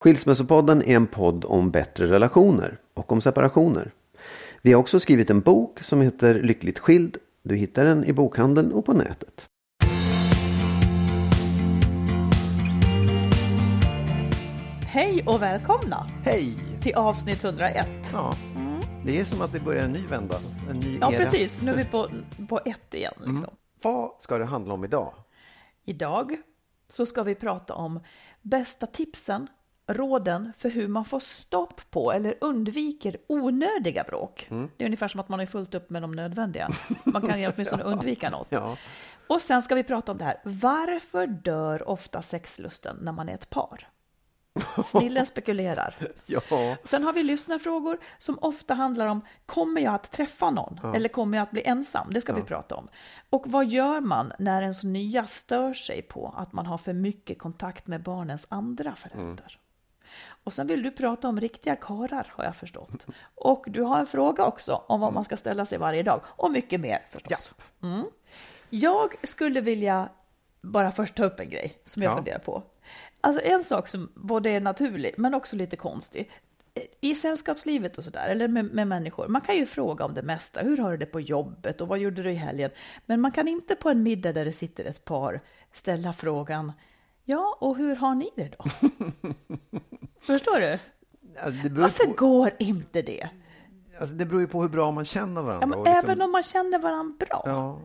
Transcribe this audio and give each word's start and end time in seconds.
Skilsmässopodden 0.00 0.82
är 0.82 0.96
en 0.96 1.06
podd 1.06 1.44
om 1.44 1.70
bättre 1.70 2.06
relationer 2.06 2.78
och 2.94 3.12
om 3.12 3.20
separationer. 3.20 3.90
Vi 4.62 4.72
har 4.72 4.80
också 4.80 5.00
skrivit 5.00 5.30
en 5.30 5.40
bok 5.40 5.82
som 5.82 6.00
heter 6.00 6.34
Lyckligt 6.42 6.78
skild. 6.78 7.16
Du 7.42 7.56
hittar 7.56 7.84
den 7.84 8.04
i 8.04 8.12
bokhandeln 8.12 8.72
och 8.72 8.84
på 8.86 8.92
nätet. 8.92 9.46
Hej 14.86 15.24
och 15.26 15.42
välkomna 15.42 16.06
Hej! 16.24 16.54
till 16.82 16.94
avsnitt 16.94 17.44
101. 17.44 17.88
Ja, 18.12 18.32
det 19.04 19.20
är 19.20 19.24
som 19.24 19.42
att 19.42 19.52
det 19.52 19.60
börjar 19.60 19.82
en 19.84 19.92
ny 19.92 20.06
vända. 20.06 20.34
En 20.70 20.76
ny 20.80 20.98
Ja, 21.00 21.12
era. 21.12 21.18
precis. 21.18 21.62
Nu 21.62 21.72
är 21.72 21.76
vi 21.76 21.84
på, 21.84 22.08
på 22.48 22.60
ett 22.64 22.94
igen. 22.94 23.12
Liksom. 23.16 23.36
Mm. 23.36 23.50
Vad 23.82 24.10
ska 24.20 24.38
det 24.38 24.44
handla 24.44 24.74
om 24.74 24.84
idag? 24.84 25.14
Idag 25.84 26.36
så 26.88 27.06
ska 27.06 27.22
vi 27.22 27.34
prata 27.34 27.74
om 27.74 28.00
bästa 28.42 28.86
tipsen, 28.86 29.48
råden 29.88 30.52
för 30.58 30.68
hur 30.68 30.88
man 30.88 31.04
får 31.04 31.20
stopp 31.20 31.80
på 31.90 32.12
eller 32.12 32.34
undviker 32.40 33.16
onödiga 33.26 34.04
bråk. 34.04 34.46
Mm. 34.50 34.70
Det 34.76 34.84
är 34.84 34.86
ungefär 34.86 35.08
som 35.08 35.20
att 35.20 35.28
man 35.28 35.38
har 35.38 35.46
fullt 35.46 35.74
upp 35.74 35.90
med 35.90 36.02
de 36.02 36.12
nödvändiga. 36.12 36.70
Man 37.04 37.22
kan 37.22 37.40
ju 37.40 37.48
åtminstone 37.54 37.82
undvika 37.82 38.30
något. 38.30 38.46
Ja, 38.50 38.76
Och 39.26 39.42
sen 39.42 39.62
ska 39.62 39.74
vi 39.74 39.84
prata 39.84 40.12
om 40.12 40.18
det 40.18 40.24
här. 40.24 40.40
Varför 40.44 41.26
dör 41.26 41.88
ofta 41.88 42.22
sexlusten 42.22 42.96
när 43.02 43.12
man 43.12 43.28
är 43.28 43.34
ett 43.34 43.50
par? 43.50 43.88
Snillen 44.84 45.26
spekulerar. 45.26 45.94
ja. 46.26 46.40
Sen 46.84 47.04
har 47.04 47.12
vi 47.12 47.22
lyssnarfrågor 47.22 47.98
som 48.18 48.38
ofta 48.40 48.74
handlar 48.74 49.06
om 49.06 49.20
kommer 49.46 49.80
jag 49.80 49.94
att 49.94 50.12
träffa 50.12 50.50
någon 50.50 50.94
eller 50.94 51.08
kommer 51.08 51.38
jag 51.38 51.42
att 51.42 51.50
bli 51.50 51.62
ensam? 51.64 52.12
Det 52.12 52.20
ska 52.20 52.32
vi 52.32 52.42
prata 52.42 52.74
om. 52.74 52.88
Och 53.30 53.44
vad 53.46 53.66
gör 53.66 54.00
man 54.00 54.32
när 54.38 54.62
ens 54.62 54.84
nya 54.84 55.26
stör 55.26 55.74
sig 55.74 56.02
på 56.02 56.34
att 56.36 56.52
man 56.52 56.66
har 56.66 56.78
för 56.78 56.92
mycket 56.92 57.38
kontakt 57.38 57.86
med 57.86 58.02
barnens 58.02 58.46
andra 58.50 58.94
föräldrar? 58.94 59.58
Och 60.44 60.52
sen 60.52 60.66
vill 60.66 60.82
du 60.82 60.90
prata 60.90 61.28
om 61.28 61.40
riktiga 61.40 61.76
karar 61.76 62.26
har 62.30 62.44
jag 62.44 62.56
förstått. 62.56 63.06
Och 63.34 63.64
du 63.68 63.82
har 63.82 64.00
en 64.00 64.06
fråga 64.06 64.44
också 64.44 64.82
om 64.86 65.00
vad 65.00 65.12
man 65.12 65.24
ska 65.24 65.36
ställa 65.36 65.64
sig 65.66 65.78
varje 65.78 66.02
dag 66.02 66.20
och 66.26 66.50
mycket 66.50 66.80
mer 66.80 66.98
förstås. 67.10 67.52
Mm. 67.82 68.04
Jag 68.70 69.14
skulle 69.28 69.60
vilja 69.60 70.08
bara 70.60 70.90
först 70.90 71.14
ta 71.14 71.24
upp 71.24 71.40
en 71.40 71.50
grej 71.50 71.78
som 71.84 72.02
jag 72.02 72.10
Ja. 72.12 72.16
funderar 72.16 72.38
på. 72.38 72.62
Alltså 73.20 73.42
en 73.42 73.64
sak 73.64 73.88
som 73.88 74.12
både 74.14 74.50
är 74.50 74.60
naturlig 74.60 75.14
men 75.16 75.34
också 75.34 75.56
lite 75.56 75.76
konstig. 75.76 76.30
I 77.00 77.14
sällskapslivet 77.14 77.98
och 77.98 78.04
sådär, 78.04 78.28
eller 78.28 78.48
med, 78.48 78.64
med 78.64 78.86
människor, 78.88 79.28
man 79.28 79.40
kan 79.40 79.56
ju 79.56 79.66
fråga 79.66 80.04
om 80.04 80.14
det 80.14 80.22
mesta. 80.22 80.60
Hur 80.60 80.76
har 80.76 80.90
du 80.90 80.96
det 80.96 81.06
på 81.06 81.20
jobbet 81.20 81.80
och 81.80 81.88
vad 81.88 81.98
gjorde 81.98 82.22
du 82.22 82.30
i 82.30 82.34
helgen? 82.34 82.70
Men 83.06 83.20
man 83.20 83.32
kan 83.32 83.48
inte 83.48 83.74
på 83.74 83.90
en 83.90 84.02
middag 84.02 84.32
där 84.32 84.44
det 84.44 84.52
sitter 84.52 84.84
ett 84.84 85.04
par 85.04 85.40
ställa 85.72 86.12
frågan, 86.12 86.72
ja, 87.28 87.56
och 87.60 87.76
hur 87.76 87.96
har 87.96 88.14
ni 88.14 88.30
det 88.36 88.50
då? 88.58 88.64
Förstår 90.20 90.60
du? 90.60 90.78
Beror, 91.68 91.80
Varför 91.82 92.04
på, 92.04 92.12
går 92.12 92.50
inte 92.58 93.02
det? 93.02 93.28
alltså, 94.00 94.16
det 94.16 94.26
beror 94.26 94.40
ju 94.40 94.46
på 94.46 94.62
hur 94.62 94.68
bra 94.68 94.90
man 94.90 95.04
känner 95.04 95.42
varandra. 95.42 95.68
Ja, 95.76 95.84
liksom- 95.84 96.10
Även 96.10 96.22
om 96.22 96.32
man 96.32 96.42
känner 96.42 96.78
varandra 96.78 97.26
bra, 97.26 97.42
Ja. 97.46 97.80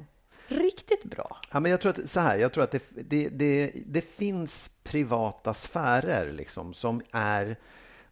riktigt 0.48 1.04
bra. 1.04 1.38
Ja, 1.52 1.60
men 1.60 1.72
jag 1.72 1.82
tror 1.82 1.90
att, 2.00 2.10
så 2.10 2.20
här, 2.20 2.38
jag 2.38 2.54
tror 2.54 2.64
att 2.64 2.72
det, 2.72 2.84
det, 2.90 3.30
det, 3.30 3.72
det 3.86 4.02
finns 4.02 4.72
privata 4.84 5.54
sfärer 5.54 6.32
liksom, 6.32 6.74
som 6.74 7.02
är... 7.12 7.56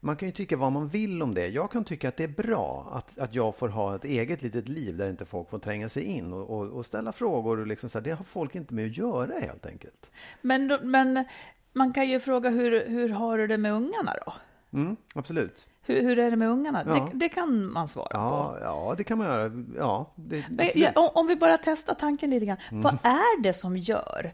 Man 0.04 0.16
kan 0.16 0.28
ju 0.28 0.32
tycka 0.34 0.58
vad 0.58 0.72
man 0.72 0.88
vill 0.88 1.22
om 1.22 1.34
det. 1.34 1.48
Jag 1.48 1.72
kan 1.72 1.84
tycka 1.84 2.10
att 2.10 2.18
det 2.18 2.24
är 2.24 2.28
bra 2.44 2.88
att, 2.92 3.18
att 3.20 3.36
jag 3.36 3.56
får 3.56 3.70
ha 3.70 3.96
ett 3.96 4.06
eget 4.06 4.42
litet 4.42 4.70
liv 4.70 4.98
där 4.98 5.10
inte 5.10 5.26
folk 5.26 5.50
får 5.50 5.60
tränga 5.60 5.90
sig 5.90 6.04
in 6.04 6.34
och, 6.34 6.50
och, 6.50 6.68
och 6.68 6.86
ställa 6.86 7.12
frågor. 7.12 7.60
Och 7.60 7.68
liksom 7.68 7.90
så 7.90 7.98
här, 7.98 8.04
det 8.04 8.12
har 8.12 8.24
folk 8.24 8.56
inte 8.56 8.74
med 8.74 8.86
att 8.86 8.98
göra 8.98 9.40
helt 9.40 9.66
enkelt. 9.66 10.12
Men, 10.42 10.78
men 10.84 11.26
man 11.74 11.94
kan 11.94 12.10
ju 12.10 12.20
fråga 12.20 12.50
hur, 12.50 12.88
hur 12.88 13.10
har 13.10 13.38
du 13.38 13.48
det 13.48 13.58
med 13.58 13.74
ungarna 13.74 14.14
då? 14.26 14.34
Mm, 14.78 14.96
absolut. 15.16 15.68
Hur, 15.82 16.02
hur 16.02 16.20
är 16.20 16.32
det 16.32 16.38
med 16.38 16.50
ungarna? 16.50 16.84
Ja. 16.88 16.94
Det, 16.94 17.18
det 17.18 17.30
kan 17.30 17.72
man 17.72 17.88
svara 17.88 18.08
Ja, 18.12 18.30
på. 18.54 18.60
ja, 18.64 18.96
det 18.98 19.04
kan 19.04 19.18
man 19.18 19.28
göra. 19.28 19.52
Ja, 19.78 20.12
det, 20.16 20.46
Men, 20.50 20.70
ja, 20.76 20.92
om, 20.96 21.10
om 21.14 21.28
vi 21.28 21.36
bara 21.36 21.58
testar 21.58 21.94
tanken 21.94 22.30
lite 22.30 22.46
grann. 22.46 22.58
Mm. 22.72 22.82
Vad 22.82 22.94
är 23.04 23.42
det 23.42 23.54
som 23.54 23.78
gör, 23.78 24.32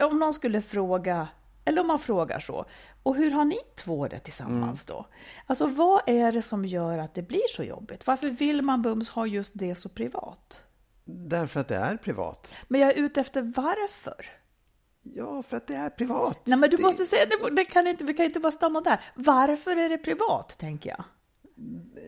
om 0.00 0.18
någon 0.18 0.32
skulle 0.32 0.62
fråga, 0.62 1.28
eller 1.64 1.80
om 1.80 1.86
man 1.86 1.98
frågar 1.98 2.40
så, 2.40 2.64
och 3.04 3.16
hur 3.16 3.30
har 3.30 3.44
ni 3.44 3.58
två 3.76 4.08
det 4.08 4.18
tillsammans 4.18 4.88
Mm. 4.90 4.96
då? 4.98 5.06
Alltså 5.46 5.66
vad 5.66 6.02
är 6.06 6.32
det 6.32 6.42
som 6.42 6.64
gör 6.64 6.98
att 6.98 7.14
det 7.14 7.22
blir 7.22 7.48
så 7.50 7.62
jobbigt? 7.62 8.06
Varför 8.06 8.28
vill 8.30 8.62
man 8.62 8.82
bums 8.82 9.08
ha 9.08 9.26
just 9.26 9.52
det 9.54 9.74
så 9.74 9.88
privat? 9.88 10.60
Därför 11.04 11.60
att 11.60 11.68
det 11.68 11.76
är 11.76 11.96
privat. 11.96 12.52
Men 12.68 12.80
jag 12.80 12.90
är 12.90 12.94
ute 12.94 13.20
efter 13.20 13.42
varför. 13.42 14.26
Ja, 15.02 15.42
för 15.42 15.56
att 15.56 15.66
det 15.66 15.74
är 15.74 15.90
privat. 15.90 16.38
Nej 16.44 16.58
men 16.58 16.70
du 16.70 16.76
det, 16.76 16.82
måste 16.82 17.06
säga, 17.06 17.26
det, 17.26 17.50
det 17.50 17.64
kan 17.64 17.86
inte, 17.86 18.04
vi 18.04 18.14
kan 18.14 18.26
inte 18.26 18.40
bara 18.40 18.52
stanna 18.52 18.80
där. 18.80 19.00
Varför 19.14 19.76
är 19.76 19.88
det 19.88 19.98
privat, 19.98 20.58
tänker 20.58 20.90
jag? 20.90 21.04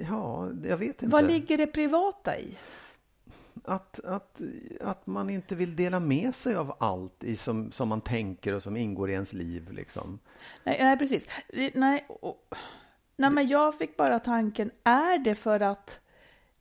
Ja, 0.09 0.51
jag 0.65 0.77
vet 0.77 1.03
inte. 1.03 1.07
Vad 1.07 1.27
ligger 1.27 1.59
det 1.59 1.67
privata 1.67 2.39
i? 2.39 2.57
Att, 3.65 4.01
att, 4.05 4.41
att 4.81 5.07
man 5.07 5.31
inte 5.31 5.55
vill 5.55 5.77
dela 5.77 6.01
med 6.01 6.35
sig 6.35 6.55
av 6.57 6.77
allt 6.79 7.25
i 7.25 7.37
som, 7.37 7.73
som 7.73 7.89
man 7.89 8.01
tänker 8.01 8.55
och 8.55 8.63
som 8.63 8.77
ingår 8.77 9.11
i 9.11 9.13
ens 9.13 9.33
liv. 9.33 9.73
Liksom. 9.73 10.19
Nej, 10.65 10.79
nej 10.83 10.99
precis. 10.99 11.29
Nej, 11.75 12.05
och, 12.09 12.55
nej, 13.17 13.31
men 13.31 13.47
jag 13.49 13.75
fick 13.79 13.97
bara 13.97 14.19
tanken, 14.21 14.71
är 14.85 15.19
det 15.19 15.35
för 15.35 15.61
att 15.61 16.01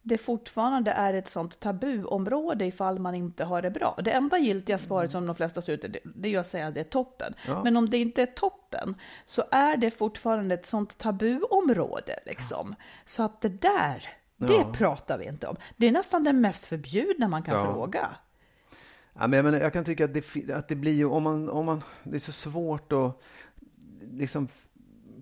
det 0.02 0.18
fortfarande 0.18 0.92
är 0.92 1.14
ett 1.14 1.28
sånt 1.28 1.60
tabuområde 1.60 2.66
ifall 2.66 3.00
man 3.00 3.16
inte 3.16 3.44
har 3.44 3.62
det 3.62 3.70
bra? 3.72 4.00
Det 4.04 4.12
enda 4.12 4.38
giltiga 4.38 4.78
svaret 4.78 5.12
som 5.12 5.26
de 5.26 5.36
flesta 5.36 5.62
slutar, 5.62 5.88
det, 5.88 6.00
det 6.04 6.36
är 6.36 6.40
att 6.40 6.48
säga 6.48 6.68
att 6.68 6.74
det 6.74 6.80
är 6.80 6.84
toppen. 6.84 7.34
Ja. 7.48 7.64
Men 7.64 7.78
om 7.78 7.90
det 7.90 7.98
inte 7.98 8.22
är 8.22 8.26
toppen, 8.26 8.96
så 9.26 9.44
är 9.52 9.78
det 9.78 9.92
fortfarande 9.92 10.56
ett 10.56 10.66
sånt 10.66 10.98
tabuområde 10.98 12.20
liksom. 12.26 12.76
Så 13.06 13.24
att 13.24 13.42
det 13.42 13.50
där, 13.62 14.10
det 14.38 14.54
Ja. 14.54 14.74
pratar 14.74 15.18
vi 15.18 15.26
inte 15.26 15.48
om. 15.48 15.56
Det 15.78 15.88
är 15.88 15.92
nästan 15.92 16.24
det 16.24 16.34
mest 16.34 16.66
förbjudna 16.66 17.28
man 17.28 17.44
kan 17.44 17.56
Ja. 17.56 17.74
fråga. 17.74 18.10
Ja, 19.14 19.28
men 19.28 19.34
jag, 19.34 19.44
menar, 19.46 19.58
jag 19.60 19.74
kan 19.74 19.86
tycka 19.86 20.06
att 20.06 20.14
det, 20.14 20.52
att 20.52 20.68
det 20.68 20.76
blir 20.76 20.94
ju, 20.94 21.06
om 21.06 21.24
man, 21.24 21.50
om 21.50 21.66
man, 21.66 21.84
det 22.04 22.16
är 22.16 22.20
så 22.20 22.32
svårt 22.32 22.92
att 22.94 23.22
liksom 24.14 24.48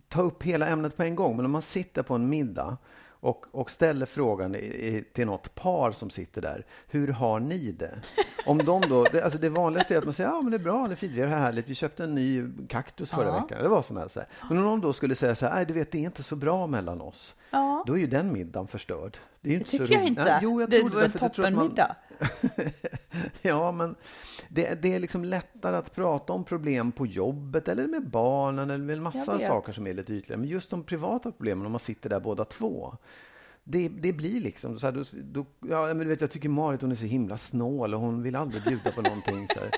ta 0.10 0.22
upp 0.22 0.44
hela 0.44 0.68
ämnet 0.68 0.98
på 0.98 1.04
en 1.04 1.16
gång. 1.16 1.36
Men 1.36 1.46
om 1.46 1.52
man 1.52 1.62
sitter 1.62 2.04
på 2.04 2.14
en 2.14 2.30
middag 2.30 2.78
och, 3.24 3.46
och 3.52 3.72
ställer 3.72 4.06
frågan 4.06 4.56
i, 4.56 4.58
i, 4.58 5.06
till 5.14 5.26
något 5.26 5.56
par 5.56 5.92
som 5.92 6.10
sitter 6.10 6.42
där. 6.42 6.66
Hur 6.88 7.08
har 7.08 7.40
ni 7.40 7.72
det? 7.72 8.02
Om 8.46 8.58
de 8.58 8.82
då, 8.82 9.04
det, 9.04 9.24
alltså 9.24 9.40
det 9.40 9.50
vanligaste 9.50 9.94
är 9.94 9.98
att 9.98 10.06
man 10.06 10.14
säger 10.14 10.30
ja 10.30 10.42
men 10.42 10.52
det 10.52 10.58
är 10.58 10.64
bra, 10.64 10.88
det 10.88 10.94
är 10.94 10.96
fint, 10.96 11.14
vi 11.14 11.22
har 11.22 11.28
det 11.28 11.36
härligt, 11.36 11.70
vi 11.70 11.76
köpte 11.76 12.04
en 12.04 12.16
ny 12.16 12.46
kaktus 12.70 13.10
förra 13.10 13.28
ja. 13.28 13.42
veckan, 13.42 13.60
eller 13.60 13.70
vad 13.70 13.86
som 13.86 13.98
helst. 13.98 14.18
Men 14.50 14.58
om 14.58 14.64
de 14.64 14.82
då 14.82 14.94
skulle 14.94 15.16
säga 15.16 15.36
så 15.36 15.46
här, 15.46 15.56
nej 15.56 15.66
du 15.66 15.74
vet 15.74 15.92
det 15.92 15.98
är 15.98 16.04
inte 16.04 16.24
så 16.24 16.36
bra 16.36 16.68
mellan 16.68 17.02
oss. 17.02 17.36
Ja. 17.52 17.84
Då 17.88 17.94
är 17.94 17.98
ju 17.98 18.08
den 18.08 18.34
middagen 18.34 18.68
förstörd. 18.68 19.18
Det, 19.42 19.56
är 19.56 19.60
det 19.60 19.66
tycker 19.66 19.94
jag 19.94 20.06
inte. 20.06 20.24
Nej, 20.24 20.40
jo, 20.42 20.62
jag 20.62 20.70
det 20.70 20.84
var 20.84 21.02
en 21.02 21.12
toppenmiddag. 21.12 21.96
ja, 23.42 23.72
men 23.72 23.96
det, 24.50 24.82
det, 24.82 24.94
är 24.94 25.00
liksom 25.00 25.24
lättare 25.24 25.76
att 25.76 25.96
prata 25.96 26.34
om 26.34 26.44
problem 26.44 26.92
på 26.92 27.06
jobbet 27.06 27.68
eller 27.68 27.88
med 27.88 28.10
barnen 28.10 28.70
eller 28.70 28.84
med 28.84 28.98
en 28.98 29.04
massa 29.04 29.40
saker 29.40 29.74
som 29.74 29.88
är 29.88 29.94
lite 29.94 30.14
ytligare. 30.14 30.40
Men 30.40 30.50
just 30.50 30.70
de 30.70 30.84
privata 30.84 31.32
problemen, 31.32 31.66
om 31.66 31.72
man 31.72 31.80
sitter 31.80 32.10
där 32.10 32.20
båda 32.20 32.46
två. 32.46 32.98
Det, 33.64 33.90
det 33.90 34.14
blir 34.14 34.42
liksom 34.42 34.80
så 34.80 34.86
här, 34.86 34.94
då, 34.94 35.04
då, 35.24 35.46
ja, 35.70 35.86
men 35.86 36.00
du 36.00 36.06
vet, 36.06 36.22
jag 36.22 36.32
tycker 36.32 36.50
Marit 36.50 36.82
hon 36.82 36.92
är 36.92 36.96
så 36.96 37.06
himla 37.06 37.38
snål 37.38 37.94
och 37.94 38.00
hon 38.00 38.24
vill 38.24 38.36
aldrig 38.36 38.64
bjuda 38.64 38.92
på 38.92 39.02
någonting. 39.02 39.48
Så 39.54 39.60
här. 39.60 39.72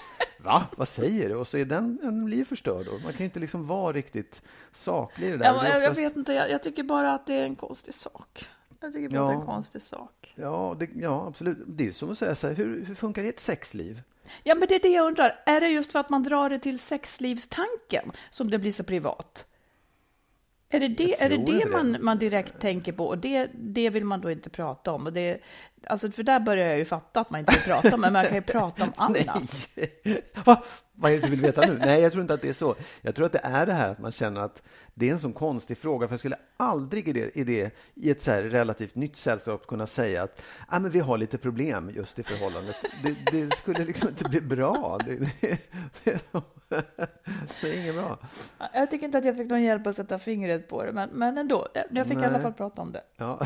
Va? 0.46 0.64
Vad 0.78 0.88
säger 0.88 1.30
du? 1.30 1.36
Och 1.36 1.48
så 1.48 1.58
är 1.58 1.66
den, 1.66 1.98
den 2.02 2.26
blir 2.26 2.46
förstörd. 2.46 2.86
Då. 2.86 3.00
Man 3.04 3.14
kan 3.14 3.26
inte 3.26 3.40
liksom 3.40 3.68
vara 3.68 3.94
riktigt 3.94 4.42
saklig 4.72 5.28
i 5.28 5.32
det 5.32 5.38
där. 5.38 5.46
Ja, 5.46 5.68
jag, 5.68 5.84
jag 5.84 5.96
vet 5.96 6.16
inte, 6.16 6.34
jag, 6.34 6.52
jag, 6.52 6.64
tycker 6.64 6.84
bara 6.84 7.14
att 7.14 7.28
det 7.28 7.34
är 7.34 7.44
en 7.44 7.56
konstig 7.56 7.94
sak. 7.94 8.46
Jag 8.86 8.94
tycker 8.94 9.10
bara 9.10 9.18
ja. 9.18 9.28
det 9.28 9.34
är 9.34 9.40
en 9.40 9.46
konstig 9.46 9.82
sak. 9.82 10.34
Ja, 10.36 10.76
det, 10.80 10.90
ja 10.96 11.26
absolut. 11.28 11.58
Det 11.68 11.88
är 11.88 11.92
som 11.92 12.12
att 12.12 12.18
säga 12.18 12.36
så 12.36 12.48
här, 12.48 12.56
hur, 12.56 12.86
hur 12.86 12.96
funkar 12.96 13.24
ert 13.24 13.40
sexliv? 13.40 14.02
Ja, 14.44 14.56
men 14.56 14.68
det 14.68 14.76
är 14.76 14.80
det 14.80 14.90
jag 14.90 15.08
undrar. 15.08 15.44
Är 15.46 15.62
det 15.62 15.68
just 15.68 15.92
för 15.92 16.00
att 16.00 16.10
man 16.10 16.24
drar 16.24 16.50
det 16.50 16.60
till 16.60 16.80
sexlivstanken 16.80 18.12
som 18.30 18.50
det 18.50 18.60
blir 18.60 18.72
så 18.72 18.84
privat? 18.84 19.46
Är 20.76 20.80
det 20.80 20.88
det, 20.88 21.22
är 21.22 21.30
det, 21.30 21.38
det 21.38 21.66
man, 21.66 21.98
man 22.02 22.20
direkt 22.20 22.60
tänker 22.60 22.92
på? 22.92 23.08
Och 23.08 23.18
det, 23.18 23.50
det 23.54 23.90
vill 23.90 24.06
man 24.06 24.22
då 24.22 24.32
inte 24.32 24.50
prata 24.50 24.92
om. 24.92 25.06
Och 25.06 25.14
det, 25.14 25.42
alltså 25.88 26.12
för 26.12 26.24
där 26.24 26.40
börjar 26.40 26.68
jag 26.68 26.78
ju 26.78 26.86
fatta 26.86 27.20
att 27.20 27.30
man 27.30 27.40
inte 27.40 27.54
vill 27.54 27.62
prata 27.62 27.96
om, 27.96 28.02
men 28.02 28.14
man 28.14 28.26
kan 28.26 28.36
ju 28.36 28.42
prata 28.42 28.84
om 28.84 28.92
annat. 28.96 29.70
Nej. 29.76 30.22
Va? 30.46 30.64
Vad 30.94 31.12
är 31.12 31.16
det 31.16 31.22
du 31.22 31.30
vill 31.30 31.42
veta 31.42 31.62
nu? 31.62 31.78
Nej, 31.78 32.02
jag 32.02 32.12
tror 32.12 32.22
inte 32.22 32.34
att 32.34 32.42
det 32.42 32.50
är 32.50 32.54
så. 32.54 32.76
Jag 33.02 33.16
tror 33.16 33.26
att 33.26 33.32
det 33.32 33.42
är 33.44 33.66
det 33.66 33.74
här 33.74 33.90
att 33.90 34.00
man 34.00 34.12
känner 34.12 34.42
att 34.42 34.62
det 34.94 35.10
är 35.10 35.14
en 35.14 35.20
sån 35.20 35.34
konstig 35.34 35.78
fråga, 35.78 36.08
för 36.08 36.14
jag 36.14 36.20
skulle 36.20 36.38
aldrig 36.58 37.08
i, 37.08 37.14
det, 37.14 37.38
i, 37.38 37.44
det, 37.44 37.76
i 37.94 38.10
ett 38.10 38.22
så 38.24 38.32
relativt 38.32 38.96
nytt 38.96 39.16
sällskap 39.16 39.68
kunna 39.68 39.88
säga 39.88 40.24
att 40.24 40.42
ah, 40.68 40.80
men 40.80 40.92
vi 40.92 41.00
har 41.00 41.18
lite 41.18 41.38
problem 41.38 41.92
just 41.96 42.20
i 42.20 42.24
förhållandet. 42.24 42.76
Det, 43.04 43.16
det 43.32 43.56
skulle 43.56 43.86
liksom 43.86 44.10
inte 44.10 44.24
bli 44.30 44.42
bra. 44.42 45.00
Det, 45.06 45.30
det, 47.62 47.70
är 47.70 47.82
inget 47.82 47.96
bra. 47.96 48.18
Jag 48.74 48.92
tycker 48.92 49.06
inte 49.06 49.18
att 49.18 49.26
jag 49.26 49.38
fick 49.38 49.50
någon 49.50 49.64
hjälp 49.64 49.88
att 49.88 49.96
sätta 49.96 50.20
fingret 50.20 50.68
på 50.68 50.84
det, 50.84 50.92
men, 50.92 51.10
men 51.10 51.38
ändå. 51.38 51.68
Jag 51.92 52.08
fick 52.08 52.18
Nej. 52.18 52.26
i 52.26 52.28
alla 52.28 52.40
fall 52.40 52.54
prata 52.54 52.82
om 52.82 52.92
det. 52.92 53.04
Ja. 53.18 53.40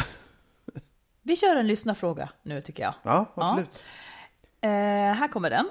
Vi 1.22 1.36
kör 1.36 1.56
en 1.56 1.68
lyssnarfråga 1.68 2.30
nu, 2.42 2.62
tycker 2.62 2.84
jag. 2.84 2.94
Ja, 3.04 3.26
absolut. 3.36 3.84
Ja. 4.62 4.70
Eh, 4.70 5.14
här 5.14 5.28
kommer 5.28 5.50
den. 5.50 5.70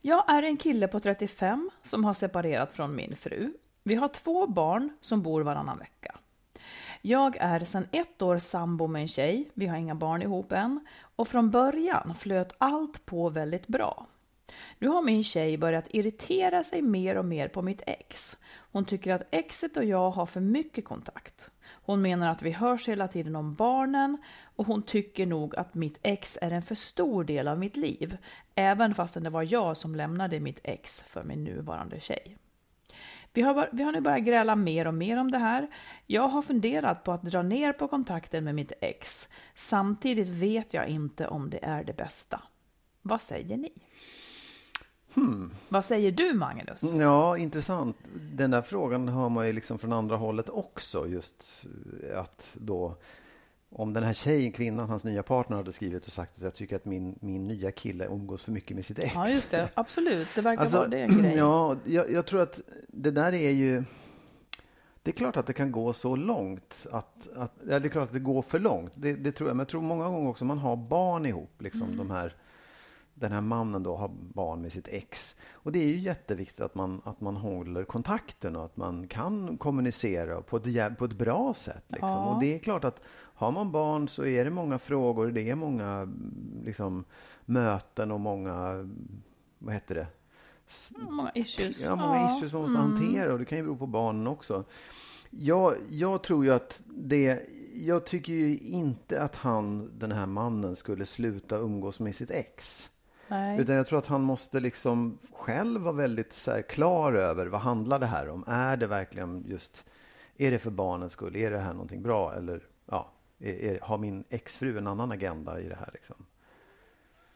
Jag 0.00 0.30
är 0.30 0.42
en 0.42 0.56
kille 0.56 0.88
på 0.88 1.00
35 1.00 1.70
som 1.82 2.04
har 2.04 2.14
separerat 2.14 2.72
från 2.72 2.94
min 2.94 3.16
fru. 3.16 3.52
Vi 3.82 3.94
har 3.94 4.08
två 4.08 4.46
barn 4.46 4.90
som 5.00 5.22
bor 5.22 5.40
varannan 5.40 5.78
vecka. 5.78 6.18
Jag 7.02 7.36
är 7.36 7.64
sedan 7.64 7.88
ett 7.92 8.22
år 8.22 8.38
sambo 8.38 8.86
med 8.86 9.02
en 9.02 9.08
tjej, 9.08 9.50
vi 9.54 9.66
har 9.66 9.76
inga 9.76 9.94
barn 9.94 10.22
ihop 10.22 10.52
än, 10.52 10.86
och 11.16 11.28
från 11.28 11.50
början 11.50 12.14
flöt 12.14 12.54
allt 12.58 13.06
på 13.06 13.28
väldigt 13.28 13.66
bra. 13.66 14.06
Nu 14.78 14.88
har 14.88 15.02
min 15.02 15.24
tjej 15.24 15.56
börjat 15.56 15.86
irritera 15.90 16.62
sig 16.62 16.82
mer 16.82 17.16
och 17.16 17.24
mer 17.24 17.48
på 17.48 17.62
mitt 17.62 17.82
ex. 17.86 18.36
Hon 18.72 18.84
tycker 18.84 19.14
att 19.14 19.28
exet 19.30 19.76
och 19.76 19.84
jag 19.84 20.10
har 20.10 20.26
för 20.26 20.40
mycket 20.40 20.84
kontakt. 20.84 21.50
Hon 21.64 22.02
menar 22.02 22.30
att 22.30 22.42
vi 22.42 22.50
hörs 22.50 22.88
hela 22.88 23.08
tiden 23.08 23.36
om 23.36 23.54
barnen 23.54 24.18
och 24.56 24.66
hon 24.66 24.82
tycker 24.82 25.26
nog 25.26 25.56
att 25.56 25.74
mitt 25.74 25.98
ex 26.02 26.38
är 26.42 26.50
en 26.50 26.62
för 26.62 26.74
stor 26.74 27.24
del 27.24 27.48
av 27.48 27.58
mitt 27.58 27.76
liv, 27.76 28.16
även 28.54 28.94
fastän 28.94 29.22
det 29.22 29.30
var 29.30 29.52
jag 29.52 29.76
som 29.76 29.94
lämnade 29.94 30.40
mitt 30.40 30.60
ex 30.62 31.02
för 31.02 31.24
min 31.24 31.44
nuvarande 31.44 32.00
tjej. 32.00 32.36
Vi 33.32 33.42
har, 33.42 33.68
vi 33.72 33.82
har 33.82 33.92
nu 33.92 34.00
börjat 34.00 34.22
gräla 34.22 34.56
mer 34.56 34.86
och 34.86 34.94
mer 34.94 35.16
om 35.16 35.30
det 35.30 35.38
här. 35.38 35.68
Jag 36.06 36.28
har 36.28 36.42
funderat 36.42 37.04
på 37.04 37.12
att 37.12 37.22
dra 37.22 37.42
ner 37.42 37.72
på 37.72 37.88
kontakten 37.88 38.44
med 38.44 38.54
mitt 38.54 38.72
ex. 38.80 39.28
Samtidigt 39.54 40.28
vet 40.28 40.74
jag 40.74 40.88
inte 40.88 41.28
om 41.28 41.50
det 41.50 41.64
är 41.64 41.84
det 41.84 41.96
bästa. 41.96 42.42
Vad 43.02 43.22
säger 43.22 43.56
ni? 43.56 43.72
Hmm. 45.14 45.50
Vad 45.68 45.84
säger 45.84 46.12
du, 46.12 46.34
Magnus? 46.34 46.82
Ja, 46.82 47.38
intressant. 47.38 47.96
Den 48.32 48.50
där 48.50 48.62
frågan 48.62 49.08
hör 49.08 49.28
man 49.28 49.46
ju 49.46 49.52
liksom 49.52 49.78
från 49.78 49.92
andra 49.92 50.16
hållet 50.16 50.48
också. 50.48 51.08
Just 51.08 51.64
att 52.14 52.48
då 52.54 52.96
om 53.74 53.92
den 53.92 54.02
här 54.02 54.12
tjejen, 54.12 54.52
kvinnan, 54.52 54.88
hans 54.88 55.04
nya 55.04 55.22
partner 55.22 55.56
hade 55.56 55.72
skrivit 55.72 56.06
och 56.06 56.12
sagt 56.12 56.36
att 56.36 56.42
jag 56.42 56.54
tycker 56.54 56.76
att 56.76 56.84
min, 56.84 57.18
min 57.20 57.48
nya 57.48 57.72
kille 57.72 58.06
umgås 58.06 58.44
för 58.44 58.52
mycket 58.52 58.76
med 58.76 58.84
sitt 58.84 58.98
ex. 58.98 59.14
Ja, 59.14 59.28
just 59.28 59.50
det. 59.50 59.68
Absolut. 59.74 60.28
Det 60.34 60.40
verkar 60.40 60.62
alltså, 60.62 60.76
vara 60.76 60.88
det 60.88 61.00
en 61.00 61.22
grej. 61.22 61.34
Ja, 61.36 61.76
jag, 61.84 62.10
jag, 62.10 62.26
tror 62.26 62.40
att 62.40 62.60
det 62.88 63.10
där 63.10 63.32
är 63.32 63.50
ju... 63.50 63.84
Det 65.02 65.10
är 65.10 65.14
klart 65.14 65.36
att 65.36 65.46
det 65.46 65.52
kan 65.52 65.72
gå 65.72 65.92
så 65.92 66.16
långt. 66.16 66.86
Att, 66.90 67.28
att, 67.36 67.52
ja, 67.68 67.78
det 67.78 67.86
är 67.86 67.88
klart 67.88 68.06
att 68.06 68.12
det 68.12 68.18
går 68.18 68.42
för 68.42 68.58
långt. 68.58 68.92
Det, 68.94 69.12
det 69.12 69.32
tror 69.32 69.48
jag. 69.48 69.56
Men 69.56 69.60
jag 69.60 69.68
tror 69.68 69.82
många 69.82 70.08
gånger 70.08 70.30
också 70.30 70.44
man 70.44 70.58
har 70.58 70.76
barn 70.76 71.26
ihop. 71.26 71.62
Liksom, 71.62 71.82
mm. 71.82 71.96
de 71.96 72.10
här, 72.10 72.34
den 73.22 73.32
här 73.32 73.40
mannen 73.40 73.82
då 73.82 73.96
har 73.96 74.08
barn 74.34 74.62
med 74.62 74.72
sitt 74.72 74.88
ex. 74.88 75.34
Och 75.52 75.72
det 75.72 75.78
är 75.78 75.88
ju 75.88 75.98
jätteviktigt 75.98 76.60
att 76.60 76.74
man, 76.74 77.00
att 77.04 77.20
man 77.20 77.36
håller 77.36 77.84
kontakten 77.84 78.56
och 78.56 78.64
att 78.64 78.76
man 78.76 79.08
kan 79.08 79.56
kommunicera 79.58 80.42
på 80.42 80.56
ett, 80.56 80.98
på 80.98 81.04
ett 81.04 81.12
bra 81.12 81.54
sätt. 81.54 81.84
Liksom. 81.88 82.08
Ja. 82.08 82.34
Och 82.34 82.40
det 82.40 82.54
är 82.54 82.58
klart 82.58 82.84
att 82.84 83.00
har 83.34 83.52
man 83.52 83.72
barn 83.72 84.08
så 84.08 84.24
är 84.24 84.44
det 84.44 84.50
många 84.50 84.78
frågor, 84.78 85.30
det 85.30 85.50
är 85.50 85.54
många 85.54 86.12
liksom, 86.64 87.04
möten 87.44 88.12
och 88.12 88.20
många, 88.20 88.88
vad 89.58 89.74
heter 89.74 89.94
det? 89.94 90.06
Många 91.10 91.32
issues. 91.34 91.84
Ja, 91.84 91.96
många 91.96 92.16
ja. 92.16 92.36
issues 92.36 92.52
man 92.52 92.62
måste 92.62 92.78
mm. 92.78 92.92
hantera 92.92 93.32
och 93.32 93.38
det 93.38 93.44
kan 93.44 93.58
ju 93.58 93.64
bero 93.64 93.76
på 93.76 93.86
barnen 93.86 94.26
också. 94.26 94.64
Jag, 95.30 95.74
jag 95.90 96.22
tror 96.22 96.44
ju 96.44 96.52
att 96.52 96.80
det, 96.86 97.40
jag 97.74 98.06
tycker 98.06 98.32
ju 98.32 98.58
inte 98.58 99.22
att 99.22 99.36
han, 99.36 99.90
den 99.98 100.12
här 100.12 100.26
mannen, 100.26 100.76
skulle 100.76 101.06
sluta 101.06 101.56
umgås 101.56 102.00
med 102.00 102.14
sitt 102.14 102.30
ex. 102.30 102.90
Nej. 103.32 103.60
Utan 103.60 103.74
jag 103.74 103.86
tror 103.86 103.98
att 103.98 104.06
han 104.06 104.22
måste 104.22 104.60
liksom 104.60 105.18
själv 105.32 105.80
vara 105.80 105.94
väldigt 105.94 106.32
så 106.32 106.62
klar 106.68 107.12
över 107.12 107.46
vad 107.46 107.60
handlar 107.60 107.98
det 107.98 108.06
här 108.06 108.28
om? 108.28 108.44
Är 108.46 108.76
det 108.76 108.86
verkligen 108.86 109.44
just, 109.48 109.84
är 110.36 110.50
det 110.50 110.58
för 110.58 110.70
barnens 110.70 111.12
skull? 111.12 111.36
Är 111.36 111.50
det 111.50 111.58
här 111.58 111.72
någonting 111.72 112.02
bra? 112.02 112.34
Eller 112.34 112.62
ja, 112.86 113.12
är, 113.38 113.78
har 113.82 113.98
min 113.98 114.24
exfru 114.28 114.78
en 114.78 114.86
annan 114.86 115.12
agenda 115.12 115.60
i 115.60 115.68
det 115.68 115.74
här? 115.74 115.90
Liksom? 115.92 116.16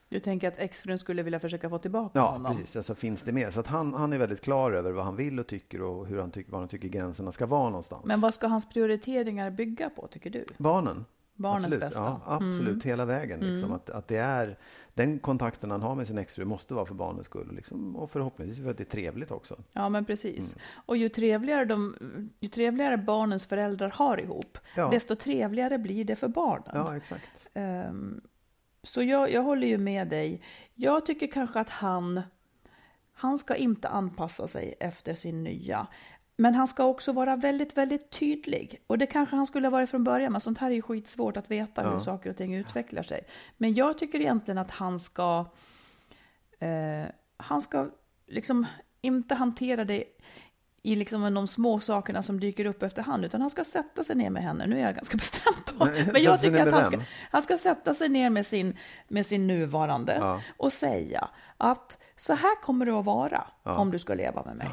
Du 0.09 0.19
tänker 0.19 0.47
att 0.47 0.57
exfrun 0.57 0.99
skulle 0.99 1.23
vilja 1.23 1.39
försöka 1.39 1.69
få 1.69 1.77
tillbaka 1.77 2.19
ja, 2.19 2.31
honom? 2.31 2.51
Ja, 2.51 2.57
precis. 2.57 2.75
Alltså 2.75 2.95
finns 2.95 3.23
det 3.23 3.31
med. 3.31 3.53
Så 3.53 3.59
att 3.59 3.67
han, 3.67 3.93
han 3.93 4.13
är 4.13 4.17
väldigt 4.17 4.41
klar 4.41 4.71
över 4.71 4.91
vad 4.91 5.05
han 5.05 5.15
vill 5.15 5.39
och 5.39 5.47
tycker 5.47 5.81
och 5.81 6.07
hur 6.07 6.19
han 6.19 6.31
tycker, 6.31 6.51
var 6.51 6.59
han 6.59 6.67
tycker 6.67 6.87
gränserna 6.87 7.31
ska 7.31 7.45
vara 7.45 7.69
någonstans. 7.69 8.05
Men 8.05 8.19
vad 8.19 8.33
ska 8.33 8.47
hans 8.47 8.69
prioriteringar 8.69 9.51
bygga 9.51 9.89
på, 9.89 10.07
tycker 10.07 10.29
du? 10.29 10.45
Barnen. 10.57 11.05
Barnens 11.37 11.65
absolut. 11.65 11.79
bästa. 11.79 12.01
Ja, 12.01 12.21
absolut, 12.25 12.67
mm. 12.67 12.81
hela 12.81 13.05
vägen. 13.05 13.39
Liksom. 13.39 13.57
Mm. 13.57 13.71
Att, 13.71 13.89
att 13.89 14.07
det 14.07 14.17
är, 14.17 14.57
den 14.93 15.19
kontakten 15.19 15.71
han 15.71 15.81
har 15.81 15.95
med 15.95 16.07
sin 16.07 16.17
exfru 16.17 16.45
måste 16.45 16.73
vara 16.73 16.85
för 16.85 16.93
barnens 16.93 17.25
skull. 17.25 17.55
Liksom, 17.55 17.95
och 17.95 18.11
förhoppningsvis 18.11 18.63
för 18.63 18.71
att 18.71 18.77
det 18.77 18.83
är 18.83 18.91
trevligt 18.91 19.31
också. 19.31 19.57
Ja, 19.73 19.89
men 19.89 20.05
precis. 20.05 20.53
Mm. 20.53 20.63
Och 20.85 20.97
ju 20.97 21.09
trevligare, 21.09 21.65
de, 21.65 21.95
ju 22.39 22.49
trevligare 22.49 22.97
barnens 22.97 23.45
föräldrar 23.45 23.89
har 23.89 24.19
ihop, 24.19 24.57
ja. 24.75 24.89
desto 24.89 25.15
trevligare 25.15 25.77
blir 25.77 26.05
det 26.05 26.15
för 26.15 26.27
barnen. 26.27 26.71
Ja, 26.73 26.97
exakt. 26.97 27.47
Um, 27.53 28.21
så 28.83 29.01
jag, 29.03 29.31
jag 29.31 29.43
håller 29.43 29.67
ju 29.67 29.77
med 29.77 30.07
dig. 30.07 30.41
Jag 30.73 31.05
tycker 31.05 31.27
kanske 31.27 31.59
att 31.59 31.69
han, 31.69 32.21
han 33.13 33.37
ska 33.37 33.55
inte 33.55 33.87
anpassa 33.87 34.47
sig 34.47 34.75
efter 34.79 35.15
sin 35.15 35.43
nya. 35.43 35.87
Men 36.39 36.55
han 36.55 36.67
ska 36.67 36.83
också 36.83 37.11
vara 37.11 37.35
väldigt, 37.35 37.77
väldigt 37.77 38.09
tydlig. 38.09 38.81
Och 38.87 38.97
det 38.97 39.05
kanske 39.05 39.35
han 39.35 39.45
skulle 39.45 39.67
ha 39.67 39.71
varit 39.71 39.89
från 39.89 40.03
början, 40.03 40.31
men 40.31 40.41
sånt 40.41 40.57
här 40.57 40.71
är 40.71 40.75
ju 40.75 40.81
skitsvårt 40.81 41.37
att 41.37 41.51
veta 41.51 41.83
ja. 41.83 41.89
hur 41.89 41.99
saker 41.99 42.29
och 42.29 42.37
ting 42.37 42.55
utvecklar 42.55 43.03
sig. 43.03 43.21
Men 43.57 43.73
jag 43.73 43.97
tycker 43.97 44.19
egentligen 44.19 44.57
att 44.57 44.71
han 44.71 44.99
ska, 44.99 45.45
eh, 46.59 47.05
han 47.37 47.61
ska 47.61 47.89
liksom 48.27 48.65
inte 49.01 49.35
hantera 49.35 49.85
det 49.85 50.03
i 50.81 50.95
liksom 50.95 51.33
de 51.33 51.47
små 51.47 51.79
sakerna 51.79 52.23
som 52.23 52.39
dyker 52.39 52.65
upp 52.65 52.83
efterhand, 52.83 53.25
utan 53.25 53.41
han 53.41 53.49
ska 53.49 53.63
sätta 53.63 54.03
sig 54.03 54.15
ner 54.15 54.29
med 54.29 54.43
henne. 54.43 54.65
Nu 54.67 54.79
är 54.79 54.83
jag 54.83 54.95
ganska 54.95 55.17
bestämd 55.23 55.65
på, 55.77 55.85
men 56.11 56.23
jag 56.23 56.41
tycker 56.41 56.67
att 56.67 56.73
han 56.73 56.85
ska, 56.85 56.99
han 57.31 57.41
ska 57.41 57.57
sätta 57.57 57.93
sig 57.93 58.09
ner 58.09 58.29
med 58.29 58.45
sin, 58.45 58.77
med 59.07 59.25
sin 59.25 59.47
nuvarande 59.47 60.15
ja. 60.15 60.41
och 60.57 60.73
säga 60.73 61.29
att 61.57 61.97
så 62.15 62.33
här 62.33 62.61
kommer 62.61 62.85
det 62.85 62.99
att 62.99 63.05
vara 63.05 63.47
ja. 63.63 63.77
om 63.77 63.91
du 63.91 63.99
ska 63.99 64.13
leva 64.13 64.43
med 64.43 64.55
mig. 64.55 64.69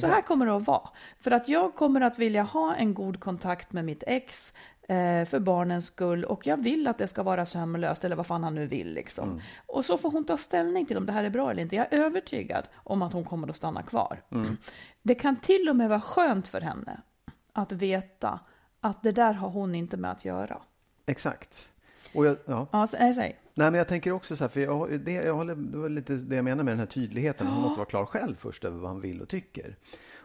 Så 0.00 0.06
här 0.06 0.22
kommer 0.22 0.46
det 0.46 0.56
att 0.56 0.66
vara. 0.66 0.88
För 1.20 1.30
att 1.30 1.48
jag 1.48 1.74
kommer 1.74 2.00
att 2.00 2.18
vilja 2.18 2.42
ha 2.42 2.74
en 2.74 2.94
god 2.94 3.20
kontakt 3.20 3.72
med 3.72 3.84
mitt 3.84 4.04
ex 4.06 4.52
eh, 4.88 5.24
för 5.24 5.38
barnens 5.38 5.86
skull 5.86 6.24
och 6.24 6.46
jag 6.46 6.56
vill 6.56 6.86
att 6.88 6.98
det 6.98 7.08
ska 7.08 7.22
vara 7.22 7.46
sömlöst 7.46 8.04
eller 8.04 8.16
vad 8.16 8.26
fan 8.26 8.44
han 8.44 8.54
nu 8.54 8.66
vill 8.66 8.94
liksom. 8.94 9.28
Mm. 9.28 9.42
Och 9.66 9.84
så 9.84 9.98
får 9.98 10.10
hon 10.10 10.24
ta 10.24 10.36
ställning 10.36 10.86
till 10.86 10.96
om 10.96 11.06
det 11.06 11.12
här 11.12 11.24
är 11.24 11.30
bra 11.30 11.50
eller 11.50 11.62
inte. 11.62 11.76
Jag 11.76 11.92
är 11.92 11.98
övertygad 11.98 12.64
om 12.74 13.02
att 13.02 13.12
hon 13.12 13.24
kommer 13.24 13.48
att 13.48 13.56
stanna 13.56 13.82
kvar. 13.82 14.22
Mm. 14.30 14.56
Det 15.02 15.14
kan 15.14 15.36
till 15.36 15.68
och 15.68 15.76
med 15.76 15.88
vara 15.88 16.00
skönt 16.00 16.48
för 16.48 16.60
henne 16.60 17.00
att 17.52 17.72
veta 17.72 18.40
att 18.80 19.02
det 19.02 19.12
där 19.12 19.32
har 19.32 19.48
hon 19.48 19.74
inte 19.74 19.96
med 19.96 20.10
att 20.10 20.24
göra. 20.24 20.62
Exakt. 21.06 21.68
Och 22.14 22.26
jag, 22.26 22.36
ja. 22.44 22.66
Ja, 22.72 22.86
så, 22.86 22.96
säg. 22.96 23.38
Nej, 23.54 23.70
men 23.70 23.74
jag 23.74 23.88
tänker 23.88 24.12
också 24.12 24.36
så 24.36 24.44
här, 24.44 24.48
för 24.48 24.60
jag, 24.60 25.00
det, 25.00 25.12
jag 25.12 25.34
håller, 25.34 25.54
det 25.54 25.78
var 25.78 25.88
lite 25.88 26.14
det 26.14 26.36
jag 26.36 26.44
menar 26.44 26.64
med 26.64 26.72
den 26.72 26.78
här 26.78 26.86
tydligheten. 26.86 27.46
Han 27.46 27.60
måste 27.60 27.78
vara 27.78 27.88
klar 27.88 28.06
själv 28.06 28.34
först 28.34 28.64
över 28.64 28.78
vad 28.78 28.90
han 28.90 29.00
vill 29.00 29.22
och 29.22 29.28
tycker. 29.28 29.76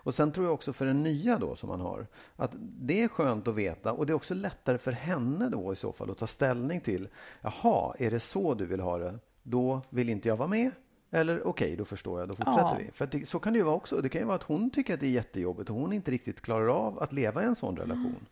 Och 0.01 0.15
sen 0.15 0.31
tror 0.31 0.45
jag 0.45 0.53
också 0.53 0.73
för 0.73 0.85
den 0.85 1.03
nya 1.03 1.37
då 1.37 1.55
som 1.55 1.69
man 1.69 1.81
har, 1.81 2.07
att 2.35 2.51
det 2.59 3.03
är 3.03 3.07
skönt 3.07 3.47
att 3.47 3.55
veta 3.55 3.93
och 3.93 4.05
det 4.05 4.11
är 4.11 4.15
också 4.15 4.33
lättare 4.33 4.77
för 4.77 4.91
henne 4.91 5.49
då 5.49 5.73
i 5.73 5.75
så 5.75 5.91
fall 5.91 6.11
att 6.11 6.17
ta 6.17 6.27
ställning 6.27 6.81
till, 6.81 7.07
jaha, 7.41 7.95
är 7.99 8.11
det 8.11 8.19
så 8.19 8.53
du 8.53 8.65
vill 8.65 8.79
ha 8.79 8.97
det? 8.97 9.19
Då 9.43 9.81
vill 9.89 10.09
inte 10.09 10.29
jag 10.29 10.37
vara 10.37 10.47
med. 10.47 10.71
Eller 11.11 11.47
okej, 11.47 11.65
okay, 11.65 11.75
då 11.75 11.85
förstår 11.85 12.19
jag, 12.19 12.29
då 12.29 12.35
fortsätter 12.35 12.59
Ja. 12.59 12.77
vi. 12.79 12.91
För 12.91 13.05
det, 13.11 13.29
så 13.29 13.39
kan 13.39 13.53
det 13.53 13.59
ju 13.59 13.65
vara 13.65 13.75
också. 13.75 14.01
Det 14.01 14.09
kan 14.09 14.21
ju 14.21 14.25
vara 14.25 14.35
att 14.35 14.43
hon 14.43 14.69
tycker 14.69 14.93
att 14.93 14.99
det 14.99 15.05
är 15.05 15.11
jättejobbigt 15.11 15.69
och 15.69 15.75
hon 15.75 15.93
inte 15.93 16.11
riktigt 16.11 16.41
klarar 16.41 16.67
av 16.67 16.99
att 16.99 17.13
leva 17.13 17.43
i 17.43 17.45
en 17.45 17.55
sån 17.55 17.77
relation. 17.77 18.25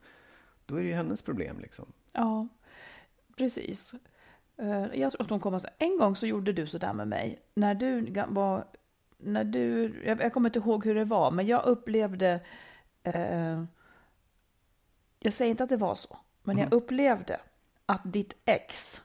Då 0.65 0.75
är 0.75 0.81
det 0.81 0.87
ju 0.87 0.93
hennes 0.93 1.21
problem 1.21 1.59
liksom. 1.59 1.85
Ja, 2.13 2.47
precis. 3.37 3.93
Eh, 4.57 4.85
Jag 4.93 5.11
tror 5.11 5.21
att 5.23 5.29
hon 5.29 5.39
kommer 5.39 5.59
säga, 5.59 5.73
en 5.77 5.97
gång 5.97 6.15
så 6.15 6.27
gjorde 6.27 6.53
du 6.53 6.67
så 6.67 6.77
där 6.77 6.93
med 6.93 7.07
mig. 7.07 7.39
När 7.53 7.75
du 7.75 8.13
var, 8.27 8.65
när 9.17 9.43
du, 9.43 9.95
jag, 10.05 10.21
jag 10.21 10.33
kommer 10.33 10.49
inte 10.49 10.59
ihåg 10.59 10.85
hur 10.85 10.95
det 10.95 11.05
var, 11.05 11.31
men 11.31 11.47
jag 11.47 11.65
upplevde, 11.65 12.39
eh, 13.03 13.63
jag 15.19 15.33
säger 15.33 15.51
inte 15.51 15.63
att 15.63 15.69
det 15.69 15.77
var 15.77 15.95
så, 15.95 16.17
men 16.43 16.57
jag 16.57 16.73
upplevde 16.73 17.39
att 17.85 18.01
ditt 18.03 18.35
ex, 18.45 19.01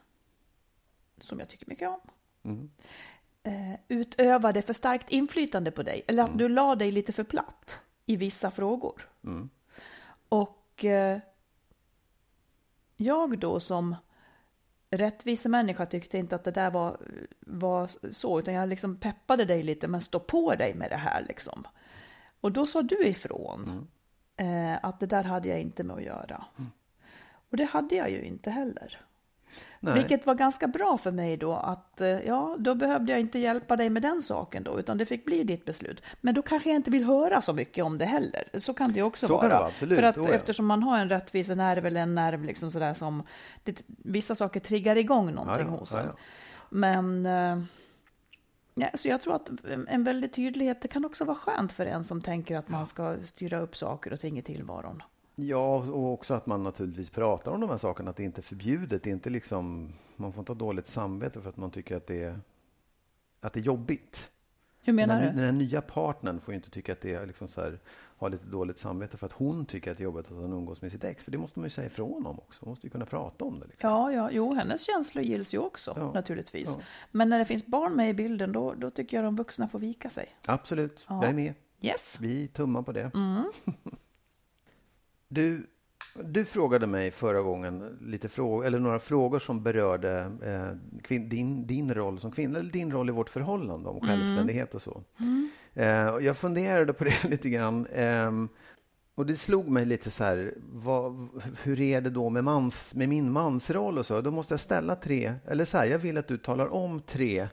som 1.20 1.38
jag 1.38 1.48
tycker 1.48 1.66
mycket 1.68 1.88
om, 1.88 2.70
eh, 3.42 3.74
utövade 3.88 4.62
för 4.62 4.72
starkt 4.72 5.10
inflytande 5.10 5.70
på 5.70 5.82
dig, 5.82 6.04
eller 6.06 6.22
att 6.22 6.38
du 6.38 6.48
la 6.48 6.74
dig 6.74 6.92
lite 6.92 7.12
för 7.12 7.24
platt 7.24 7.80
i 8.06 8.16
vissa 8.16 8.50
frågor. 8.50 9.08
Och 10.28 10.84
eh, 10.84 11.18
jag 12.96 13.38
då 13.38 13.60
som 13.60 13.96
rättvisemänniska 14.92 15.86
tyckte 15.86 16.18
inte 16.18 16.34
att 16.36 16.44
det 16.44 16.50
där 16.50 16.70
var, 16.70 16.96
var 17.40 17.90
så, 18.12 18.38
utan 18.38 18.54
jag 18.54 18.68
liksom 18.68 18.96
peppade 18.96 19.44
dig 19.44 19.62
lite, 19.62 19.88
men 19.88 20.00
stå 20.00 20.20
på 20.20 20.54
dig 20.54 20.74
med 20.74 20.90
det 20.90 20.96
här 20.96 21.24
liksom. 21.28 21.66
Och 22.40 22.52
då 22.52 22.66
sa 22.66 22.82
du 22.82 23.06
ifrån 23.06 23.88
eh, 24.36 24.78
att 24.82 25.00
det 25.00 25.06
där 25.06 25.24
hade 25.24 25.48
jag 25.48 25.60
inte 25.60 25.84
med 25.84 25.96
att 25.96 26.02
göra. 26.02 26.44
Och 27.50 27.56
det 27.56 27.64
hade 27.64 27.94
jag 27.94 28.10
ju 28.10 28.22
inte 28.22 28.50
heller. 28.50 29.00
Nej. 29.80 29.94
Vilket 29.94 30.26
var 30.26 30.34
ganska 30.34 30.66
bra 30.66 30.98
för 30.98 31.10
mig 31.10 31.36
då 31.36 31.52
att 31.52 32.00
eh, 32.00 32.08
ja, 32.08 32.56
då 32.58 32.74
behövde 32.74 33.12
jag 33.12 33.20
inte 33.20 33.38
hjälpa 33.38 33.76
dig 33.76 33.90
med 33.90 34.02
den 34.02 34.22
saken 34.22 34.62
då, 34.62 34.78
utan 34.78 34.98
det 34.98 35.06
fick 35.06 35.24
bli 35.24 35.44
ditt 35.44 35.64
beslut. 35.64 36.02
Men 36.20 36.34
då 36.34 36.42
kanske 36.42 36.68
jag 36.68 36.76
inte 36.76 36.90
vill 36.90 37.04
höra 37.04 37.40
så 37.40 37.52
mycket 37.52 37.84
om 37.84 37.98
det 37.98 38.04
heller. 38.04 38.48
Så 38.54 38.74
kan 38.74 38.92
det 38.92 39.02
också 39.02 39.26
Så 39.26 39.36
vara. 39.36 39.48
vara. 39.48 39.70
För 39.70 40.02
att 40.02 40.18
Oh 40.18 40.28
ja. 40.28 40.34
eftersom 40.34 40.66
man 40.66 40.82
har 40.82 40.98
en 40.98 41.08
rättvisenerv 41.08 41.86
eller 41.86 42.00
en 42.00 42.14
nerv 42.14 42.44
liksom 42.44 42.70
sådär 42.70 42.94
som 42.94 43.22
det, 43.64 43.82
vissa 43.86 44.34
saker 44.34 44.60
triggar 44.60 44.96
igång 44.96 45.34
någonting 45.34 45.66
Ja, 45.66 45.72
ja, 45.72 45.78
hos 45.78 45.94
en. 45.94 46.08
Men 46.70 47.26
eh, 47.26 47.64
ja, 48.74 48.88
så 48.94 49.08
jag 49.08 49.20
tror 49.22 49.34
att 49.36 49.50
en 49.88 50.04
väldig 50.04 50.32
tydlighet, 50.32 50.82
det 50.82 50.88
kan 50.88 51.04
också 51.04 51.24
vara 51.24 51.36
skönt 51.36 51.72
för 51.72 51.86
en 51.86 52.04
som 52.04 52.22
tänker 52.22 52.56
att 52.58 52.68
man 52.68 52.86
ska 52.86 53.16
styra 53.24 53.60
upp 53.60 53.76
saker 53.76 54.12
och 54.12 54.20
ting 54.20 54.38
i 54.38 54.42
tillvaron. 54.42 55.02
Ja, 55.34 55.76
och 55.76 56.12
också 56.12 56.34
att 56.34 56.46
man 56.46 56.62
naturligtvis 56.62 57.10
pratar 57.10 57.52
om 57.52 57.60
de 57.60 57.70
här 57.70 57.76
sakerna, 57.76 58.10
att 58.10 58.16
det 58.16 58.24
inte 58.24 58.40
är 58.40 58.42
förbjudet. 58.42 59.02
Det 59.02 59.10
är 59.10 59.12
inte 59.12 59.30
liksom, 59.30 59.92
man 60.16 60.32
får 60.32 60.40
inte 60.40 60.52
ha 60.52 60.58
dåligt 60.58 60.86
samvete 60.86 61.40
för 61.40 61.48
att 61.48 61.56
man 61.56 61.70
tycker 61.70 61.96
att 61.96 62.06
det 62.06 62.22
är, 62.22 62.40
att 63.40 63.52
det 63.52 63.60
är 63.60 63.64
jobbigt. 63.64 64.30
Hur 64.84 64.92
menar 64.92 65.14
den, 65.14 65.22
här, 65.24 65.30
du? 65.32 65.36
den 65.36 65.44
här 65.44 65.52
nya 65.52 65.80
partnern 65.82 66.40
får 66.40 66.52
ju 66.52 66.56
inte 66.56 66.70
tycka 66.70 66.92
att 66.92 67.00
det 67.00 67.14
är 67.14 67.26
liksom 67.26 67.48
så 67.48 67.60
här, 67.60 67.78
ha 68.16 68.28
lite 68.28 68.46
dåligt 68.46 68.78
samvete 68.78 69.16
för 69.18 69.26
att 69.26 69.32
hon 69.32 69.66
tycker 69.66 69.90
att 69.90 69.96
det 69.98 70.02
är 70.02 70.04
jobbigt 70.04 70.26
att 70.26 70.36
han 70.36 70.52
umgås 70.52 70.82
med 70.82 70.92
sitt 70.92 71.04
ex. 71.04 71.24
För 71.24 71.30
det 71.30 71.38
måste 71.38 71.58
man 71.58 71.66
ju 71.66 71.70
säga 71.70 71.86
ifrån 71.86 72.26
om 72.26 72.38
också. 72.38 72.64
Man 72.64 72.70
måste 72.70 72.86
ju 72.86 72.90
kunna 72.90 73.06
prata 73.06 73.44
om 73.44 73.60
det. 73.60 73.66
Liksom. 73.66 73.90
Ja, 73.90 74.12
ja, 74.12 74.30
jo, 74.32 74.54
hennes 74.54 74.82
känslor 74.86 75.24
gills 75.24 75.54
ju 75.54 75.58
också 75.58 75.92
Ja, 75.96 76.12
naturligtvis. 76.12 76.74
ja. 76.78 76.84
Men 77.10 77.28
när 77.28 77.38
det 77.38 77.44
finns 77.44 77.66
barn 77.66 77.96
med 77.96 78.10
i 78.10 78.14
bilden, 78.14 78.52
då, 78.52 78.74
då 78.74 78.90
tycker 78.90 79.16
jag 79.16 79.24
de 79.24 79.36
vuxna 79.36 79.68
får 79.68 79.78
vika 79.78 80.10
sig. 80.10 80.28
Absolut, 80.46 81.06
Ja. 81.08 81.20
jag 81.22 81.30
är 81.30 81.34
med. 81.34 81.54
Yes. 81.80 82.18
Vi 82.20 82.48
tummar 82.48 82.82
på 82.82 82.92
det. 82.92 83.10
Mm. 83.14 83.44
Du, 85.32 85.66
du 86.24 86.44
frågade 86.44 86.86
mig 86.86 87.10
förra 87.10 87.42
gången 87.42 87.98
lite 88.00 88.28
frågor, 88.28 88.66
eller 88.66 88.78
några 88.78 88.98
frågor 88.98 89.38
som 89.38 89.62
berörde 89.62 90.32
eh, 90.42 91.00
kvin, 91.02 91.28
din, 91.28 91.66
din 91.66 91.94
roll 91.94 92.20
som 92.20 92.32
kvinna, 92.32 92.58
eller 92.58 92.72
din 92.72 92.92
roll 92.92 93.08
i 93.08 93.12
vårt 93.12 93.30
förhållande 93.30 93.88
om 93.88 94.00
självständighet 94.00 94.74
och 94.74 94.82
så. 94.82 95.02
Eh, 95.74 96.06
och 96.06 96.22
jag 96.22 96.36
funderade 96.36 96.92
på 96.92 97.04
det 97.04 97.24
lite 97.28 97.48
grann. 97.48 97.86
ehm, 97.94 98.48
och 99.14 99.26
det 99.26 99.36
slog 99.36 99.68
mig 99.68 99.86
lite 99.86 100.10
så 100.10 100.24
här, 100.24 100.54
vad, 100.72 101.28
hur 101.62 101.80
är 101.80 102.00
det 102.00 102.10
då 102.10 102.30
med, 102.30 102.44
mans, 102.44 102.94
med 102.94 103.08
min 103.08 103.32
mansroll 103.32 103.98
och 103.98 104.06
så? 104.06 104.20
Då 104.20 104.30
måste 104.30 104.52
jag 104.52 104.60
ställa 104.60 104.96
tre, 104.96 105.32
eller 105.46 105.64
så 105.64 105.76
här, 105.76 105.86
jag 105.86 105.98
vill 105.98 106.18
att 106.18 106.28
du 106.28 106.38
talar 106.38 106.72
om 106.72 107.00
tre 107.00 107.48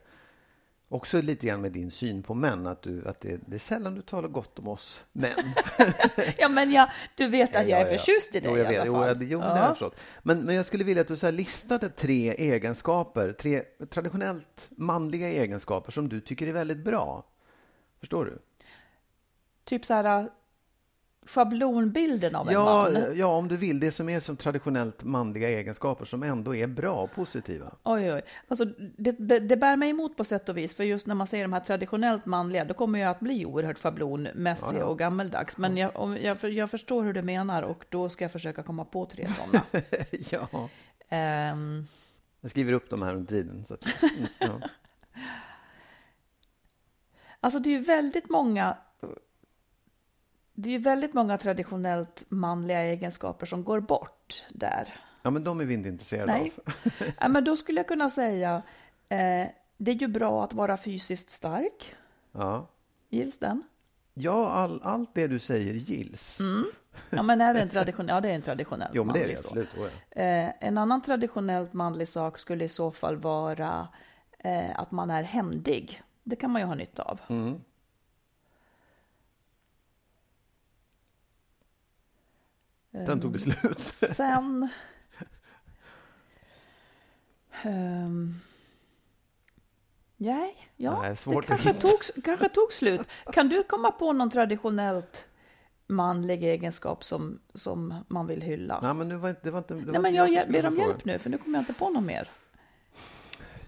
Också 0.92 1.22
lite 1.22 1.46
grann 1.46 1.60
med 1.60 1.72
din 1.72 1.90
syn 1.90 2.22
på 2.22 2.34
män, 2.34 2.66
att, 2.66 2.82
du, 2.82 3.08
att 3.08 3.20
det, 3.20 3.40
det 3.46 3.54
är 3.54 3.58
sällan 3.58 3.94
du 3.94 4.02
talar 4.02 4.28
gott 4.28 4.58
om 4.58 4.68
oss 4.68 5.04
män. 5.12 5.30
Ja, 6.38 6.48
men 6.48 6.70
jag, 6.72 6.90
du 7.16 7.28
vet 7.28 7.48
att 7.48 7.54
Ja, 7.54 7.60
jag 7.68 7.80
ja, 7.80 7.86
är 7.86 7.92
ja. 7.92 7.98
förtjust 7.98 8.34
i 8.36 8.40
dig 8.40 8.50
jo, 8.50 8.58
jag 8.58 8.66
i 8.66 8.68
vet. 8.68 8.80
alla 8.80 8.86
Jo, 8.86 8.94
fall. 8.94 9.06
jag, 9.08 9.22
jo, 9.22 9.38
det 9.38 9.44
har 9.44 9.56
jag 9.56 9.68
förstått. 9.68 10.00
Men, 10.22 10.40
men 10.40 10.54
jag 10.54 10.66
skulle 10.66 10.84
vilja 10.84 11.00
att 11.00 11.08
du 11.08 11.16
så 11.16 11.26
här 11.26 11.32
listade 11.32 11.88
tre 11.88 12.34
egenskaper, 12.34 13.32
tre 13.32 13.62
traditionellt 13.90 14.68
manliga 14.70 15.28
egenskaper 15.28 15.92
som 15.92 16.08
du 16.08 16.20
tycker 16.20 16.46
är 16.46 16.52
väldigt 16.52 16.84
bra. 16.84 17.24
Förstår 18.00 18.24
du? 18.24 18.38
Typ 19.64 19.84
så 19.86 19.94
här 19.94 20.28
schablonbilden 21.26 22.34
av 22.34 22.48
en 22.48 22.54
Ja, 22.54 22.88
man. 22.92 23.16
ja, 23.16 23.26
om 23.36 23.48
du 23.48 23.56
vill. 23.56 23.80
Det 23.80 23.92
som 23.92 24.08
är 24.08 24.20
som 24.20 24.36
traditionellt 24.36 25.04
manliga 25.04 25.48
egenskaper 25.48 26.04
som 26.04 26.22
ändå 26.22 26.54
är 26.54 26.66
bra 26.66 26.92
och 26.94 27.12
positiva. 27.12 27.74
Oj, 27.82 28.12
oj. 28.12 28.22
Alltså, 28.48 28.64
det, 28.98 29.38
det 29.38 29.56
bär 29.56 29.76
mig 29.76 29.90
emot 29.90 30.16
på 30.16 30.24
sätt 30.24 30.48
och 30.48 30.56
vis, 30.56 30.74
för 30.74 30.84
just 30.84 31.06
när 31.06 31.14
man 31.14 31.26
säger 31.26 31.44
de 31.44 31.52
här 31.52 31.60
traditionellt 31.60 32.26
manliga, 32.26 32.64
då 32.64 32.74
kommer 32.74 32.98
jag 32.98 33.10
att 33.10 33.20
bli 33.20 33.46
oerhört 33.46 33.78
schablonmässig 33.78 34.76
Ja, 34.76 34.80
ja. 34.80 34.84
och 34.84 34.98
gammeldags. 34.98 35.58
Men 35.58 35.76
jag, 35.76 35.96
om, 35.96 36.16
jag, 36.16 36.44
jag 36.44 36.70
förstår 36.70 37.04
hur 37.04 37.12
du 37.12 37.22
menar 37.22 37.62
och 37.62 37.84
då 37.88 38.08
ska 38.08 38.24
jag 38.24 38.32
försöka 38.32 38.62
komma 38.62 38.84
på 38.84 39.06
tre 39.06 39.26
sådana. 39.28 39.64
ja. 40.30 40.68
Ehm, 41.08 41.84
Jag 42.40 42.50
skriver 42.50 42.72
upp 42.72 42.90
dem 42.90 43.02
här 43.02 43.14
under 43.14 43.28
tiden. 43.32 43.64
Så 43.68 43.74
att, 43.74 43.84
ja. 44.38 44.60
alltså 47.40 47.58
det 47.58 47.68
är 47.68 47.72
ju 47.72 47.80
väldigt 47.80 48.28
många 48.30 48.76
det 50.60 50.68
är 50.68 50.72
ju 50.72 50.78
väldigt 50.78 51.14
många 51.14 51.38
traditionellt 51.38 52.24
manliga 52.28 52.80
egenskaper 52.82 53.46
som 53.46 53.64
går 53.64 53.80
bort 53.80 54.44
där. 54.50 54.88
ja, 55.22 55.30
men 55.30 55.44
de 55.44 55.60
är 55.60 55.64
vi 55.64 55.74
inte 55.74 55.88
intresserade 55.88 56.32
Nej. 56.32 56.52
av. 56.66 56.72
Ja, 57.20 57.28
men 57.28 57.44
då 57.44 57.56
skulle 57.56 57.80
jag 57.80 57.88
kunna 57.88 58.10
säga, 58.10 58.62
eh, 59.08 59.48
det 59.76 59.90
är 59.90 59.94
ju 59.94 60.08
bra 60.08 60.44
att 60.44 60.54
vara 60.54 60.76
fysiskt 60.76 61.30
stark. 61.30 61.94
Ja, 62.32 62.68
Gills 63.08 63.38
den? 63.38 63.62
ja 64.14 64.50
all, 64.50 64.80
allt 64.82 65.14
det 65.14 65.26
du 65.26 65.38
säger 65.38 65.74
gills. 65.74 66.38
Ja, 67.10 67.22
men 67.22 67.40
är 67.40 67.54
det 67.54 67.60
en 67.60 67.68
traditionell? 67.68 68.14
Ja, 68.14 68.20
det 68.20 68.28
är 68.30 68.34
en 68.34 68.42
traditionell 68.42 68.90
Jo, 68.92 69.04
men 69.04 69.14
det 69.14 69.22
är 69.22 69.28
det 69.28 69.32
absolut. 69.32 69.68
Oh, 69.78 69.86
ja. 70.14 70.22
Eh, 70.22 70.52
en 70.60 70.78
annan 70.78 71.02
traditionellt 71.02 71.72
manlig 71.72 72.08
sak 72.08 72.38
skulle 72.38 72.64
i 72.64 72.68
så 72.68 72.90
fall 72.90 73.16
vara 73.16 73.88
eh, 74.38 74.80
att 74.80 74.90
man 74.90 75.10
är 75.10 75.22
händig. 75.22 76.02
Det 76.22 76.36
kan 76.36 76.50
man 76.50 76.62
ju 76.62 76.66
ha 76.66 76.74
nytta 76.74 77.02
av. 77.02 77.20
Mm. 77.28 77.60
Den 82.90 83.20
tog 83.20 83.32
det 83.32 83.38
slut. 83.38 83.80
Sen... 84.14 84.68
Ehm, 87.62 88.34
nej, 90.16 90.70
ja, 90.76 91.00
Nej, 91.02 91.16
det 91.24 91.46
kanske 91.46 91.72
tog, 91.72 92.24
kanske 92.24 92.48
tog 92.48 92.72
slut. 92.72 93.08
Kan 93.32 93.48
du 93.48 93.62
komma 93.62 93.90
på 93.90 94.12
någon 94.12 94.30
traditionellt 94.30 95.26
manlig 95.86 96.44
egenskap 96.44 97.04
som, 97.04 97.40
som 97.54 97.94
man 98.08 98.26
vill 98.26 98.42
hylla? 98.42 98.80
Nej, 98.82 98.94
men 98.94 99.08
nu 99.08 99.16
var 99.16 99.28
inte, 99.28 99.40
det 99.44 99.50
var 99.50 99.58
inte, 99.58 99.74
det 99.74 99.80
var 99.80 99.86
Nej, 99.86 99.88
inte 99.88 100.00
men 100.00 100.14
jag, 100.14 100.30
jag 100.30 100.48
ber 100.52 100.66
om 100.66 100.76
hjälp 100.78 101.04
nu, 101.04 101.18
för 101.18 101.30
nu 101.30 101.38
kommer 101.38 101.58
jag 101.58 101.62
inte 101.62 101.74
på 101.74 101.90
någon 101.90 102.06
mer. 102.06 102.28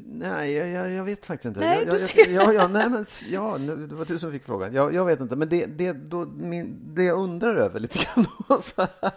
Nej, 0.06 0.52
jag, 0.52 0.68
jag, 0.68 0.90
jag 0.90 1.04
vet 1.04 1.26
faktiskt 1.26 1.44
inte. 1.46 1.60
Nej, 1.60 1.78
jag, 1.78 1.86
du 1.86 1.92
jag, 1.92 2.00
ser. 2.08 2.52
ja, 2.54 2.68
nej, 2.68 2.90
men, 2.90 3.06
ja, 3.28 3.56
nu- 3.58 3.86
det 3.86 3.94
var 3.94 4.04
du 4.04 4.18
som 4.18 4.32
fick 4.32 4.44
frågan. 4.44 4.74
Jag, 4.74 4.94
jag 4.94 5.04
vet 5.04 5.20
inte, 5.20 5.36
men 5.36 5.48
det, 5.48 5.66
det, 5.66 5.92
då, 5.92 6.26
min, 6.26 6.94
det 6.94 7.04
jag 7.04 7.18
undrar 7.18 7.54
över 7.54 7.80
lite 7.80 7.98
grann 7.98 8.26
så 8.62 8.82
här, 8.82 9.12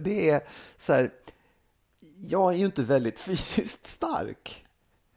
det 0.00 0.30
är 0.30 0.40
så 0.78 0.92
här, 0.92 1.10
jag 2.20 2.52
är 2.52 2.56
ju 2.56 2.64
inte 2.66 2.82
väldigt 2.82 3.18
fysiskt 3.18 3.86
stark. 3.86 4.66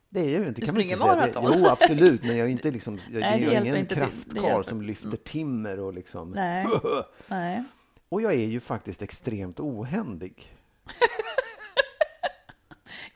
Det 0.10 0.20
är 0.20 0.24
jag 0.30 0.42
ju 0.42 0.48
inte. 0.48 0.62
Du 0.62 0.66
kan 0.66 0.76
springer 0.76 0.98
maraton. 0.98 1.54
jo, 1.56 1.68
absolut, 1.68 2.24
men 2.24 2.38
jag 2.38 2.48
är 2.48 2.52
inte 2.52 2.72
liksom, 2.72 3.00
jag, 3.12 3.20
Nej, 3.22 3.40
det 3.40 3.46
jag 3.46 3.54
är 3.54 3.62
ingen 3.66 3.86
kraftkarl 3.86 4.64
som 4.64 4.82
lyfter 4.82 5.18
timmer 5.18 5.80
och 5.80 5.94
liksom. 5.94 6.32
Nej. 6.32 6.66
Nej. 7.28 7.64
Och 8.10 8.22
jag 8.22 8.34
är 8.34 8.46
ju 8.46 8.60
faktiskt 8.60 9.02
extremt 9.02 9.60
ohändig. 9.60 10.54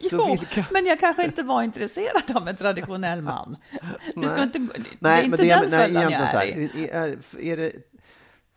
jo, 0.11 0.37
vilka... 0.39 0.65
men 0.71 0.85
jag 0.85 0.99
kanske 0.99 1.25
inte 1.25 1.43
var 1.43 1.63
intresserad 1.63 2.35
av 2.35 2.47
en 2.47 2.55
traditionell 2.55 3.21
man. 3.21 3.57
Du 4.15 4.27
ska 4.27 4.43
inte, 4.43 4.59
nej, 4.59 4.69
det 4.99 5.07
är 5.09 5.23
inte 5.23 5.37
det, 5.37 5.47
den 5.47 5.69
nej, 5.69 6.03
jag 6.03 6.11
är 6.11 6.57
i. 6.57 6.89
Är, 6.91 7.17
är 7.39 7.57
det, 7.57 7.71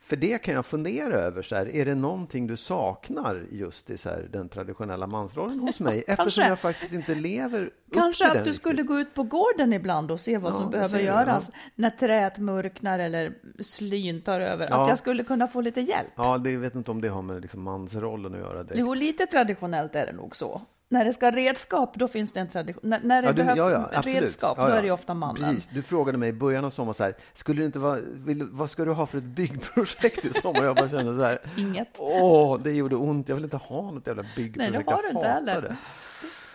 för 0.06 0.16
det 0.16 0.42
kan 0.42 0.54
jag 0.54 0.66
fundera 0.66 1.14
över. 1.14 1.42
Så 1.42 1.54
här, 1.54 1.76
är 1.76 1.84
det 1.84 1.94
någonting 1.94 2.46
du 2.46 2.56
saknar 2.56 3.46
just 3.50 3.90
i 3.90 3.98
så 3.98 4.08
här, 4.08 4.28
den 4.32 4.48
traditionella 4.48 5.06
mansrollen 5.06 5.60
hos 5.60 5.80
mig? 5.80 6.04
Eftersom 6.08 6.44
jag 6.44 6.58
faktiskt 6.58 6.92
inte 6.92 7.14
lever 7.14 7.70
Kanske 7.92 8.26
att 8.26 8.32
du 8.32 8.38
riktigt. 8.38 8.56
skulle 8.56 8.82
gå 8.82 9.00
ut 9.00 9.14
på 9.14 9.22
gården 9.22 9.72
ibland 9.72 10.10
och 10.10 10.20
se 10.20 10.38
vad 10.38 10.54
ja, 10.54 10.58
som 10.58 10.70
behöver 10.70 10.98
göras 10.98 11.50
ja. 11.52 11.58
när 11.74 11.90
träet 11.90 12.38
mörknar 12.38 12.98
eller 12.98 13.34
slyn 13.60 14.22
tar 14.22 14.40
över. 14.40 14.66
Ja. 14.70 14.82
Att 14.82 14.88
jag 14.88 14.98
skulle 14.98 15.24
kunna 15.24 15.48
få 15.48 15.60
lite 15.60 15.80
hjälp. 15.80 16.12
Ja, 16.16 16.38
det 16.38 16.52
jag 16.52 16.60
vet 16.60 16.74
inte 16.74 16.90
om 16.90 17.00
det 17.00 17.08
har 17.08 17.22
med 17.22 17.42
liksom 17.42 17.62
mansrollen 17.62 18.34
att 18.34 18.40
göra. 18.40 18.62
Direkt. 18.62 18.78
Jo, 18.78 18.94
lite 18.94 19.26
traditionellt 19.26 19.94
är 19.94 20.06
det 20.06 20.12
nog 20.12 20.36
så. 20.36 20.62
När 20.88 21.04
det 21.04 21.12
ska 21.12 21.30
redskap, 21.30 21.94
då 21.94 22.08
finns 22.08 22.32
det 22.32 22.40
en 22.40 22.48
tradition. 22.48 22.80
När, 22.84 23.00
när 23.00 23.22
det 23.22 23.28
ja, 23.28 23.32
du, 23.32 23.42
behövs 23.42 23.58
ja, 23.58 23.90
ja, 23.92 24.00
redskap, 24.00 24.56
då 24.56 24.62
är 24.62 24.82
det 24.82 24.90
ofta 24.90 25.14
mannen. 25.14 25.36
Precis. 25.36 25.68
Du 25.72 25.82
frågade 25.82 26.18
mig 26.18 26.28
i 26.28 26.32
början 26.32 26.64
av 26.64 26.70
sommaren, 26.70 26.94
så 26.94 27.02
här, 27.02 27.14
skulle 27.34 27.62
det 27.62 27.66
inte 27.66 27.78
vara, 27.78 28.00
vill, 28.00 28.48
vad 28.50 28.70
ska 28.70 28.84
du 28.84 28.92
ha 28.92 29.06
för 29.06 29.18
ett 29.18 29.24
byggprojekt 29.24 30.24
i 30.24 30.32
sommar? 30.32 30.64
Jag 30.64 30.76
bara 30.76 30.88
kände 30.88 31.16
så 31.16 31.22
här, 31.22 31.38
Inget. 31.56 31.96
Åh, 31.98 32.60
det 32.62 32.72
gjorde 32.72 32.96
ont. 32.96 33.28
Jag 33.28 33.36
vill 33.36 33.44
inte 33.44 33.56
ha 33.56 33.90
något 33.90 34.06
jävla 34.06 34.22
byggprojekt. 34.36 34.74
Nej, 34.74 34.84
det 34.86 34.92
har 34.92 35.02
du 35.02 35.08
inte 35.08 35.28
heller. 35.28 35.62
Det. 35.62 35.76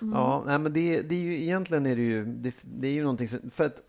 Mm. 0.02 0.14
Ja, 0.14 0.44
nej, 0.46 0.60
men 0.60 0.74
det, 0.74 1.02
det 1.02 1.16
är 1.16 1.20
ju 1.20 1.44
egentligen 1.44 1.86
är 1.86 1.96
det 1.96 2.02
ju, 2.02 2.26
det, 2.26 2.54
det 2.62 2.88
är 2.88 2.92
ju 2.92 3.02
någonting, 3.02 3.28
för 3.52 3.66
att 3.66 3.82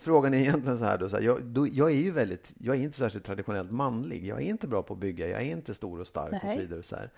frågan 0.00 0.34
är 0.34 0.38
egentligen 0.38 0.78
så 0.78 0.84
här, 0.84 0.98
då, 0.98 1.08
så 1.08 1.16
här 1.16 1.22
jag, 1.22 1.44
då, 1.44 1.68
jag, 1.72 1.90
är 1.90 1.96
ju 1.96 2.10
väldigt, 2.10 2.52
jag 2.58 2.76
är 2.76 2.80
inte 2.80 2.98
särskilt 2.98 3.24
traditionellt 3.24 3.70
manlig. 3.70 4.26
Jag 4.26 4.42
är 4.42 4.46
inte 4.46 4.66
bra 4.66 4.82
på 4.82 4.94
att 4.94 5.00
bygga, 5.00 5.28
jag 5.28 5.42
är 5.42 5.50
inte 5.50 5.74
stor 5.74 6.00
och 6.00 6.06
stark 6.06 6.32
Nej. 6.32 6.40
och 6.44 6.52
så 6.52 6.58
vidare. 6.58 6.82
Så 6.82 6.96
här. 6.96 7.10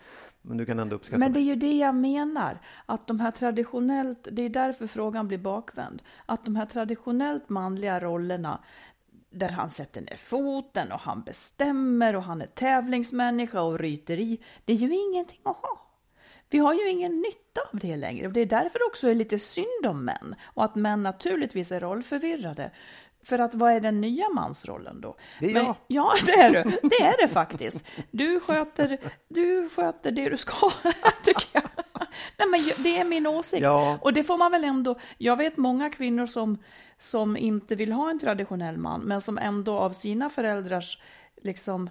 Men 0.47 0.57
du 0.57 0.67
kan 0.67 0.79
ändå 0.79 0.97
uppskatta 0.97 1.19
Men 1.19 1.33
det 1.33 1.41
är 1.41 1.45
ju 1.45 1.57
det 1.57 1.77
jag 1.77 1.95
menar, 1.95 2.59
att 2.87 3.07
de 3.07 3.21
här 3.21 3.31
traditionellt, 3.31 4.29
det 4.33 4.43
är 4.43 4.49
därför 4.49 4.87
frågan 4.87 5.29
blir 5.29 5.39
bakvänd, 5.39 6.03
att 6.27 6.45
de 6.45 6.57
här 6.57 6.67
traditionellt 6.67 7.49
manliga 7.49 8.01
rollerna, 8.01 8.61
där 9.31 9.49
han 9.49 9.71
sätter 9.71 10.01
ner 10.01 10.17
foten 10.17 10.93
och 10.93 11.01
han 11.01 11.23
bestämmer 11.23 12.17
och 12.17 12.23
han 12.23 12.43
är 12.43 12.47
tävlingsmänniska 12.47 13.63
och 13.63 13.79
ryteri, 13.79 14.41
det 14.65 14.73
är 14.73 14.77
ju 14.77 14.95
ingenting 14.95 15.41
att 15.45 15.57
ha. 15.57 15.81
Vi 16.51 16.59
har 16.59 16.75
ju 16.75 16.89
ingen 16.89 17.13
nytta 17.13 17.61
av 17.73 17.79
det 17.79 17.97
längre 17.97 18.27
och 18.27 18.33
det 18.33 18.41
är 18.41 18.47
därför 18.47 18.79
det 18.79 18.85
också 18.85 19.09
är 19.09 19.15
lite 19.15 19.39
synd 19.39 19.87
om 19.87 20.05
män 20.05 20.35
och 20.45 20.65
att 20.65 20.75
män 20.75 21.03
naturligtvis 21.03 21.73
är 21.73 21.81
rollförvirrade. 21.81 22.71
För 23.25 23.39
att 23.39 23.55
vad 23.55 23.73
är 23.73 23.81
den 23.81 24.01
nya 24.01 24.29
mansrollen 24.29 25.01
då? 25.01 25.17
Det 25.41 25.51
är 25.51 25.55
Men, 25.55 25.65
jag. 25.65 25.77
Ja, 25.87 26.15
det 26.27 26.33
är 26.33 26.51
du. 26.51 26.89
Det 26.89 27.03
är 27.03 27.23
det 27.23 27.29
faktiskt. 27.29 27.85
Du 28.11 28.41
sköter, 28.41 28.99
du 29.29 29.69
sköter 29.69 30.11
det 30.11 30.29
du 30.29 30.37
ska, 30.37 30.71
tycker 31.23 31.49
jag. 31.53 31.63
Nej, 32.39 32.49
men 32.49 32.85
det 32.85 32.99
är 32.99 33.05
min 33.05 33.27
åsikt. 33.27 33.63
Ja. 33.63 33.99
Och 34.01 34.13
det 34.13 34.25
får 34.25 34.39
man 34.39 34.51
väl 34.51 34.65
ändå... 34.65 34.99
Jag 35.19 35.37
vet 35.37 35.57
många 35.57 35.91
kvinnor 35.91 36.27
som, 36.27 36.59
som 36.99 37.37
inte 37.37 37.75
vill 37.75 37.93
ha 37.93 38.11
en 38.11 38.19
traditionell 38.19 38.79
man, 38.79 39.01
men 39.01 39.21
som 39.21 39.39
ändå 39.39 39.79
av 39.79 39.91
sina 39.91 40.31
föräldrars 40.31 40.99
liksom 41.43 41.91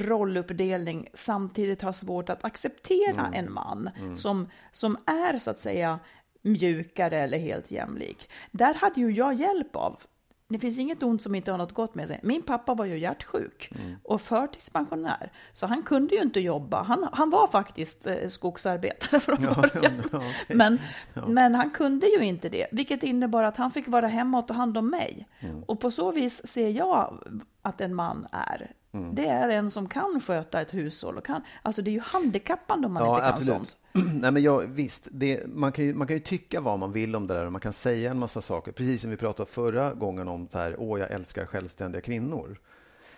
rolluppdelning 0.00 1.08
samtidigt 1.14 1.82
har 1.82 1.92
svårt 1.92 2.30
att 2.30 2.44
acceptera 2.44 3.26
mm. 3.26 3.32
en 3.34 3.52
man 3.52 3.90
mm. 3.96 4.16
som, 4.16 4.48
som 4.72 4.96
är 5.06 5.38
så 5.38 5.50
att 5.50 5.58
säga 5.58 5.98
mjukare 6.44 7.18
eller 7.18 7.38
helt 7.38 7.70
jämlik. 7.70 8.30
Där 8.50 8.74
hade 8.74 9.00
ju 9.00 9.10
jag 9.10 9.34
hjälp 9.34 9.76
av 9.76 10.02
det 10.48 10.58
finns 10.58 10.78
inget 10.78 11.02
ont 11.02 11.22
som 11.22 11.34
inte 11.34 11.50
har 11.50 11.58
något 11.58 11.72
gott 11.72 11.94
med 11.94 12.08
sig. 12.08 12.20
Min 12.22 12.42
pappa 12.42 12.74
var 12.74 12.84
ju 12.84 12.98
hjärtsjuk 12.98 13.72
mm. 13.74 13.96
och 14.02 14.20
förtidspensionär, 14.20 15.32
så 15.52 15.66
han 15.66 15.82
kunde 15.82 16.14
ju 16.14 16.22
inte 16.22 16.40
jobba. 16.40 16.82
Han, 16.82 17.08
han 17.12 17.30
var 17.30 17.46
faktiskt 17.46 18.06
eh, 18.06 18.28
skogsarbetare 18.28 19.20
från 19.20 19.36
början, 19.36 20.02
ja, 20.12 20.18
okay. 20.18 20.56
men, 20.56 20.78
ja. 21.14 21.26
men 21.26 21.54
han 21.54 21.70
kunde 21.70 22.06
ju 22.06 22.24
inte 22.24 22.48
det, 22.48 22.66
vilket 22.72 23.02
innebar 23.02 23.42
att 23.42 23.56
han 23.56 23.70
fick 23.70 23.88
vara 23.88 24.06
hemma 24.06 24.38
och 24.38 24.48
ta 24.48 24.54
hand 24.54 24.78
om 24.78 24.90
mig. 24.90 25.28
Mm. 25.40 25.62
Och 25.62 25.80
på 25.80 25.90
så 25.90 26.12
vis 26.12 26.46
ser 26.46 26.68
jag 26.68 27.22
att 27.62 27.80
en 27.80 27.94
man 27.94 28.26
är. 28.32 28.72
Mm. 28.94 29.14
Det 29.14 29.26
är 29.26 29.48
en 29.48 29.70
som 29.70 29.88
kan 29.88 30.20
sköta 30.20 30.60
ett 30.60 30.74
hushåll. 30.74 31.18
Och 31.18 31.26
kan, 31.26 31.42
alltså 31.62 31.82
det 31.82 31.90
är 31.90 31.92
ju 31.92 32.00
handikappande 32.00 32.86
om 32.86 32.92
man 32.92 33.02
ja, 33.02 33.14
inte 33.14 33.22
kan 33.22 33.32
absolut. 33.32 33.76
sånt. 33.92 34.12
Nej, 34.22 34.30
men 34.30 34.42
jag, 34.42 34.60
visst, 34.60 35.08
det, 35.10 35.46
man, 35.46 35.72
kan 35.72 35.84
ju, 35.84 35.94
man 35.94 36.06
kan 36.06 36.16
ju 36.16 36.22
tycka 36.22 36.60
vad 36.60 36.78
man 36.78 36.92
vill 36.92 37.16
om 37.16 37.26
det 37.26 37.34
där 37.34 37.46
och 37.46 37.52
man 37.52 37.60
kan 37.60 37.72
säga 37.72 38.10
en 38.10 38.18
massa 38.18 38.40
saker. 38.40 38.72
Precis 38.72 39.00
som 39.00 39.10
vi 39.10 39.16
pratade 39.16 39.50
förra 39.50 39.94
gången 39.94 40.28
om 40.28 40.48
så 40.48 40.58
här, 40.58 40.76
åh, 40.78 41.00
jag 41.00 41.10
älskar 41.10 41.46
självständiga 41.46 42.00
kvinnor. 42.00 42.58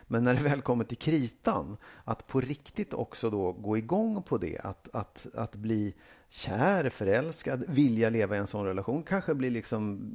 Men 0.08 0.24
när 0.24 0.34
det 0.34 0.40
väl 0.40 0.62
kommer 0.62 0.84
till 0.84 0.96
kritan, 0.96 1.76
att 2.04 2.26
på 2.26 2.40
riktigt 2.40 2.94
också 2.94 3.30
då 3.30 3.52
gå 3.52 3.78
igång 3.78 4.22
på 4.22 4.38
det, 4.38 4.58
att, 4.58 4.88
att, 4.92 5.26
att 5.34 5.54
bli 5.54 5.94
kär, 6.28 6.90
förälskad, 6.90 7.64
vilja 7.68 8.10
leva 8.10 8.36
i 8.36 8.38
en 8.38 8.46
sån 8.46 8.66
relation, 8.66 9.02
kanske 9.02 9.34
bli 9.34 9.50
liksom 9.50 10.10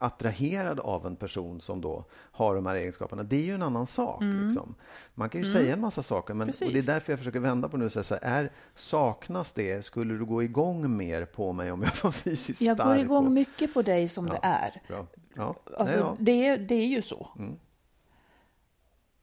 attraherad 0.00 0.80
av 0.80 1.06
en 1.06 1.16
person 1.16 1.60
som 1.60 1.80
då 1.80 2.04
har 2.12 2.54
de 2.54 2.66
här 2.66 2.74
egenskaperna. 2.74 3.22
Det 3.22 3.36
är 3.36 3.42
ju 3.42 3.54
en 3.54 3.62
annan 3.62 3.86
sak. 3.86 4.22
Mm. 4.22 4.46
Liksom. 4.46 4.74
Man 5.14 5.28
kan 5.28 5.40
ju 5.42 5.46
mm. 5.48 5.60
säga 5.60 5.72
en 5.72 5.80
massa 5.80 6.02
saker, 6.02 6.34
men 6.34 6.48
och 6.48 6.54
det 6.58 6.78
är 6.78 6.94
därför 6.94 7.12
jag 7.12 7.18
försöker 7.18 7.40
vända 7.40 7.68
på 7.68 7.76
det 7.76 7.84
och 7.84 7.92
säga 7.92 8.20
är, 8.22 8.52
saknas 8.74 9.52
det? 9.52 9.84
Skulle 9.84 10.14
du 10.14 10.24
gå 10.24 10.42
igång 10.42 10.96
mer 10.96 11.24
på 11.24 11.52
mig 11.52 11.72
om 11.72 11.82
jag 11.82 11.92
var 12.02 12.12
fysiskt 12.12 12.60
jag 12.60 12.76
stark? 12.76 12.88
Jag 12.88 12.96
går 12.96 13.04
igång 13.04 13.26
och... 13.26 13.32
mycket 13.32 13.74
på 13.74 13.82
dig 13.82 14.08
som 14.08 14.26
ja, 14.26 14.32
det 14.32 14.40
är. 14.42 14.82
Bra. 14.88 15.06
Ja. 15.34 15.54
Alltså, 15.76 15.96
ja. 15.96 16.16
Det, 16.20 16.56
det 16.56 16.74
är 16.74 16.86
ju 16.86 17.02
så. 17.02 17.28
Mm. 17.38 17.56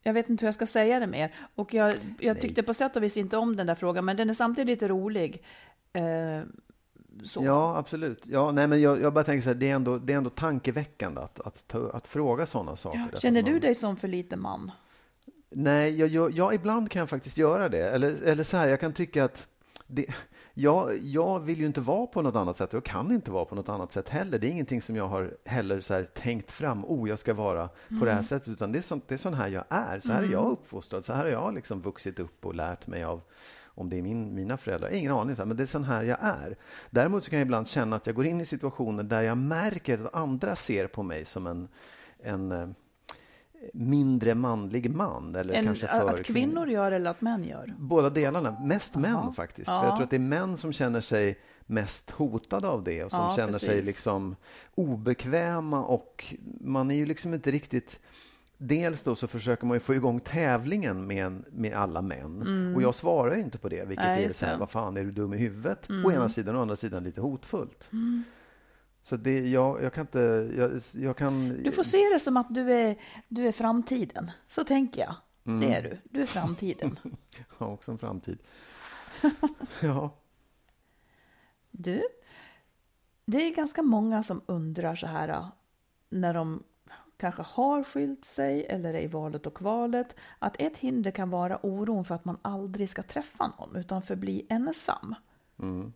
Jag 0.05 0.13
vet 0.13 0.29
inte 0.29 0.41
hur 0.41 0.47
jag 0.47 0.55
ska 0.55 0.65
säga 0.65 0.99
det 0.99 1.07
mer. 1.07 1.35
Och 1.55 1.73
jag, 1.73 1.95
jag 2.19 2.41
tyckte 2.41 2.63
på 2.63 2.73
sätt 2.73 2.95
och 2.95 3.03
vis 3.03 3.17
inte 3.17 3.37
om 3.37 3.55
den 3.55 3.67
där 3.67 3.75
frågan, 3.75 4.05
men 4.05 4.17
den 4.17 4.29
är 4.29 4.33
samtidigt 4.33 4.67
lite 4.67 4.87
rolig. 4.87 5.43
Eh. 5.93 6.41
Ja, 7.35 7.77
absolut. 7.77 8.23
Ja, 8.25 8.51
nej, 8.51 8.67
men 8.67 8.81
jag, 8.81 9.01
jag 9.01 9.13
bara 9.13 9.23
tänker 9.23 9.41
så 9.41 9.49
här, 9.49 9.55
det 9.55 9.69
är 9.69 9.75
ändå, 9.75 9.97
det 9.97 10.13
är 10.13 10.17
ändå 10.17 10.29
tankeväckande 10.29 11.21
att, 11.21 11.39
att, 11.39 11.67
ta, 11.67 11.91
att 11.93 12.07
fråga 12.07 12.45
sådana 12.45 12.75
saker. 12.75 13.09
Ja. 13.13 13.19
Känner 13.19 13.41
du 13.41 13.59
dig 13.59 13.75
som 13.75 13.97
för 13.97 14.07
lite 14.07 14.35
man? 14.35 14.71
Nej, 15.49 15.99
jag, 15.99 16.09
jag, 16.09 16.31
jag, 16.31 16.53
ibland 16.53 16.91
kan 16.91 16.99
jag 16.99 17.09
faktiskt 17.09 17.37
göra 17.37 17.69
det. 17.69 17.89
Eller, 17.89 18.23
eller 18.23 18.43
så 18.43 18.57
här, 18.57 18.67
jag 18.67 18.79
kan 18.79 18.93
tycka 18.93 19.23
att 19.23 19.47
det, 19.87 20.05
jag, 20.53 20.97
jag 21.03 21.39
vill 21.39 21.59
ju 21.59 21.65
inte 21.65 21.81
vara 21.81 22.07
på 22.07 22.21
något 22.21 22.35
annat 22.35 22.57
sätt 22.57 22.69
och 22.69 22.77
jag 22.77 22.83
kan 22.83 23.11
inte 23.11 23.31
vara 23.31 23.45
på 23.45 23.55
något 23.55 23.69
annat 23.69 23.91
sätt 23.91 24.09
heller. 24.09 24.39
Det 24.39 24.47
är 24.47 24.51
ingenting 24.51 24.81
som 24.81 24.95
jag 24.95 25.07
har 25.07 25.37
heller 25.45 25.81
så 25.81 25.93
här, 25.93 26.03
tänkt 26.03 26.51
fram, 26.51 26.85
oh, 26.85 27.09
jag 27.09 27.19
ska 27.19 27.33
vara 27.33 27.69
mm. 27.89 27.99
på 27.99 28.05
det 28.05 28.11
här 28.11 28.17
mm. 28.17 28.23
sättet, 28.23 28.47
utan 28.47 28.71
det 28.71 28.79
är, 28.79 28.83
sånt, 28.83 29.07
det 29.07 29.13
är 29.13 29.17
sån 29.17 29.33
här 29.33 29.47
jag 29.47 29.63
är. 29.69 29.99
Så 29.99 30.11
här 30.11 30.19
mm. 30.19 30.29
är 30.29 30.33
jag 30.33 30.51
uppfostrad, 30.51 31.05
så 31.05 31.13
här 31.13 31.23
har 31.23 31.31
jag 31.31 31.53
liksom 31.53 31.81
vuxit 31.81 32.19
upp 32.19 32.45
och 32.45 32.55
lärt 32.55 32.87
mig 32.87 33.03
av 33.03 33.21
om 33.75 33.89
det 33.89 33.97
är 33.97 34.01
min, 34.01 34.35
mina 34.35 34.57
föräldrar. 34.57 34.89
Ingen 34.89 35.11
aning, 35.11 35.35
men 35.37 35.57
det 35.57 35.63
är 35.63 35.67
sån 35.67 35.83
här 35.83 36.03
jag 36.03 36.17
är. 36.21 36.55
Däremot 36.89 37.23
så 37.23 37.29
kan 37.29 37.39
jag 37.39 37.45
ibland 37.45 37.67
känna 37.67 37.95
att 37.95 38.05
jag 38.07 38.15
går 38.15 38.25
in 38.25 38.41
i 38.41 38.45
situationer 38.45 39.03
där 39.03 39.21
jag 39.21 39.37
märker 39.37 40.05
att 40.05 40.15
andra 40.15 40.55
ser 40.55 40.87
på 40.87 41.03
mig 41.03 41.25
som 41.25 41.47
en, 41.47 41.67
en 42.23 42.51
eh, 42.51 42.67
mindre 43.73 44.35
manlig 44.35 44.95
man. 44.95 45.35
Eller 45.35 45.53
en, 45.53 45.65
kanske 45.65 45.87
för 45.87 46.13
att 46.13 46.23
kvinnor 46.23 46.67
gör 46.69 46.91
eller 46.91 47.11
att 47.11 47.21
män 47.21 47.43
gör? 47.43 47.73
Båda 47.77 48.09
delarna. 48.09 48.59
Mest 48.59 48.95
Aha. 48.95 49.01
män 49.01 49.33
faktiskt. 49.33 49.67
Ja. 49.67 49.79
För 49.79 49.87
jag 49.87 49.95
tror 49.95 50.03
att 50.03 50.09
det 50.09 50.17
är 50.17 50.19
män 50.19 50.57
som 50.57 50.73
känner 50.73 50.99
sig 50.99 51.39
mest 51.65 52.11
hotade 52.11 52.67
av 52.67 52.83
det 52.83 53.03
och 53.03 53.11
som 53.11 53.19
ja, 53.19 53.35
känner 53.35 53.51
precis. 53.51 53.69
sig 53.69 53.81
liksom 53.81 54.35
obekväma 54.75 55.83
och 55.83 56.33
man 56.61 56.91
är 56.91 56.95
ju 56.95 57.05
liksom 57.05 57.33
inte 57.33 57.51
riktigt 57.51 57.99
dels 58.67 59.03
då 59.03 59.15
så 59.15 59.27
försöker 59.27 59.65
man 59.65 59.75
ju 59.75 59.79
få 59.79 59.95
igång 59.95 60.19
tävlingen 60.19 61.07
med, 61.07 61.45
med 61.51 61.73
alla 61.73 62.01
män. 62.01 62.41
Mm. 62.41 62.75
Och 62.75 62.81
jag 62.81 62.95
svarar 62.95 63.35
inte 63.35 63.57
på 63.57 63.69
det, 63.69 63.85
vilket 63.85 64.05
Nej, 64.05 64.25
är 64.25 64.29
så 64.29 64.45
här, 64.45 64.57
vad 64.57 64.69
fan, 64.69 64.97
är 64.97 65.03
du 65.03 65.11
dum 65.11 65.33
i 65.33 65.37
huvudet? 65.37 65.89
Mm. 65.89 66.05
Å 66.05 66.11
ena 66.11 66.29
sidan, 66.29 66.55
och 66.55 66.59
å 66.59 66.61
andra 66.61 66.75
sidan 66.75 67.03
lite 67.03 67.21
hotfullt. 67.21 67.89
Mm. 67.91 68.23
Så 69.03 69.17
det, 69.17 69.47
jag, 69.47 69.83
jag 69.83 69.93
kan 69.93 70.01
inte, 70.01 70.51
jag, 70.57 70.81
jag, 70.91 71.17
kan... 71.17 71.63
Du 71.63 71.71
får 71.71 71.83
se 71.83 72.09
det 72.13 72.19
som 72.19 72.37
att 72.37 72.55
du 72.55 72.73
är, 72.73 72.95
du 73.27 73.47
är 73.47 73.51
framtiden. 73.51 74.31
Så 74.47 74.63
tänker 74.63 75.01
jag. 75.01 75.15
Mm. 75.45 75.59
Det 75.59 75.75
är 75.75 75.83
du. 75.83 75.97
Du 76.03 76.21
är 76.21 76.25
framtiden. 76.25 76.99
ja, 77.59 77.65
också 77.65 77.91
en 77.91 77.97
framtid. 77.97 78.37
ja. 79.81 80.09
Du, 81.71 82.03
det 83.25 83.37
är 83.37 83.55
ganska 83.55 83.81
många 83.81 84.23
som 84.23 84.41
undrar 84.45 84.95
så 84.95 85.07
här 85.07 85.47
när 86.09 86.33
de 86.33 86.63
kanske 87.23 87.41
har 87.41 87.83
skilt 87.83 88.25
sig 88.25 88.65
eller 88.65 88.93
är 88.93 89.01
i 89.01 89.07
valet 89.07 89.45
och 89.45 89.53
kvalet, 89.53 90.15
att 90.39 90.61
ett 90.61 90.77
hinder 90.77 91.11
kan 91.11 91.29
vara 91.29 91.59
oron 91.65 92.05
för 92.05 92.15
att 92.15 92.25
man 92.25 92.37
aldrig 92.41 92.89
ska 92.89 93.03
träffa 93.03 93.51
någon 93.59 93.75
utan 93.75 94.01
förbli 94.01 94.45
ensam. 94.49 95.15
Mm. 95.59 95.93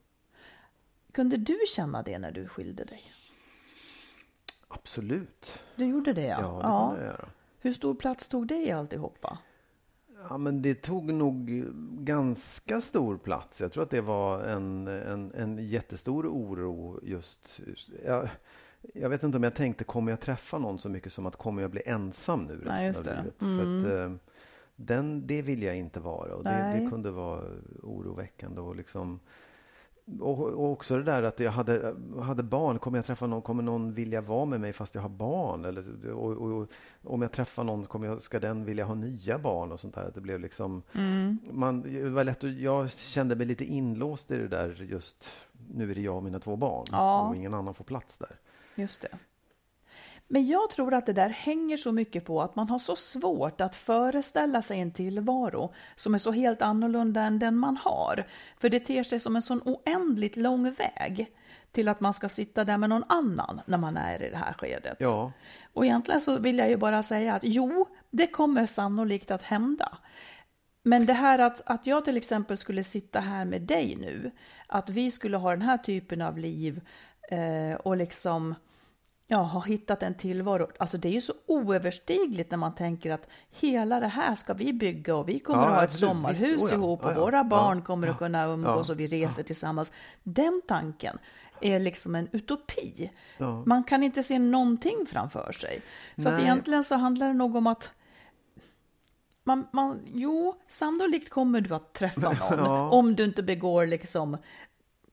Kunde 1.11 1.37
du 1.37 1.57
känna 1.67 2.03
det 2.03 2.19
när 2.19 2.31
du 2.31 2.47
skilde 2.47 2.83
dig? 2.83 3.01
Absolut. 4.67 5.59
Du 5.75 5.85
gjorde 5.85 6.13
det, 6.13 6.25
ja. 6.25 6.39
Ja, 6.41 6.57
det 6.57 6.63
ja. 6.63 6.95
jag 6.97 7.05
göra. 7.05 7.29
Hur 7.59 7.73
stor 7.73 7.95
plats 7.95 8.27
tog 8.27 8.47
det 8.47 8.57
i 8.57 8.71
alltihopa? 8.71 9.37
Ja, 10.29 10.37
men 10.37 10.61
det 10.61 10.75
tog 10.75 11.13
nog 11.13 11.63
ganska 12.05 12.81
stor 12.81 13.17
plats. 13.17 13.61
Jag 13.61 13.71
tror 13.71 13.83
att 13.83 13.89
det 13.89 14.01
var 14.01 14.43
en, 14.43 14.87
en, 14.87 15.31
en 15.31 15.69
jättestor 15.69 16.27
oro 16.27 16.99
just. 17.03 17.59
Jag, 18.05 18.29
jag 18.93 19.09
vet 19.09 19.23
inte 19.23 19.37
om 19.37 19.43
jag 19.43 19.55
tänkte, 19.55 19.83
kommer 19.83 20.11
jag 20.11 20.19
träffa 20.19 20.57
någon 20.57 20.79
så 20.79 20.89
mycket 20.89 21.13
som 21.13 21.25
att 21.25 21.35
kommer 21.35 21.61
jag 21.61 21.71
bli 21.71 21.81
ensam 21.85 22.43
nu 22.43 22.53
resten 22.53 23.05
Nej, 23.05 23.17
av 23.17 23.23
livet? 23.23 23.41
Mm. 23.41 23.83
För 23.83 24.03
att, 24.03 24.09
eh, 24.09 24.15
den, 24.75 25.27
det 25.27 25.41
vill 25.41 25.63
jag 25.63 25.77
inte 25.77 25.99
vara. 25.99 26.35
Och 26.35 26.43
det, 26.43 26.79
det, 26.79 26.89
kunde 26.89 27.11
vara 27.11 27.41
oroväckande. 27.83 28.61
Och, 28.61 28.75
liksom, 28.75 29.19
och, 30.19 30.39
och, 30.39 30.71
också 30.71 30.97
det 30.97 31.03
där 31.03 31.23
att 31.23 31.39
jag 31.39 31.51
hade, 31.51 31.95
hade 32.21 32.43
barn. 32.43 32.79
Kommer 32.79 32.97
jag 32.97 33.05
träffa 33.05 33.27
någon, 33.27 33.41
kommer 33.41 33.63
någon 33.63 33.93
vilja 33.93 34.21
vara 34.21 34.45
med 34.45 34.61
mig 34.61 34.73
fast 34.73 34.95
jag 34.95 35.01
har 35.01 35.09
barn? 35.09 35.65
Eller, 35.65 36.11
och, 36.11 36.31
och 36.31 36.67
om 37.03 37.21
jag 37.21 37.31
träffar 37.31 37.63
någon, 37.63 37.85
kommer 37.85 38.07
jag, 38.07 38.21
ska 38.21 38.39
den 38.39 38.65
vilja 38.65 38.85
ha 38.85 38.95
nya 38.95 39.39
barn? 39.39 39.71
och 39.71 39.79
sånt 39.79 39.95
där. 39.95 40.11
Det 40.13 40.21
blev 40.21 40.39
liksom... 40.39 40.83
Mm. 40.93 41.37
Man, 41.51 41.81
det 41.81 42.09
var 42.09 42.23
lätt 42.23 42.43
jag 42.43 42.91
kände 42.91 43.35
mig 43.35 43.45
lite 43.45 43.65
inlåst 43.65 44.31
i 44.31 44.37
det 44.37 44.47
där 44.47 44.87
just 44.89 45.29
nu 45.73 45.91
är 45.91 45.95
det 45.95 46.01
jag 46.01 46.15
och 46.15 46.23
mina 46.23 46.39
två 46.39 46.55
barn. 46.55 46.87
Ja. 46.91 47.27
Och 47.27 47.35
ingen 47.35 47.53
annan 47.53 47.73
får 47.73 47.85
plats 47.85 48.17
där. 48.17 48.35
Just 48.77 49.01
det. 49.01 49.17
Men 50.27 50.47
jag 50.47 50.69
tror 50.69 50.93
att 50.93 51.05
det 51.05 51.13
där 51.13 51.29
hänger 51.29 51.77
så 51.77 51.91
mycket 51.91 52.25
på 52.25 52.41
att 52.41 52.55
man 52.55 52.69
har 52.69 52.79
så 52.79 52.95
svårt 52.95 53.61
att 53.61 53.75
föreställa 53.75 54.61
sig 54.61 54.79
en 54.79 54.91
tillvaro 54.91 55.73
som 55.95 56.13
är 56.13 56.17
så 56.17 56.31
helt 56.31 56.61
annorlunda 56.61 57.21
än 57.21 57.39
den 57.39 57.57
man 57.57 57.77
har. 57.77 58.23
För 58.57 58.69
det 58.69 58.79
ter 58.79 59.03
sig 59.03 59.19
som 59.19 59.35
en 59.35 59.41
sån 59.41 59.61
oändligt 59.65 60.35
lång 60.35 60.71
väg 60.71 61.31
till 61.71 61.87
att 61.87 61.99
man 61.99 62.13
ska 62.13 62.29
sitta 62.29 62.63
där 62.63 62.77
med 62.77 62.89
någon 62.89 63.03
annan 63.09 63.61
när 63.65 63.77
man 63.77 63.97
är 63.97 64.23
i 64.23 64.29
det 64.29 64.37
här 64.37 64.53
skedet. 64.53 64.97
Ja. 64.99 65.31
Och 65.73 65.85
egentligen 65.85 66.21
så 66.21 66.39
vill 66.39 66.57
jag 66.57 66.69
ju 66.69 66.77
bara 66.77 67.03
säga 67.03 67.35
att 67.35 67.43
jo, 67.43 67.87
det 68.09 68.27
kommer 68.27 68.65
sannolikt 68.65 69.31
att 69.31 69.43
hända. 69.43 69.97
Men 70.83 71.05
det 71.05 71.13
här 71.13 71.39
att, 71.39 71.61
att 71.65 71.87
jag 71.87 72.05
till 72.05 72.17
exempel 72.17 72.57
skulle 72.57 72.83
sitta 72.83 73.19
här 73.19 73.45
med 73.45 73.61
dig 73.61 73.95
nu, 73.95 74.31
att 74.67 74.89
vi 74.89 75.11
skulle 75.11 75.37
ha 75.37 75.51
den 75.51 75.61
här 75.61 75.77
typen 75.77 76.21
av 76.21 76.37
liv 76.37 76.81
eh, 77.29 77.75
och 77.75 77.97
liksom 77.97 78.55
ja, 79.27 79.37
har 79.37 79.61
hittat 79.61 80.03
en 80.03 80.13
tillvaro. 80.13 80.67
Alltså 80.79 80.97
det 80.97 81.07
är 81.07 81.13
ju 81.13 81.21
så 81.21 81.33
oöverstigligt 81.45 82.51
när 82.51 82.57
man 82.57 82.75
tänker 82.75 83.11
att 83.11 83.27
hela 83.49 83.99
det 83.99 84.07
här 84.07 84.35
ska 84.35 84.53
vi 84.53 84.73
bygga 84.73 85.15
och 85.15 85.29
vi 85.29 85.39
kommer 85.39 85.63
ja, 85.63 85.67
att 85.67 85.75
ha 85.75 85.83
ett 85.83 85.93
sommarhus 85.93 86.41
Visst, 86.41 86.65
oh 86.65 86.69
ja. 86.71 86.75
ihop 86.75 87.05
och 87.05 87.11
ja, 87.11 87.19
våra 87.19 87.43
barn 87.43 87.81
kommer 87.81 88.07
att 88.07 88.17
kunna 88.17 88.45
umgås 88.45 88.89
och 88.89 88.99
vi 88.99 89.07
reser 89.07 89.43
tillsammans. 89.43 89.91
Den 90.23 90.61
tanken 90.67 91.17
är 91.61 91.79
liksom 91.79 92.15
en 92.15 92.27
utopi. 92.31 93.11
Man 93.65 93.83
kan 93.83 94.03
inte 94.03 94.23
se 94.23 94.39
någonting 94.39 95.05
framför 95.07 95.51
sig. 95.51 95.81
Så 96.17 96.29
att 96.29 96.39
egentligen 96.39 96.83
så 96.83 96.95
handlar 96.95 97.27
det 97.27 97.33
nog 97.33 97.55
om 97.55 97.67
att 97.67 97.91
man, 99.43 99.67
man, 99.71 99.99
jo, 100.13 100.55
sannolikt 100.67 101.29
kommer 101.29 101.61
du 101.61 101.75
att 101.75 101.93
träffa 101.93 102.31
någon 102.55 102.69
om 102.69 103.15
du 103.15 103.23
inte 103.23 103.43
begår 103.43 103.85
liksom 103.85 104.37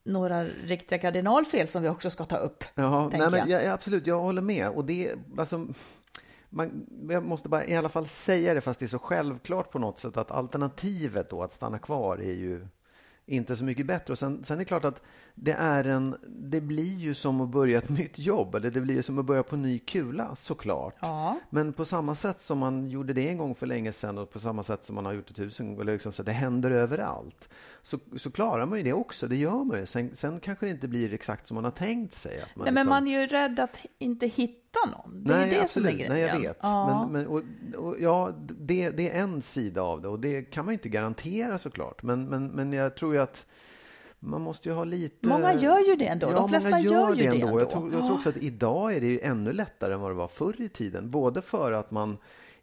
några 0.05 0.45
riktiga 0.45 0.99
kardinalfel 0.99 1.69
som 1.69 1.83
vi 1.83 1.89
också 1.89 2.11
ska 2.11 2.25
ta 2.25 2.37
upp. 2.37 2.65
Ja, 2.75 3.11
nej, 3.13 3.31
men, 3.31 3.49
ja, 3.49 3.73
absolut, 3.73 4.07
jag 4.07 4.21
håller 4.21 4.43
med. 4.43 4.69
Och 4.69 4.85
det, 4.85 5.15
alltså, 5.39 5.67
man, 6.51 6.87
jag 7.11 7.25
måste 7.25 7.49
bara 7.49 7.67
i 7.67 7.77
alla 7.77 7.89
fall 7.89 8.09
säga 8.09 8.55
det, 8.55 8.61
fast 8.61 8.81
det 8.81 8.87
är 8.87 8.89
så 8.89 8.99
självklart 8.99 9.71
på 9.71 9.79
något 9.79 9.99
sätt 9.99 10.17
att 10.17 10.31
alternativet 10.31 11.31
då 11.31 11.43
att 11.43 11.53
stanna 11.53 11.79
kvar 11.79 12.19
är 12.19 12.35
ju 12.35 12.67
inte 13.27 13.57
så 13.57 13.65
mycket 13.65 13.87
bättre. 13.87 14.13
Och 14.13 14.19
sen, 14.19 14.45
sen 14.45 14.57
är 14.57 14.59
det 14.59 14.65
klart 14.65 14.85
att 14.85 15.03
det, 15.35 15.53
är 15.53 15.85
en, 15.85 16.17
det 16.27 16.61
blir 16.61 16.97
ju 16.97 17.15
som 17.15 17.41
att 17.41 17.49
börja 17.49 17.79
ett 17.79 17.89
nytt 17.89 18.19
jobb, 18.19 18.55
eller 18.55 18.71
det 18.71 18.81
blir 18.81 19.03
som 19.03 19.19
att 19.19 19.25
börja 19.25 19.43
på 19.43 19.57
ny 19.57 19.79
kula 19.79 20.37
såklart. 20.37 20.95
Ja. 21.01 21.39
Men 21.51 21.73
på 21.73 21.85
samma 21.85 22.15
sätt 22.15 22.41
som 22.41 22.59
man 22.59 22.89
gjorde 22.89 23.13
det 23.13 23.29
en 23.29 23.39
gång 23.39 23.55
för 23.55 23.67
länge 23.67 23.93
sedan 23.93 24.19
och 24.19 24.31
på 24.31 24.41
samma 24.41 24.63
sätt 24.63 24.85
som 24.85 24.95
man 24.95 25.07
har 25.07 25.13
gjort 25.13 25.29
det 25.29 25.35
tusen 25.35 25.67
gånger, 25.67 25.93
liksom, 25.93 26.13
så 26.13 26.23
det 26.23 26.33
händer 26.33 26.71
överallt, 26.71 27.49
så, 27.83 27.99
så 28.17 28.31
klarar 28.31 28.67
man 28.67 28.79
ju 28.79 28.85
det 28.85 28.93
också. 28.93 29.29
Det 29.29 29.37
gör 29.37 29.65
man 29.65 29.79
ju. 29.79 29.87
Sen, 29.87 30.11
sen 30.15 30.41
kanske 30.41 30.67
det 30.67 30.71
inte 30.71 30.89
blir 30.89 31.13
exakt 31.13 31.47
som 31.49 31.55
man 31.55 31.65
har 31.65 31.71
tänkt 31.71 32.13
sig. 32.13 32.43
Att 32.43 32.57
man 32.57 32.65
Nej, 32.65 32.73
liksom... 32.73 32.75
men 32.75 32.89
man 32.89 33.09
är 33.09 33.21
ju 33.21 33.27
rädd 33.27 33.61
att 33.61 33.79
inte 33.99 34.27
hitta 34.27 34.79
någon. 34.93 35.25
Det 35.25 35.33
Nej, 35.33 35.49
är 35.49 35.55
det 35.55 35.63
absolut. 35.63 35.91
som 35.91 36.01
är 36.01 36.09
Nej, 36.09 36.21
jag 36.21 36.41
vet. 36.41 36.59
Ja. 36.63 37.09
Men, 37.11 37.13
men 37.13 37.27
och, 37.27 37.43
och, 37.87 37.97
ja, 38.01 38.33
det, 38.59 38.91
det 38.91 39.11
är 39.11 39.21
en 39.21 39.43
sida 39.43 39.83
av 39.83 40.03
det 40.03 40.09
och 40.09 40.21
det 40.21 40.43
kan 40.43 40.65
man 40.65 40.73
ju 40.73 40.79
inte 40.79 40.89
garantera 40.89 41.59
såklart. 41.59 42.03
Men, 42.03 42.25
men, 42.27 42.47
men 42.47 42.73
jag 42.73 42.97
tror 42.97 43.15
ju 43.15 43.21
att 43.21 43.47
man 44.25 44.41
måste 44.41 44.69
ju 44.69 44.75
ha 44.75 44.85
lite... 44.85 45.29
Många 45.29 45.55
gör 45.55 45.79
ju 45.79 45.97
det 45.97 46.07
ändå. 46.07 46.27
Ja, 46.27 46.35
De 46.35 46.49
flesta 46.49 46.81
gör, 46.81 46.93
gör 46.93 47.15
det 47.17 47.27
ändå. 47.27 47.47
ändå. 47.47 47.61
Jag, 47.61 47.71
tror, 47.71 47.93
jag 47.93 48.01
tror 48.01 48.15
också 48.15 48.29
att 48.29 48.37
idag 48.37 48.97
är 48.97 49.01
det 49.01 49.07
ju 49.07 49.21
ännu 49.21 49.53
lättare 49.53 49.95
än 49.95 50.01
vad 50.01 50.11
det 50.11 50.15
var 50.15 50.29
förr 50.29 50.61
i 50.61 50.69
tiden. 50.69 51.11
Både 51.11 51.43
för 51.43 51.73
att 51.73 51.91
man 51.91 52.17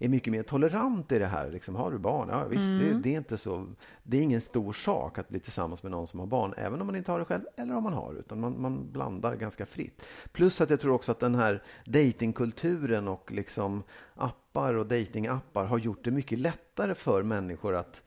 är 0.03 0.09
mycket 0.09 0.31
mer 0.31 0.43
tolerant 0.43 1.11
i 1.11 1.19
det 1.19 1.25
här. 1.25 1.51
Liksom, 1.51 1.75
har 1.75 1.91
du 1.91 1.97
barn? 1.97 2.27
Ja, 2.31 2.45
visst, 2.49 2.61
mm. 2.61 2.79
det, 2.79 2.99
det, 3.03 3.13
är 3.13 3.17
inte 3.17 3.37
så, 3.37 3.67
det 4.03 4.17
är 4.17 4.21
ingen 4.21 4.41
stor 4.41 4.73
sak 4.73 5.17
att 5.17 5.29
bli 5.29 5.39
tillsammans 5.39 5.83
med 5.83 5.91
någon 5.91 6.07
som 6.07 6.19
har 6.19 6.27
barn, 6.27 6.53
även 6.57 6.81
om 6.81 6.87
man 6.87 6.95
inte 6.95 7.11
har 7.11 7.19
det 7.19 7.25
själv 7.25 7.43
eller 7.57 7.75
om 7.75 7.83
man 7.83 7.93
har 7.93 8.13
utan 8.19 8.39
man, 8.39 8.61
man 8.61 8.91
blandar 8.91 9.35
ganska 9.35 9.65
fritt. 9.65 10.05
Plus 10.31 10.61
att 10.61 10.69
jag 10.69 10.79
tror 10.79 10.93
också 10.93 11.11
att 11.11 11.19
den 11.19 11.35
här 11.35 11.63
datingkulturen 11.85 13.07
och 13.07 13.31
liksom 13.31 13.83
appar 14.15 14.73
och 14.73 14.85
datingappar 14.85 15.65
har 15.65 15.77
gjort 15.77 16.03
det 16.03 16.11
mycket 16.11 16.39
lättare 16.39 16.95
för 16.95 17.23
människor 17.23 17.75
att 17.75 18.01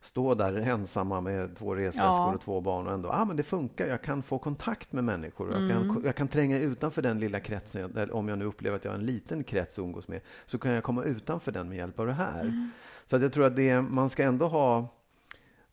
stå 0.00 0.34
där 0.34 0.52
ensamma 0.52 1.20
med 1.20 1.56
två 1.56 1.74
resväskor 1.74 2.06
ja. 2.06 2.34
och 2.34 2.40
två 2.40 2.60
barn 2.60 2.86
och 2.86 2.92
ändå, 2.92 3.08
ah, 3.08 3.24
men 3.24 3.36
det 3.36 3.42
funkar, 3.42 3.86
jag 3.86 4.02
kan 4.02 4.22
få 4.22 4.38
kontakt 4.38 4.92
med 4.92 5.04
människor. 5.04 5.56
Mm. 5.56 5.62
Jag, 5.62 5.72
kan, 5.72 5.90
mm. 5.90 6.02
jag 6.04 6.16
kan 6.16 6.28
tränga 6.28 6.58
utanför 6.58 7.02
den 7.02 7.20
lilla 7.20 7.40
kretsen, 7.40 7.92
där, 7.92 8.14
om 8.14 8.28
jag 8.28 8.38
nu 8.38 8.44
upplever 8.44 8.76
att 8.76 8.84
jag 8.84 8.92
har 8.92 8.98
en 8.98 9.06
liten 9.06 9.44
krets 9.44 9.78
att 9.78 9.78
umgås 9.78 10.08
med, 10.08 10.20
så 10.46 10.58
kan 10.58 10.72
jag 10.72 10.84
komma 10.84 11.04
utanför 11.04 11.52
den 11.52 11.68
med 11.68 11.78
hjälp 11.78 11.98
av 11.98 12.06
det 12.06 12.12
här. 12.12 12.40
Mm. 12.40 12.70
Så 13.06 13.16
att 13.16 13.22
jag 13.22 13.32
tror 13.32 13.44
att 13.44 13.56
det, 13.56 13.82
man 13.82 14.10
ska 14.10 14.22
ändå 14.22 14.46
ha 14.46 14.88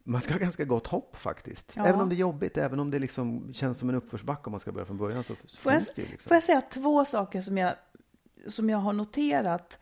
man 0.08 0.22
ska 0.22 0.34
ha 0.34 0.40
ganska 0.40 0.66
gott 0.66 0.88
hopp 0.88 1.16
faktiskt. 1.16 1.72
Ja. 1.76 1.86
Även 1.86 2.02
om 2.02 2.10
det 2.10 2.16
är 2.16 2.18
jobbigt, 2.18 2.58
även 2.58 2.80
om 2.80 2.92
det 2.92 3.00
liksom 3.00 3.54
känns 3.54 3.78
som 3.78 3.90
en 3.90 3.96
uppförsbacke 3.96 4.46
om 4.46 4.52
man 4.52 4.60
ska 4.60 4.72
börja 4.72 4.86
från 4.86 4.98
början. 4.98 5.24
Så 5.24 5.36
får, 5.36 5.72
jag, 5.72 5.82
det 5.96 6.02
liksom. 6.02 6.28
får 6.28 6.36
jag 6.36 6.44
säga 6.44 6.62
två 6.62 7.06
saker 7.06 7.42
som 7.42 7.58
jag, 7.58 7.76
som 8.48 8.70
jag 8.70 8.78
har 8.78 8.94
noterat? 8.94 9.80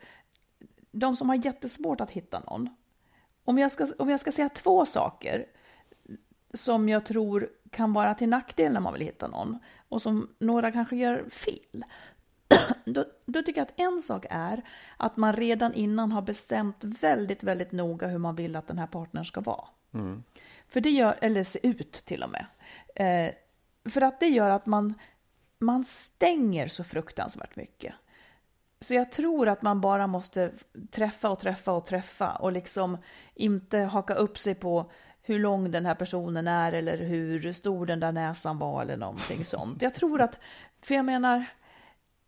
De 0.90 1.16
som 1.16 1.28
har 1.28 1.36
jättesvårt 1.36 2.00
att 2.00 2.10
hitta 2.10 2.40
någon, 2.40 2.68
om 3.44 3.58
jag, 3.58 3.72
ska, 3.72 3.86
om 3.98 4.10
jag 4.10 4.20
ska 4.20 4.32
säga 4.32 4.48
två 4.48 4.86
saker 4.86 5.46
som 6.54 6.88
jag 6.88 7.06
tror 7.06 7.48
kan 7.70 7.92
vara 7.92 8.14
till 8.14 8.28
nackdel 8.28 8.72
när 8.72 8.80
man 8.80 8.92
vill 8.92 9.02
hitta 9.02 9.28
någon 9.28 9.58
och 9.88 10.02
som 10.02 10.34
några 10.38 10.72
kanske 10.72 10.96
gör 10.96 11.28
fel. 11.30 11.84
Då, 12.84 13.04
då, 13.26 13.42
tycker 13.42 13.60
jag 13.60 13.68
att 13.68 13.80
en 13.80 14.02
sak 14.02 14.26
är 14.30 14.62
att 14.96 15.16
man 15.16 15.36
redan 15.36 15.74
innan 15.74 16.12
har 16.12 16.22
bestämt 16.22 16.84
väldigt, 16.84 17.42
väldigt 17.42 17.72
noga 17.72 18.06
hur 18.06 18.18
man 18.18 18.36
vill 18.36 18.56
att 18.56 18.66
den 18.66 18.78
här 18.78 18.86
partnern 18.86 19.24
ska 19.24 19.40
vara. 19.40 19.64
Mm. 19.94 20.22
För 20.68 20.80
det 20.80 20.90
gör, 20.90 21.18
eller 21.20 21.42
se 21.42 21.66
ut 21.66 21.92
till 21.92 22.22
och 22.22 22.30
med. 22.30 22.46
Eh, 22.94 23.34
för 23.90 24.00
att 24.00 24.20
det 24.20 24.26
gör 24.26 24.50
att 24.50 24.66
man, 24.66 24.94
man 25.58 25.84
stänger 25.84 26.68
så 26.68 26.84
fruktansvärt 26.84 27.56
mycket. 27.56 27.94
Så 28.84 28.94
jag 28.94 29.12
tror 29.12 29.48
att 29.48 29.62
man 29.62 29.80
bara 29.80 30.06
måste 30.06 30.50
träffa 30.90 31.30
och 31.30 31.38
träffa 31.38 31.72
och 31.72 31.86
träffa 31.86 32.30
och 32.30 32.52
liksom 32.52 32.98
inte 33.34 33.78
haka 33.78 34.14
upp 34.14 34.38
sig 34.38 34.54
på 34.54 34.90
hur 35.22 35.38
lång 35.38 35.70
den 35.70 35.86
här 35.86 35.94
personen 35.94 36.48
är 36.48 36.72
eller 36.72 36.98
hur 36.98 37.52
stor 37.52 37.86
den 37.86 38.00
där 38.00 38.12
näsan 38.12 38.58
var 38.58 38.82
eller 38.82 38.96
någonting 38.96 39.44
sånt. 39.44 39.82
Jag 39.82 39.94
tror 39.94 40.20
att, 40.20 40.38
för 40.82 40.94
jag 40.94 41.04
menar... 41.04 41.44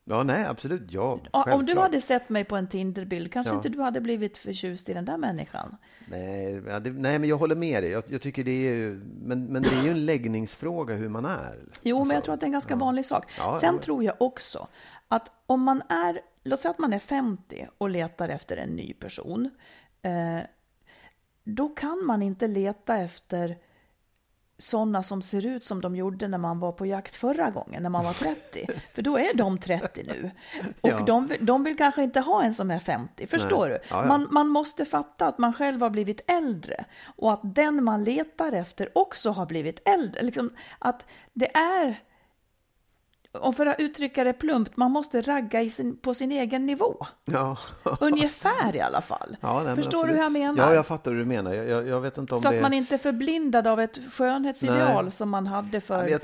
Ja, 0.09 0.23
nej, 0.23 0.45
absolut. 0.47 0.83
Ja, 0.92 1.21
Om 1.33 1.66
du 1.66 1.79
hade 1.79 2.01
sett 2.01 2.29
mig 2.29 2.45
på 2.45 2.57
en 2.57 2.69
Tinderbild, 2.69 3.33
kanske 3.33 3.53
ja. 3.53 3.57
inte 3.57 3.69
du 3.69 3.81
hade 3.81 4.01
blivit 4.01 4.38
förtjust 4.38 4.88
i 4.88 4.95
den 4.95 5.05
där 5.05 5.16
människan. 5.16 5.77
Nej, 6.09 6.62
ja, 6.69 6.81
det, 6.81 6.90
nej 6.90 7.19
men 7.19 7.29
jag 7.29 7.37
håller 7.37 7.57
med 7.57 7.83
dig. 7.83 7.90
Jag, 7.90 8.05
jag, 8.07 8.23
tycker 8.23 8.45
det 8.45 8.51
är 8.51 8.75
ju, 8.75 9.01
men, 9.23 9.45
men 9.45 9.62
det 9.62 9.69
är 9.69 9.85
ju 9.85 9.90
en 9.90 10.07
läggningsfråga 10.07 10.95
hur 10.95 11.09
man 11.09 11.25
är. 11.25 11.57
Jo, 11.83 12.05
men 12.05 12.14
jag 12.14 12.25
tror 12.25 12.35
att 12.35 12.40
det 12.40 12.45
är 12.45 12.49
en 12.49 12.53
ganska 12.53 12.77
vanlig 12.77 13.07
sak. 13.07 13.31
Sen 13.61 13.79
tror 13.79 14.05
jag 14.05 14.14
också 14.19 14.69
att 15.09 15.31
om 15.47 15.62
man 15.62 15.83
är 15.88 16.21
låt 16.46 16.61
säga 16.61 16.70
att 16.70 16.78
man 16.78 16.92
är 16.92 16.98
50 16.98 17.68
och 17.78 17.90
letar 17.90 18.28
efter 18.28 18.56
en 18.56 18.68
ny 18.68 18.92
person. 18.92 19.50
Eh, 20.02 20.40
då 21.44 21.68
kan 21.68 22.06
man 22.06 22.22
inte 22.22 22.46
leta 22.46 22.96
efter 22.96 23.56
sådana 24.59 25.02
som 25.02 25.22
ser 25.22 25.46
ut 25.46 25.64
som 25.64 25.80
de 25.80 25.96
gjorde 25.96 26.28
när 26.28 26.38
man 26.38 26.59
var 26.59 26.72
på 26.72 26.87
jakt 26.87 27.14
förra 27.14 27.50
gången, 27.50 27.82
när 27.82 27.90
man 27.90 28.04
var 28.04 28.12
30. 28.12 28.66
För 28.94 29.02
då 29.02 29.18
är 29.18 29.35
de 29.35 29.59
30 29.59 30.02
nu. 30.06 30.30
Och 30.80 30.90
ja. 30.90 30.98
de, 30.98 31.28
de 31.40 31.64
vill 31.64 31.76
kanske 31.76 32.02
inte 32.02 32.20
ha 32.20 32.42
en 32.42 32.54
som 32.54 32.70
är 32.70 32.78
50, 32.78 33.26
förstår 33.26 33.68
Nej. 33.68 33.78
du? 33.82 33.88
Ja, 33.90 34.02
ja. 34.02 34.09
Man, 34.09 34.28
man 34.30 34.48
måste 34.48 34.85
fatta 34.85 35.26
att 35.26 35.38
man 35.38 35.52
själv 35.52 35.80
har 35.80 35.90
blivit 35.90 36.30
äldre 36.30 36.85
och 37.16 37.32
att 37.32 37.40
den 37.42 37.85
man 37.85 38.04
letar 38.04 38.52
efter 38.52 38.98
också 38.98 39.30
har 39.30 39.46
blivit 39.46 39.88
äldre. 39.88 40.22
Liksom, 40.22 40.50
att 40.78 41.06
det 41.32 41.56
är 41.56 41.96
och 43.40 43.57
för 43.57 43.66
att 43.66 43.81
uttrycka 43.81 44.25
det 44.25 44.33
plumpt, 44.33 44.77
man 44.77 44.90
måste 44.90 45.20
ragga 45.20 45.70
sin, 45.70 45.96
på 45.96 46.14
sin 46.14 46.33
egen 46.33 46.66
nivå. 46.66 47.07
Ja. 47.25 47.59
Ungefär 48.01 48.77
i 48.77 48.81
alla 48.81 49.01
fall. 49.01 49.37
Ja, 49.40 49.62
nej, 49.64 49.77
Förstår 49.77 50.07
du 50.07 50.12
hur 50.12 50.20
jag 50.20 50.33
menar? 50.33 50.68
Ja, 50.68 50.75
jag 50.75 50.87
fattar 50.87 51.11
hur 51.11 51.18
du 51.18 51.25
menar. 51.25 51.55
Jag, 51.55 51.88
jag 51.88 52.01
vet 52.01 52.18
inte 52.18 52.35
om 52.35 52.40
Så 52.40 52.51
det... 52.51 52.57
att 52.57 52.62
man 52.62 52.72
inte 52.72 52.94
är 52.94 52.99
förblindad 52.99 53.66
av 53.66 53.81
ett 53.81 53.99
skönhetsideal 54.12 55.05
nej. 55.05 55.12
som 55.12 55.31
man 55.31 55.46
hade 55.46 55.81
för 55.81 56.09
jag 56.09 56.20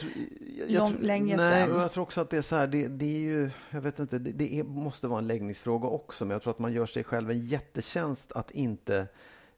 jag, 0.68 0.88
tror, 0.88 0.98
länge 1.00 1.36
nej, 1.36 1.66
sedan. 1.66 1.80
Jag 1.80 1.92
tror 1.92 2.02
också 2.02 2.20
att 2.20 2.30
det 2.30 2.36
är 2.36 2.42
så 2.42 2.56
här, 2.56 2.66
det, 2.66 2.88
det 2.88 3.04
är 3.04 3.20
ju, 3.20 3.50
jag 3.70 3.80
vet 3.80 3.98
inte, 3.98 4.18
det, 4.18 4.32
det 4.32 4.58
är, 4.58 4.64
måste 4.64 5.06
vara 5.06 5.18
en 5.18 5.26
läggningsfråga 5.26 5.88
också, 5.88 6.24
men 6.24 6.32
jag 6.32 6.42
tror 6.42 6.50
att 6.50 6.58
man 6.58 6.72
gör 6.72 6.86
sig 6.86 7.04
själv 7.04 7.30
en 7.30 7.40
jättetjänst 7.40 8.32
att 8.32 8.50
inte 8.50 9.06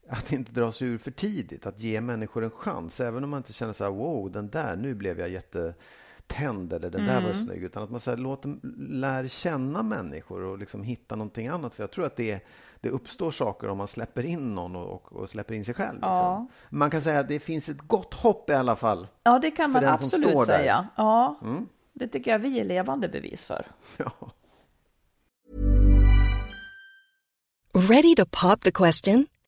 att 0.09 0.33
inte 0.33 0.53
dra 0.53 0.73
sig 0.73 0.89
ur 0.89 0.99
för 0.99 1.11
tidigt, 1.11 1.67
att 1.67 1.81
ge 1.81 2.01
människor 2.01 2.45
en 2.45 2.51
chans, 2.51 3.01
även 3.01 3.25
om 3.25 3.31
man 3.31 3.37
inte 3.37 3.53
känner 3.53 3.73
så 3.73 3.85
här, 3.85 3.91
wow, 3.91 4.33
den 4.33 4.51
där, 4.51 4.77
nu 4.77 4.95
blev 4.95 5.21
jag 5.21 5.29
jätte 5.29 5.75
tänd 6.27 6.73
eller 6.73 6.91
den 6.91 7.07
där 7.07 7.21
var 7.21 7.33
snygg. 7.33 7.63
Utan 7.63 7.83
att 7.83 7.91
man 7.91 8.01
så 8.01 8.11
här, 8.11 8.17
låt 8.19 8.43
lär 8.79 9.29
känna 9.29 9.83
människor 9.83 10.43
och 10.43 10.59
liksom 10.59 10.83
hitta 10.83 11.17
någonting 11.17 11.49
annat. 11.49 11.75
För 11.75 11.83
jag 11.83 11.91
tror 11.91 12.05
att 12.07 12.17
det, 12.17 12.47
det 12.81 12.89
uppstår 12.91 13.31
saker 13.31 13.69
om 13.69 13.79
man 13.79 13.89
släpper 13.89 14.23
in 14.23 14.55
någon 14.55 14.77
och, 14.77 14.93
och, 14.93 15.13
och 15.13 15.31
släpper 15.31 15.55
in 15.55 15.65
sig 15.65 15.75
själv. 15.75 15.99
Ja. 16.03 16.39
Liksom. 16.41 16.79
Man 16.79 16.91
kan 16.91 17.03
säga 17.03 17.19
att 17.21 17.29
det 17.29 17.41
finns 17.41 17.69
ett 17.69 17.81
gott 17.81 18.15
hopp 18.15 18.51
i 18.51 18.53
alla 18.53 18.77
fall. 18.77 19.07
Ja, 19.23 19.39
det 19.39 19.51
kan 19.51 19.71
man 19.71 19.85
absolut 19.85 20.33
där. 20.33 20.45
säga. 20.45 20.89
Ja, 20.97 21.41
Mm. 21.43 21.67
det 21.93 22.09
tycker 22.09 22.31
jag 22.31 22.39
vi 22.39 22.61
är 22.61 22.65
levande 22.65 23.09
bevis 23.09 23.45
för. 23.45 23.67
Ja. 23.97 24.11
Ready 27.75 28.15
to 28.15 28.25
pop 28.31 28.61
the 28.61 28.71
question? 28.73 29.27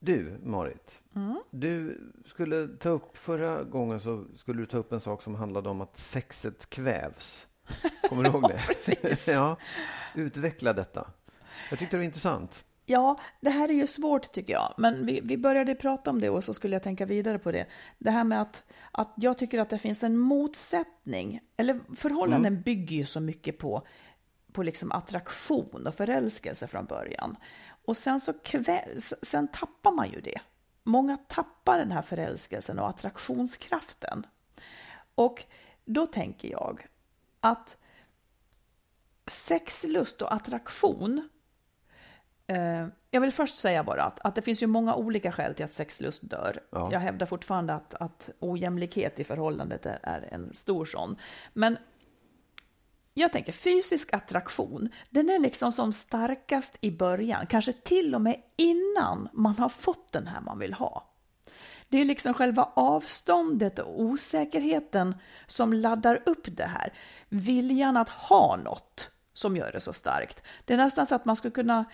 Du, 0.00 0.38
Marit. 0.42 1.00
Du 1.50 2.00
skulle 2.26 2.68
ta 2.68 2.88
upp, 2.88 3.16
förra 3.16 3.62
gången 3.62 4.00
så 4.00 4.24
skulle 4.36 4.60
du 4.62 4.66
ta 4.66 4.76
upp 4.76 4.92
en 4.92 5.00
sak 5.00 5.22
som 5.22 5.34
handlade 5.34 5.68
om 5.68 5.80
att 5.80 5.98
sexet 5.98 6.70
kvävs. 6.70 7.46
Kommer 8.08 8.22
du 8.22 8.30
ihåg 8.30 8.42
det? 8.42 8.60
precis. 8.66 9.28
ja, 9.32 9.56
utveckla 10.14 10.72
detta. 10.72 11.10
Jag 11.70 11.78
tyckte 11.78 11.96
det 11.96 11.98
var 11.98 12.04
intressant. 12.04 12.64
Ja, 12.86 13.18
det 13.40 13.50
här 13.50 13.68
är 13.68 13.72
ju 13.72 13.86
svårt 13.86 14.32
tycker 14.32 14.52
jag, 14.52 14.74
men 14.76 15.06
vi, 15.06 15.20
vi 15.24 15.36
började 15.36 15.74
prata 15.74 16.10
om 16.10 16.20
det 16.20 16.30
och 16.30 16.44
så 16.44 16.54
skulle 16.54 16.74
jag 16.74 16.82
tänka 16.82 17.06
vidare 17.06 17.38
på 17.38 17.52
det. 17.52 17.66
Det 17.98 18.10
här 18.10 18.24
med 18.24 18.42
att, 18.42 18.62
att 18.92 19.12
jag 19.16 19.38
tycker 19.38 19.58
att 19.58 19.70
det 19.70 19.78
finns 19.78 20.04
en 20.04 20.16
motsättning, 20.18 21.40
eller 21.56 21.80
förhållanden 21.96 22.62
bygger 22.62 22.96
ju 22.96 23.06
så 23.06 23.20
mycket 23.20 23.58
på, 23.58 23.86
på 24.52 24.62
liksom 24.62 24.92
attraktion 24.92 25.86
och 25.86 25.94
förälskelse 25.94 26.66
från 26.66 26.84
början. 26.84 27.36
Och 27.84 27.96
sen 27.96 28.20
så 28.20 28.32
sen 29.22 29.48
tappar 29.48 29.92
man 29.92 30.10
ju 30.10 30.20
det. 30.20 30.40
Många 30.82 31.16
tappar 31.16 31.78
den 31.78 31.92
här 31.92 32.02
förälskelsen 32.02 32.78
och 32.78 32.88
attraktionskraften. 32.88 34.26
Och 35.14 35.44
då 35.84 36.06
tänker 36.06 36.50
jag 36.50 36.86
att 37.40 37.76
sexlust 39.26 40.22
och 40.22 40.34
attraktion 40.34 41.28
Eh, 42.50 42.86
Jag 43.10 43.20
vill 43.20 43.32
först 43.32 43.56
säga 43.56 43.84
bara 43.84 44.02
att, 44.02 44.20
att 44.20 44.34
det 44.34 44.42
finns 44.42 44.62
ju 44.62 44.66
många 44.66 44.94
olika 44.94 45.32
skäl 45.32 45.54
till 45.54 45.64
att 45.64 45.72
sexlust 45.72 46.20
dör. 46.22 46.60
Ja. 46.70 46.88
Jag 46.92 47.00
hävdar 47.00 47.26
fortfarande 47.26 47.74
att, 47.74 47.94
att 47.94 48.30
ojämlikhet 48.40 49.20
i 49.20 49.24
förhållandet 49.24 49.86
är, 49.86 49.98
är 50.02 50.28
en 50.32 50.54
stor 50.54 50.84
sån. 50.84 51.16
Men 51.52 51.78
jag 53.14 53.32
tänker 53.32 53.52
fysisk 53.52 54.12
attraktion, 54.12 54.88
den 55.10 55.30
är 55.30 55.38
liksom 55.38 55.72
som 55.72 55.92
starkast 55.92 56.76
i 56.80 56.90
början, 56.90 57.46
kanske 57.46 57.72
till 57.72 58.14
och 58.14 58.20
med 58.20 58.42
innan 58.56 59.28
man 59.32 59.58
har 59.58 59.68
fått 59.68 60.12
den 60.12 60.26
här 60.26 60.40
man 60.40 60.58
vill 60.58 60.74
ha. 60.74 61.06
Det 61.88 62.00
är 62.00 62.04
liksom 62.04 62.34
själva 62.34 62.72
avståndet 62.74 63.78
och 63.78 64.00
osäkerheten 64.00 65.14
som 65.46 65.72
laddar 65.72 66.22
upp 66.26 66.56
det 66.56 66.66
här. 66.66 66.92
Viljan 67.28 67.96
att 67.96 68.08
ha 68.08 68.56
något 68.56 69.10
som 69.34 69.56
gör 69.56 69.72
det 69.72 69.80
så 69.80 69.92
starkt. 69.92 70.42
Det 70.64 70.74
är 70.74 70.78
nästan 70.78 71.06
så 71.06 71.14
att 71.14 71.24
man 71.24 71.36
skulle 71.36 71.52
kunna 71.52 71.84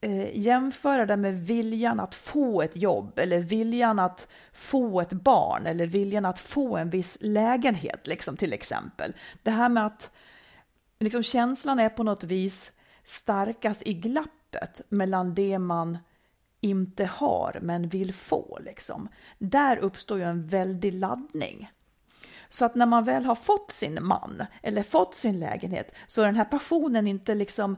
eh, 0.00 0.38
jämföra 0.38 1.06
det 1.06 1.16
med 1.16 1.46
viljan 1.46 2.00
att 2.00 2.14
få 2.14 2.62
ett 2.62 2.76
jobb 2.76 3.18
eller 3.18 3.38
viljan 3.38 3.98
att 3.98 4.28
få 4.52 5.00
ett 5.00 5.12
barn 5.12 5.66
eller 5.66 5.86
viljan 5.86 6.24
att 6.24 6.38
få 6.38 6.76
en 6.76 6.90
viss 6.90 7.18
lägenhet 7.20 8.06
liksom 8.06 8.36
till 8.36 8.52
exempel. 8.52 9.12
Det 9.42 9.50
här 9.50 9.68
med 9.68 9.86
att 9.86 10.10
liksom 11.02 11.22
känslan 11.22 11.78
är 11.78 11.88
på 11.88 12.02
något 12.02 12.24
vis 12.24 12.72
starkast 13.04 13.82
i 13.82 13.94
glappet 13.94 14.80
mellan 14.88 15.34
det 15.34 15.58
man 15.58 15.98
inte 16.60 17.04
har 17.04 17.58
men 17.62 17.88
vill 17.88 18.14
få 18.14 18.58
liksom. 18.64 19.08
Där 19.38 19.76
uppstår 19.76 20.18
ju 20.18 20.24
en 20.24 20.46
väldig 20.46 20.94
laddning. 20.94 21.70
Så 22.48 22.64
att 22.64 22.74
när 22.74 22.86
man 22.86 23.04
väl 23.04 23.24
har 23.24 23.34
fått 23.34 23.70
sin 23.70 23.98
man 24.02 24.44
eller 24.62 24.82
fått 24.82 25.14
sin 25.14 25.40
lägenhet 25.40 25.94
så 26.06 26.22
är 26.22 26.26
den 26.26 26.36
här 26.36 26.44
passionen 26.44 27.06
inte 27.06 27.34
liksom 27.34 27.76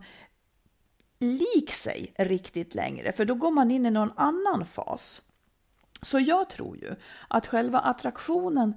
lik 1.18 1.72
sig 1.72 2.14
riktigt 2.18 2.74
längre, 2.74 3.12
för 3.12 3.24
då 3.24 3.34
går 3.34 3.50
man 3.50 3.70
in 3.70 3.86
i 3.86 3.90
någon 3.90 4.12
annan 4.16 4.66
fas. 4.66 5.22
Så 6.02 6.20
jag 6.20 6.50
tror 6.50 6.76
ju 6.76 6.94
att 7.28 7.46
själva 7.46 7.78
attraktionen 7.78 8.76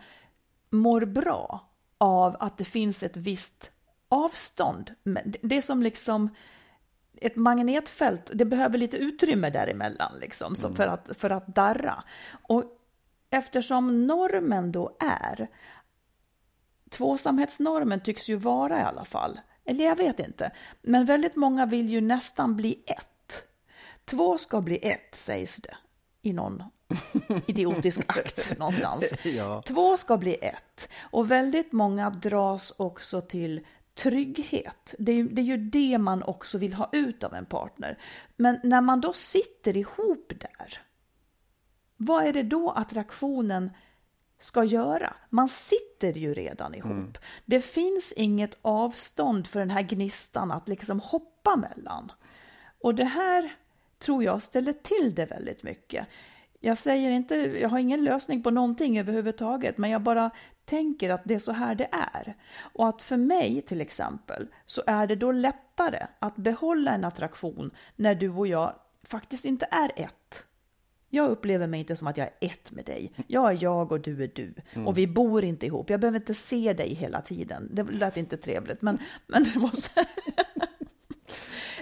mår 0.69 1.05
bra 1.05 1.69
av 1.97 2.37
att 2.39 2.57
det 2.57 2.65
finns 2.65 3.03
ett 3.03 3.17
visst 3.17 3.71
avstånd. 4.09 4.95
Det- 5.41 5.57
är 5.57 5.61
som 5.61 5.83
liksom 5.83 6.29
ett 7.21 7.35
magnetfält, 7.35 8.31
det 8.33 8.45
behöver 8.45 8.77
lite 8.77 8.97
utrymme 8.97 9.49
däremellan 9.49 10.11
liksom, 10.21 10.55
så 10.55 10.73
för, 10.73 10.87
att, 10.87 11.07
för 11.17 11.29
att 11.29 11.47
darra. 11.47 12.03
Och 12.41 12.63
eftersom 13.29 14.07
normen 14.07 14.71
då 14.71 14.97
är, 14.99 15.47
tvåsamhetsnormen 16.89 17.99
tycks 17.99 18.29
ju 18.29 18.35
vara 18.35 18.79
i 18.79 18.83
alla 18.83 19.05
fall, 19.05 19.39
eller 19.65 19.85
jag 19.85 19.95
vet 19.95 20.19
inte, 20.19 20.51
men 20.81 21.05
väldigt 21.05 21.35
många 21.35 21.65
vill 21.65 21.89
ju 21.89 22.01
nästan 22.01 22.55
bli 22.55 22.83
ett. 22.85 23.43
Två 24.05 24.37
ska 24.37 24.61
bli 24.61 24.77
ett, 24.77 25.15
sägs 25.15 25.55
det 25.55 25.77
i 26.21 26.33
någon 26.33 26.63
idiotisk 27.45 27.99
akt 28.07 28.57
någonstans. 28.59 29.13
Ja. 29.23 29.61
Två 29.61 29.97
ska 29.97 30.17
bli 30.17 30.33
ett. 30.41 30.89
Och 31.01 31.31
väldigt 31.31 31.71
många 31.71 32.09
dras 32.09 32.73
också 32.77 33.21
till 33.21 33.65
trygghet. 33.97 34.95
Det 34.99 35.11
är, 35.11 35.23
det 35.23 35.41
är 35.41 35.45
ju 35.45 35.57
det 35.57 35.97
man 35.97 36.23
också 36.23 36.57
vill 36.57 36.73
ha 36.73 36.89
ut 36.91 37.23
av 37.23 37.33
en 37.33 37.45
partner. 37.45 37.97
Men 38.35 38.59
när 38.63 38.81
man 38.81 39.01
då 39.01 39.13
sitter 39.13 39.77
ihop 39.77 40.33
där, 40.39 40.81
vad 41.97 42.25
är 42.25 42.33
det 42.33 42.43
då 42.43 42.71
attraktionen 42.71 43.71
ska 44.39 44.63
göra? 44.63 45.13
Man 45.29 45.49
sitter 45.49 46.13
ju 46.13 46.33
redan 46.33 46.75
ihop. 46.75 47.17
Det 47.45 47.59
finns 47.59 48.11
inget 48.11 48.57
avstånd 48.61 49.47
för 49.47 49.59
den 49.59 49.69
här 49.69 49.81
gnistan 49.81 50.51
att 50.51 50.67
liksom 50.67 50.99
hoppa 50.99 51.55
mellan. 51.55 52.11
Och 52.79 52.95
det 52.95 53.05
här 53.05 53.53
tror 53.99 54.23
jag 54.23 54.41
ställer 54.41 54.73
till 54.73 55.15
det 55.15 55.25
väldigt 55.25 55.63
mycket. 55.63 56.07
Jag 56.59 56.77
säger 56.77 57.11
inte, 57.11 57.35
jag 57.35 57.69
har 57.69 57.79
ingen 57.79 58.03
lösning 58.03 58.43
på 58.43 58.51
någonting 58.51 58.99
överhuvudtaget, 58.99 59.77
men 59.77 59.89
jag 59.89 60.01
bara 60.01 60.31
tänker 60.67 61.09
att 61.09 61.21
det 61.25 61.35
är 61.35 61.39
så 61.39 61.51
här 61.51 61.75
det 61.75 61.89
är. 61.91 62.35
Och 62.59 62.87
att 62.87 63.01
för 63.01 63.17
mig 63.17 63.61
till 63.61 63.81
exempel 63.81 64.47
så 64.65 64.81
är 64.87 65.07
det 65.07 65.15
då 65.15 65.31
lättare 65.31 66.07
att 66.19 66.35
behålla 66.35 66.91
en 66.91 67.05
attraktion 67.05 67.71
när 67.95 68.15
du 68.15 68.29
och 68.29 68.47
jag 68.47 68.75
faktiskt 69.03 69.45
inte 69.45 69.67
är 69.71 69.91
ett. 69.95 70.45
Jag 71.09 71.29
upplever 71.29 71.67
mig 71.67 71.79
inte 71.79 71.95
som 71.95 72.07
att 72.07 72.17
jag 72.17 72.27
är 72.27 72.47
ett 72.47 72.71
med 72.71 72.85
dig. 72.85 73.11
Jag 73.27 73.51
är 73.51 73.63
jag 73.63 73.91
och 73.91 73.99
du 73.99 74.23
är 74.23 74.31
du. 74.35 74.53
Och 74.85 74.97
vi 74.97 75.07
bor 75.07 75.43
inte 75.43 75.65
ihop. 75.65 75.89
Jag 75.89 75.99
behöver 75.99 76.19
inte 76.19 76.33
se 76.33 76.73
dig 76.73 76.93
hela 76.93 77.21
tiden. 77.21 77.69
Det 77.73 77.83
lät 77.83 78.17
inte 78.17 78.37
trevligt, 78.37 78.81
men, 78.81 78.97
men 79.27 79.43
det 79.43 79.59
måste... 79.59 80.05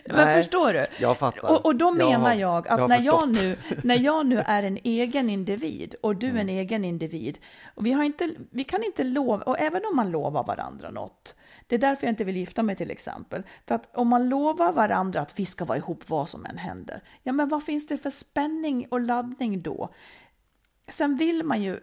Men 0.07 0.15
Nej, 0.25 0.35
förstår 0.43 0.73
du? 0.73 0.85
jag 0.99 1.17
fattar. 1.17 1.51
Och, 1.51 1.65
och 1.65 1.75
då 1.75 1.85
Jag 1.85 1.97
menar 1.97 2.19
har- 2.19 2.33
jag 2.33 2.67
att 2.67 2.79
jag 2.79 2.89
när, 2.89 3.01
jag 3.01 3.29
nu, 3.33 3.55
när 3.83 3.95
jag 3.99 4.25
nu 4.25 4.39
är 4.45 4.63
en 4.63 4.77
egen 4.83 5.29
individ 5.29 5.95
och 6.01 6.15
du 6.15 6.27
Mm. 6.27 6.37
en 6.41 6.49
egen 6.49 6.85
individ, 6.85 7.39
och 7.75 7.85
vi, 7.85 7.91
har 7.91 8.03
inte, 8.03 8.29
vi 8.51 8.63
kan 8.63 8.83
inte 8.83 9.03
lova, 9.03 9.43
och 9.43 9.59
även 9.59 9.81
om 9.89 9.95
man 9.95 10.11
lovar 10.11 10.43
varandra 10.43 10.91
något, 10.91 11.35
det 11.67 11.75
är 11.75 11.79
därför 11.79 12.07
jag 12.07 12.11
inte 12.11 12.23
vill 12.23 12.37
gifta 12.37 12.63
mig 12.63 12.75
till 12.75 12.91
exempel. 12.91 13.43
För 13.67 13.75
att 13.75 13.95
om 13.95 14.07
man 14.07 14.29
lovar 14.29 14.71
varandra 14.71 15.21
att 15.21 15.39
vi 15.39 15.45
ska 15.45 15.65
vara 15.65 15.77
ihop 15.77 16.09
vad 16.09 16.29
som 16.29 16.45
än 16.45 16.57
händer, 16.57 17.01
ja 17.23 17.31
men 17.31 17.49
vad 17.49 17.63
finns 17.63 17.87
det 17.87 17.97
för 17.97 18.09
spänning 18.09 18.87
och 18.89 18.99
laddning 19.01 19.61
då? 19.61 19.89
Sen 20.87 21.15
vill 21.17 21.43
man 21.43 21.61
ju, 21.63 21.79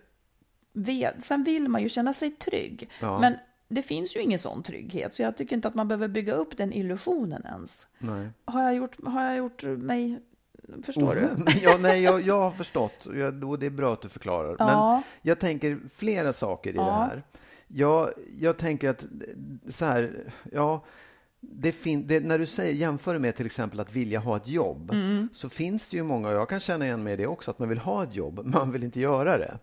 sen 1.18 1.44
vill 1.44 1.68
man 1.68 1.82
ju 1.82 1.88
känna 1.88 2.12
sig 2.12 2.30
trygg. 2.30 2.90
Ja. 3.00 3.18
Men 3.18 3.36
det 3.74 3.82
finns 3.82 4.16
ju 4.16 4.20
ingen 4.20 4.38
sån 4.38 4.62
trygghet, 4.62 5.14
så 5.14 5.22
jag 5.22 5.36
tycker 5.36 5.56
inte 5.56 5.68
att 5.68 5.74
man 5.74 5.88
behöver 5.88 6.08
bygga 6.08 6.34
upp 6.34 6.56
den 6.56 6.72
illusionen 6.72 7.42
ens. 7.46 7.86
Nej. 7.98 8.28
Har 8.44 8.62
jag 8.62 8.74
gjort, 8.74 8.96
har 9.04 9.22
jag 9.24 9.36
gjort 9.36 9.62
mig... 9.64 10.20
Förstår 10.82 11.14
du? 11.14 11.52
ja, 11.62 11.76
nej, 11.80 12.02
jag, 12.02 12.20
jag 12.26 12.40
har 12.40 12.50
förstått 12.50 13.06
och 13.06 13.58
det 13.58 13.66
är 13.66 13.70
bra 13.70 13.92
att 13.92 14.02
du 14.02 14.08
förklarar. 14.08 14.56
Ja. 14.58 14.92
Men 14.94 15.02
jag 15.22 15.38
tänker 15.38 15.78
flera 15.90 16.32
saker 16.32 16.72
i 16.72 16.76
Ja. 16.76 16.84
det 16.84 16.90
här. 16.92 17.22
Jag, 17.68 18.10
jag 18.38 18.56
tänker 18.58 18.90
att 18.90 19.04
så 19.68 19.84
här, 19.84 20.10
ja, 20.52 20.84
det 21.40 21.72
fin- 21.72 22.06
det, 22.06 22.24
när 22.24 22.38
du 22.38 22.46
säger, 22.46 22.74
jämför 22.74 23.18
med 23.18 23.36
till 23.36 23.46
exempel 23.46 23.80
att 23.80 23.92
vilja 23.92 24.18
ha 24.20 24.36
ett 24.36 24.48
jobb, 24.48 24.90
Mm. 24.90 25.28
så 25.32 25.48
finns 25.48 25.88
det 25.88 25.96
ju 25.96 26.02
många, 26.02 26.28
och 26.28 26.34
jag 26.34 26.48
kan 26.48 26.60
känna 26.60 26.84
igen 26.84 27.02
mig 27.02 27.12
i 27.12 27.16
det 27.16 27.26
också, 27.26 27.50
att 27.50 27.58
man 27.58 27.68
vill 27.68 27.78
ha 27.78 28.02
ett 28.02 28.14
jobb, 28.14 28.40
men 28.42 28.50
man 28.58 28.72
vill 28.72 28.82
inte 28.84 29.00
göra 29.00 29.38
det. 29.38 29.58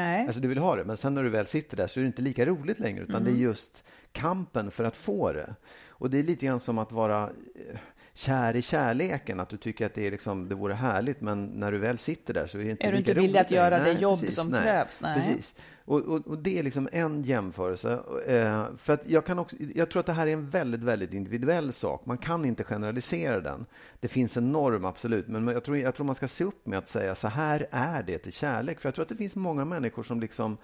Nej. 0.00 0.26
Alltså 0.26 0.40
du 0.40 0.48
vill 0.48 0.58
ha 0.58 0.76
det, 0.76 0.84
men 0.84 0.96
sen 0.96 1.14
när 1.14 1.22
du 1.22 1.30
väl 1.30 1.46
sitter 1.46 1.76
där 1.76 1.86
så 1.86 2.00
är 2.00 2.02
det 2.02 2.06
inte 2.06 2.22
lika 2.22 2.46
roligt 2.46 2.78
längre, 2.78 3.02
utan 3.02 3.24
det 3.24 3.30
är 3.30 3.34
just 3.34 3.84
kampen 4.12 4.70
för 4.70 4.84
att 4.84 4.96
få 4.96 5.32
det. 5.32 5.54
Och 5.88 6.10
det 6.10 6.18
är 6.18 6.22
lite 6.22 6.46
grann 6.46 6.60
som 6.60 6.78
att 6.78 6.92
vara 6.92 7.22
eh, 7.22 7.78
kär 8.14 8.56
i 8.56 8.62
kärleken, 8.62 9.40
att 9.40 9.48
du 9.48 9.56
tycker 9.56 9.86
att 9.86 9.94
det, 9.94 10.06
är 10.06 10.10
liksom, 10.10 10.48
det 10.48 10.54
vore 10.54 10.74
härligt, 10.74 11.20
men 11.20 11.44
när 11.44 11.72
du 11.72 11.78
väl 11.78 11.98
sitter 11.98 12.34
där 12.34 12.46
så 12.46 12.58
är 12.58 12.64
det 12.64 12.70
inte 12.70 12.86
Är 12.86 12.92
du 12.92 12.98
lika 12.98 13.10
inte 13.10 13.20
villig 13.20 13.34
roligt 13.34 13.46
att 13.46 13.50
göra 13.50 13.78
längre. 13.78 13.94
det 13.94 14.00
jobb 14.00 14.18
som 14.18 14.52
krävs? 14.52 15.00
Nej. 15.00 15.14
Precis. 15.14 15.54
Och, 15.84 16.00
och, 16.00 16.26
och 16.26 16.38
det 16.38 16.58
är 16.58 16.62
liksom 16.62 16.88
en 16.92 17.22
jämförelse. 17.22 18.00
Eh, 18.26 18.64
för 18.76 18.92
att 18.92 19.02
jag, 19.06 19.26
kan 19.26 19.38
också, 19.38 19.56
jag 19.74 19.90
tror 19.90 20.00
att 20.00 20.06
det 20.06 20.12
här 20.12 20.26
är 20.26 20.32
en 20.32 20.50
väldigt, 20.50 20.82
väldigt 20.82 21.14
individuell 21.14 21.72
sak. 21.72 22.06
Man 22.06 22.18
kan 22.18 22.44
inte 22.44 22.64
generalisera 22.64 23.40
den. 23.40 23.66
Det 24.00 24.08
finns 24.08 24.36
en 24.36 24.52
norm, 24.52 24.84
absolut, 24.84 25.28
men 25.28 25.48
jag 25.48 25.64
tror, 25.64 25.78
jag 25.78 25.94
tror 25.94 26.06
man 26.06 26.14
ska 26.14 26.28
se 26.28 26.44
upp 26.44 26.66
med 26.66 26.78
att 26.78 26.88
säga 26.88 27.14
så 27.14 27.28
här 27.28 27.66
är 27.70 28.02
det 28.02 28.18
till 28.18 28.32
kärlek. 28.32 28.80
För 28.80 28.88
jag 28.88 28.94
tror 28.94 29.02
att 29.02 29.08
det 29.08 29.16
finns 29.16 29.36
många 29.36 29.64
människor 29.64 30.02
som 30.02 30.20
liksom, 30.20 30.56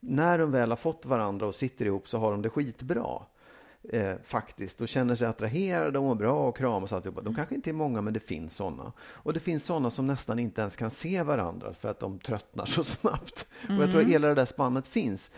när 0.00 0.38
de 0.38 0.50
väl 0.50 0.70
har 0.70 0.76
fått 0.76 1.06
varandra 1.06 1.46
och 1.46 1.54
sitter 1.54 1.86
ihop 1.86 2.08
så 2.08 2.18
har 2.18 2.30
de 2.30 2.42
det 2.42 2.50
skitbra. 2.50 3.22
Eh, 3.88 4.14
faktiskt 4.24 4.80
och 4.80 4.88
känner 4.88 5.14
sig 5.14 5.26
attraherade 5.26 5.98
och 5.98 6.04
mår 6.04 6.14
bra 6.14 6.48
och 6.48 6.56
kramas 6.56 6.92
och 6.92 6.96
alltihopa. 6.96 7.20
De 7.20 7.34
kanske 7.34 7.54
inte 7.54 7.70
är 7.70 7.74
många, 7.74 8.00
men 8.00 8.12
det 8.14 8.20
finns 8.20 8.56
sådana. 8.56 8.92
Och 8.98 9.32
det 9.32 9.40
finns 9.40 9.64
sådana 9.64 9.90
som 9.90 10.06
nästan 10.06 10.38
inte 10.38 10.60
ens 10.60 10.76
kan 10.76 10.90
se 10.90 11.22
varandra 11.22 11.74
för 11.74 11.88
att 11.88 12.00
de 12.00 12.18
tröttnar 12.18 12.66
så 12.66 12.84
snabbt. 12.84 13.46
Och 13.68 13.74
jag 13.74 13.90
tror 13.90 14.00
att 14.00 14.08
hela 14.08 14.28
det 14.28 14.34
där 14.34 14.46
spannet 14.46 14.86
finns. 14.86 15.30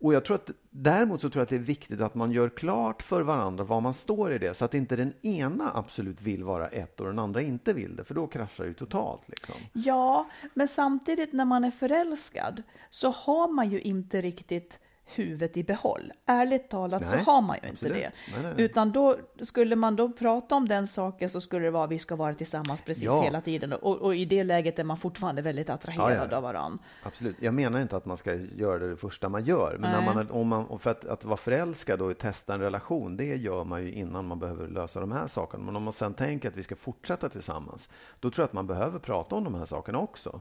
Och 0.00 0.14
jag 0.14 0.24
tror 0.24 0.34
att, 0.34 0.50
däremot 0.70 1.20
så 1.20 1.30
tror 1.30 1.40
jag 1.40 1.42
att 1.42 1.48
det 1.48 1.56
är 1.56 1.58
viktigt 1.58 2.00
att 2.00 2.14
man 2.14 2.32
gör 2.32 2.48
klart 2.48 3.02
för 3.02 3.22
varandra 3.22 3.64
var 3.64 3.80
man 3.80 3.94
står 3.94 4.32
i 4.32 4.38
det, 4.38 4.54
så 4.54 4.64
att 4.64 4.74
inte 4.74 4.96
den 4.96 5.12
ena 5.22 5.70
absolut 5.74 6.20
vill 6.22 6.44
vara 6.44 6.68
ett 6.68 7.00
och 7.00 7.06
den 7.06 7.18
andra 7.18 7.42
inte 7.42 7.72
vill 7.72 7.96
det, 7.96 8.04
för 8.04 8.14
då 8.14 8.26
kraschar 8.26 8.64
det 8.64 8.68
ju 8.68 8.74
totalt. 8.74 9.28
Liksom. 9.28 9.54
Ja, 9.72 10.28
men 10.54 10.68
samtidigt 10.68 11.32
när 11.32 11.44
man 11.44 11.64
är 11.64 11.70
förälskad 11.70 12.62
så 12.90 13.10
har 13.10 13.48
man 13.48 13.70
ju 13.70 13.80
inte 13.80 14.22
riktigt 14.22 14.80
huvudet 15.06 15.56
i 15.56 15.64
behåll. 15.64 16.12
Ärligt 16.26 16.68
talat 16.70 17.00
Nej, 17.02 17.10
så 17.10 17.30
har 17.30 17.40
man 17.42 17.56
ju 17.62 17.68
inte 17.68 17.86
absolut. 17.86 17.94
det. 17.96 18.12
Nej, 18.42 18.52
nej. 18.56 18.64
Utan 18.64 18.92
då 18.92 19.16
skulle 19.42 19.76
man 19.76 19.96
då 19.96 20.12
prata 20.12 20.54
om 20.54 20.68
den 20.68 20.86
saken 20.86 21.30
så 21.30 21.40
skulle 21.40 21.64
det 21.64 21.70
vara 21.70 21.86
vi 21.86 21.98
ska 21.98 22.16
vara 22.16 22.34
tillsammans 22.34 22.82
precis 22.82 23.02
Ja. 23.04 23.22
hela 23.22 23.40
tiden. 23.40 23.72
Och, 23.72 23.96
och 23.96 24.16
i 24.16 24.24
det 24.24 24.44
läget 24.44 24.78
är 24.78 24.84
man 24.84 24.96
fortfarande 24.96 25.42
väldigt 25.42 25.70
attraherad 25.70 26.12
Ja, 26.12 26.26
ja, 26.30 26.36
av 26.36 26.42
varandra. 26.42 26.78
Absolut. 27.02 27.36
Jag 27.40 27.54
menar 27.54 27.80
inte 27.80 27.96
att 27.96 28.06
man 28.06 28.16
ska 28.16 28.34
göra 28.34 28.78
det, 28.78 28.90
det 28.90 28.96
första 28.96 29.28
man 29.28 29.44
gör. 29.44 29.76
Men 29.80 30.04
man, 30.04 30.30
om 30.30 30.48
man, 30.48 30.78
för 30.78 30.90
att, 30.90 31.04
att 31.04 31.24
vara 31.24 31.36
förälskad 31.36 32.02
och 32.02 32.18
testa 32.18 32.54
en 32.54 32.60
relation, 32.60 33.16
det 33.16 33.24
gör 33.36 33.64
man 33.64 33.82
ju 33.82 33.92
innan 33.92 34.26
man 34.26 34.38
behöver 34.38 34.68
lösa 34.68 35.00
de 35.00 35.12
här 35.12 35.26
sakerna. 35.26 35.64
Men 35.64 35.76
om 35.76 35.82
man 35.82 35.92
sen 35.92 36.14
tänker 36.14 36.48
att 36.48 36.56
vi 36.56 36.62
ska 36.62 36.76
fortsätta 36.76 37.28
tillsammans, 37.28 37.88
då 38.20 38.30
tror 38.30 38.42
jag 38.42 38.46
att 38.46 38.52
man 38.52 38.66
behöver 38.66 38.98
prata 38.98 39.34
om 39.34 39.44
de 39.44 39.54
här 39.54 39.66
sakerna 39.66 39.98
också. 39.98 40.40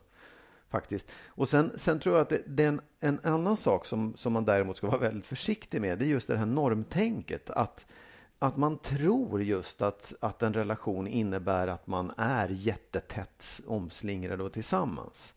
Faktiskt. 0.74 1.12
Och 1.28 1.50
sen, 1.50 1.72
sen 1.76 2.00
tror 2.00 2.16
jag 2.16 2.22
att 2.22 2.30
det, 2.30 2.42
det 2.48 2.64
är 2.64 2.68
en, 2.68 2.82
en 3.00 3.20
annan 3.24 3.58
sak 3.58 3.86
som, 3.86 4.14
som 4.18 4.34
man 4.34 4.46
däremot 4.46 4.78
ska 4.78 4.88
vara 4.88 5.00
väldigt 5.00 5.26
försiktig 5.26 5.82
med. 5.82 6.00
Det 6.00 6.06
är 6.06 6.08
just 6.08 6.28
det 6.28 6.38
här 6.38 6.46
normtänket. 6.46 7.50
Att, 7.50 7.86
att 8.40 8.58
man 8.58 8.78
tror 8.78 9.44
just 9.44 9.82
att, 9.82 10.14
att 10.20 10.44
en 10.44 10.54
relation 10.54 11.08
innebär 11.08 11.68
att 11.68 11.88
man 11.88 12.12
är 12.18 12.50
jättetätt 12.50 13.62
omslingrade 13.68 14.44
och 14.44 14.54
tillsammans. 14.54 15.34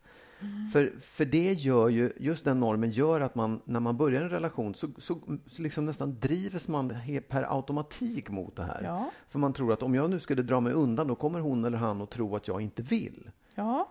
För, 0.73 0.93
för 1.01 1.25
det 1.25 1.53
gör 1.53 1.89
ju, 1.89 2.11
just 2.17 2.45
den 2.45 2.59
normen 2.59 2.91
gör 2.91 3.21
att 3.21 3.35
man, 3.35 3.61
när 3.65 3.79
man 3.79 3.97
börjar 3.97 4.21
en 4.21 4.29
relation 4.29 4.75
så, 4.75 4.87
så, 4.97 5.39
så 5.47 5.61
liksom 5.61 5.85
nästan 5.85 6.19
drivs 6.19 6.67
man 6.67 6.91
he- 6.91 7.21
per 7.21 7.55
automatik 7.57 8.29
mot 8.29 8.55
det 8.55 8.63
här. 8.63 8.81
Ja. 8.83 9.11
För 9.29 9.39
man 9.39 9.53
tror 9.53 9.73
att 9.73 9.83
om 9.83 9.95
jag 9.95 10.09
nu 10.09 10.19
skulle 10.19 10.41
dra 10.41 10.59
mig 10.59 10.73
undan, 10.73 11.07
då 11.07 11.15
kommer 11.15 11.39
hon 11.39 11.65
eller 11.65 11.77
han 11.77 12.01
att 12.01 12.09
tro 12.09 12.35
att 12.35 12.47
jag 12.47 12.61
inte 12.61 12.81
vill. 12.81 13.29
Ja, 13.55 13.89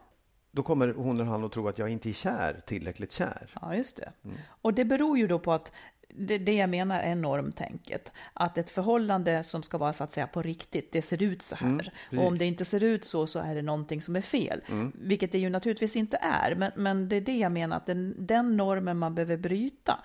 Då 0.57 0.63
kommer 0.63 0.89
hon 0.89 1.21
eller 1.21 1.31
han 1.31 1.45
att 1.45 1.53
tro 1.53 1.69
att 1.69 1.79
jag 1.79 1.89
inte 1.89 2.09
är 2.09 2.13
kär, 2.13 2.61
tillräckligt 2.67 3.13
kär. 3.13 3.51
ja 3.61 3.75
just 3.75 3.97
det. 3.97 4.13
Mm. 4.25 4.37
Och 4.49 4.75
det 4.75 4.85
beror 4.85 5.19
ju 5.19 5.27
då 5.27 5.39
på 5.39 5.53
att 5.53 5.73
det, 6.09 6.39
det 6.39 6.55
jag 6.55 6.71
menar 6.71 7.01
är 7.01 7.15
normtänket. 7.15 8.13
Att 8.33 8.59
ett 8.59 8.71
förhållande 8.71 9.43
som 9.43 9.63
ska 9.63 9.79
vara 9.79 9.93
så 9.93 10.05
att 10.05 10.13
säga 10.13 10.27
på 10.27 10.43
riktigt, 10.43 10.93
det 10.93 11.03
ser 11.03 11.23
ut 11.23 11.43
så 11.43 11.57
här. 11.57 11.67
Mm. 11.67 11.81
Mm. 12.11 12.23
och 12.23 12.29
om 12.29 12.39
det 12.39 12.45
inte 12.45 12.65
ser 12.65 12.83
ut 12.83 13.05
så, 13.05 13.27
så 13.27 13.39
är 13.39 13.55
det 13.55 13.63
någonting 13.63 14.03
som 14.03 14.17
är 14.17 14.21
fel. 14.21 14.61
Vilket 14.95 15.33
det 15.33 15.39
ju 15.39 15.51
naturligtvis 15.51 15.97
inte 15.97 16.17
är. 16.17 16.55
Men, 16.55 16.73
men 16.77 17.09
det 17.09 17.17
är 17.17 17.21
det 17.21 17.39
jag 17.39 17.53
menar, 17.53 17.77
att 17.77 17.87
den, 17.87 18.27
den 18.27 18.57
normen 18.57 18.99
man 18.99 19.15
behöver 19.15 19.37
bryta. 19.37 19.99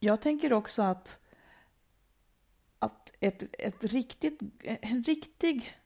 Jag 0.00 0.20
tänker 0.20 0.52
också 0.52 0.82
att, 0.82 1.18
att 2.78 3.12
ett, 3.20 3.44
ett 3.58 3.84
riktigt, 3.84 4.40
en 4.62 5.02
riktig 5.02 5.76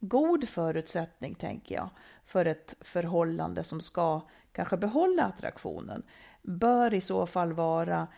god 0.00 0.48
förutsättning, 0.48 1.34
tänker 1.34 1.74
jag, 1.74 1.90
för 2.28 2.44
ett 2.44 2.74
förhållande 2.80 3.64
som 3.64 3.80
ska 3.80 4.20
kanske 4.52 4.76
behålla 4.76 5.24
attraktionen, 5.24 6.02
bör 6.42 6.94
i 6.94 7.00
så 7.00 7.26
fall 7.26 7.52
vara 7.52 8.08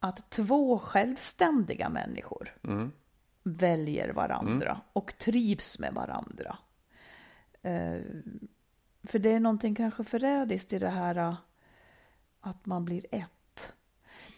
att 0.00 0.30
två 0.30 0.78
självständiga 0.78 1.88
människor 1.88 2.54
väljer 3.42 4.12
varandra 4.12 4.80
och 4.92 5.18
trivs 5.18 5.78
med 5.78 5.94
varandra. 5.94 6.58
Eh, 7.62 8.00
för 9.02 9.18
det 9.18 9.32
är 9.32 9.40
någonting 9.40 9.74
kanske 9.74 10.04
förrädiskt 10.04 10.72
i 10.72 10.78
det 10.78 10.90
här 10.90 11.16
eh, 11.16 11.34
att 12.40 12.66
man 12.66 12.84
blir 12.84 13.06
ett. 13.10 13.72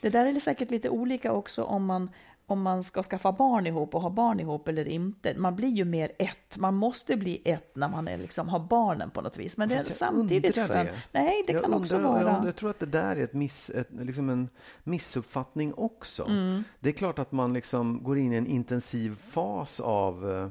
Det 0.01 0.11
där 0.11 0.27
är 0.27 0.41
säkert 0.41 0.71
lite 0.71 0.89
olika 0.89 1.33
också 1.33 1.65
om 1.65 1.85
man, 1.85 2.11
om 2.53 2.63
man 2.63 2.85
ska 2.85 3.03
skaffa 3.03 3.33
barn 3.33 3.67
ihop 3.67 3.95
och 3.95 4.03
ha 4.03 4.11
barn 4.11 4.41
ihop 4.41 4.69
eller 4.69 4.89
inte. 4.89 5.35
Man 5.37 5.57
blir 5.57 5.69
ju 5.69 5.85
mer 5.85 6.13
ett. 6.19 6.59
Man 6.59 6.75
måste 6.75 7.17
bli 7.17 7.43
ett 7.45 7.77
när 7.77 7.89
man 7.89 8.09
är 8.09 8.19
liksom, 8.19 8.49
har 8.49 8.61
barnen 8.61 9.11
på 9.11 9.21
något 9.21 9.39
vis. 9.39 9.59
Men 9.59 9.69
det 9.69 9.75
är 9.75 9.83
samtidigt 9.85 10.55
skönt. 10.55 10.91
Nej, 11.13 11.45
det 11.47 11.53
jag 11.53 11.63
kan 11.63 11.75
också 11.75 11.97
undrar- 11.97 12.11
vara. 12.11 12.23
Jag, 12.23 12.47
jag 12.47 12.57
tror 12.57 12.71
att 12.71 12.81
det 12.81 12.87
där 12.87 13.17
är 13.17 13.25
ett 13.25 13.33
miss, 13.33 13.71
ett, 13.71 13.89
liksom 13.91 14.29
en 14.29 14.49
missuppfattning 14.85 15.75
också. 15.77 16.25
Mm. 16.29 16.65
Det 16.81 16.89
är 16.89 16.93
klart 16.93 17.19
att 17.19 17.33
man 17.33 17.53
liksom 17.53 18.03
går 18.03 18.19
in 18.19 18.33
i 18.33 18.37
en 18.37 18.47
intensiv 18.47 19.17
fas 19.31 19.81
av 19.81 20.31
eh, 20.31 20.49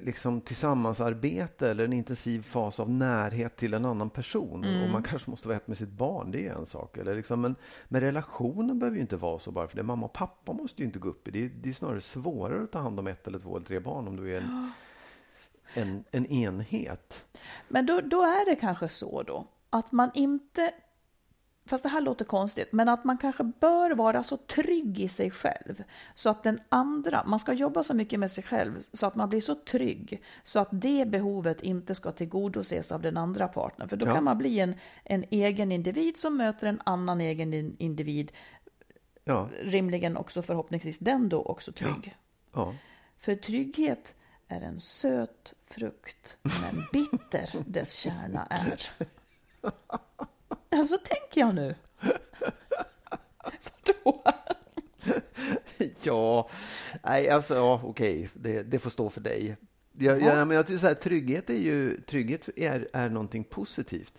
liksom 0.00 0.40
tillsammansarbete 0.40 1.70
eller 1.70 1.84
en 1.84 1.92
intensiv 1.92 2.42
fas 2.42 2.80
av 2.80 2.90
närhet 2.90 3.56
till 3.56 3.74
en 3.74 3.84
annan 3.84 4.10
person. 4.10 4.64
Mm. 4.64 4.82
Och 4.82 4.90
man 4.90 5.02
kanske 5.02 5.30
måste 5.30 5.48
vara 5.48 5.56
ett 5.56 5.68
med 5.68 5.78
sitt 5.78 5.88
barn, 5.88 6.30
det 6.30 6.46
är 6.46 6.54
en 6.54 6.66
sak. 6.66 6.96
Eller 6.96 7.14
liksom, 7.14 7.40
men, 7.40 7.54
men 7.88 8.00
relationen 8.00 8.78
behöver 8.78 8.96
ju 8.96 9.00
inte 9.00 9.16
vara 9.16 9.38
så 9.38 9.50
bara 9.50 9.68
för 9.68 9.76
det. 9.76 9.82
Mamma 9.82 10.06
och 10.06 10.12
pappa 10.12 10.52
måste 10.52 10.82
ju 10.82 10.86
inte 10.86 10.98
gå 10.98 11.08
upp 11.08 11.28
i. 11.28 11.30
Det 11.30 11.44
är, 11.44 11.48
det 11.48 11.68
är 11.68 11.72
snarare 11.72 12.00
svårare 12.00 12.62
att 12.62 12.72
ta 12.72 12.78
hand 12.78 12.98
om 12.98 13.06
ett 13.06 13.26
eller 13.26 13.38
två 13.38 13.56
eller 13.56 13.66
tre 13.66 13.80
barn 13.80 14.08
om 14.08 14.16
du 14.16 14.36
är 14.36 14.40
en, 14.40 14.72
en, 15.74 16.04
en 16.10 16.26
enhet. 16.26 17.24
Men 17.68 17.86
då, 17.86 18.00
då 18.00 18.22
är 18.22 18.50
det 18.50 18.56
kanske 18.56 18.88
så 18.88 19.22
då 19.22 19.46
att 19.70 19.92
man 19.92 20.10
inte, 20.14 20.74
fast 21.68 21.82
det 21.84 21.88
här 21.90 22.00
låter 22.00 22.24
konstigt, 22.24 22.72
men 22.72 22.88
att 22.88 23.04
man 23.04 23.18
kanske 23.18 23.42
bör 23.44 23.90
vara 23.90 24.22
så 24.22 24.36
trygg 24.36 25.00
i 25.00 25.08
sig 25.08 25.30
själv 25.30 25.84
så 26.14 26.30
att 26.30 26.42
den 26.42 26.60
andra, 26.68 27.24
man 27.26 27.38
ska 27.38 27.52
jobba 27.52 27.82
så 27.82 27.94
mycket 27.94 28.20
med 28.20 28.30
sig 28.30 28.44
själv 28.44 28.80
så 28.92 29.06
att 29.06 29.14
man 29.14 29.28
blir 29.28 29.40
så 29.40 29.54
trygg 29.54 30.22
så 30.42 30.58
att 30.60 30.68
det 30.72 31.04
behovet 31.08 31.62
inte 31.62 31.94
ska 31.94 32.12
tillgodoses 32.12 32.92
av 32.92 33.02
den 33.02 33.16
andra 33.16 33.48
partnern. 33.48 33.88
För 33.88 33.96
då 33.96 34.06
Ja. 34.06 34.12
kan 34.14 34.24
man 34.24 34.38
bli 34.38 34.60
en, 34.60 34.74
en 35.04 35.24
egen 35.30 35.72
individ 35.72 36.16
som 36.16 36.36
möter 36.36 36.66
en 36.66 36.80
annan 36.84 37.20
egen 37.20 37.54
in- 37.54 37.76
individ, 37.78 38.32
Ja, 39.24 39.48
rimligen 39.62 40.16
också 40.16 40.42
förhoppningsvis 40.42 40.98
den 40.98 41.28
då 41.28 41.42
också 41.42 41.72
trygg. 41.72 42.16
ja. 42.54 42.74
För 43.20 43.34
trygghet 43.34 44.14
är 44.48 44.60
en 44.60 44.80
söt 44.80 45.54
frukt, 45.66 46.36
men 46.42 46.84
bitter 46.92 47.64
dess 47.66 47.92
kärna 47.94 48.46
är. 48.50 48.82
Alltså 50.70 50.98
tänker 50.98 51.40
jag 51.40 51.54
nu. 51.54 51.74
Vadå? 53.94 54.22
Ja, 56.02 56.48
nej, 57.02 57.28
alltså, 57.30 57.54
ja, 57.54 57.80
okej, 57.84 58.28
det, 58.34 58.62
det 58.62 58.78
får 58.78 58.90
stå 58.90 59.10
för 59.10 59.20
dig. 59.20 59.56
Jag, 59.98 60.22
jag, 60.22 60.48
men 60.48 60.56
jag 60.56 60.66
tycker 60.66 60.78
så 60.78 60.86
här, 60.86 60.94
trygghet 60.94 61.50
är 61.50 61.54
ju 61.58 62.00
trygghet 62.00 62.48
är, 62.56 62.88
är 62.92 63.08
någonting 63.08 63.44
positivt. 63.44 64.14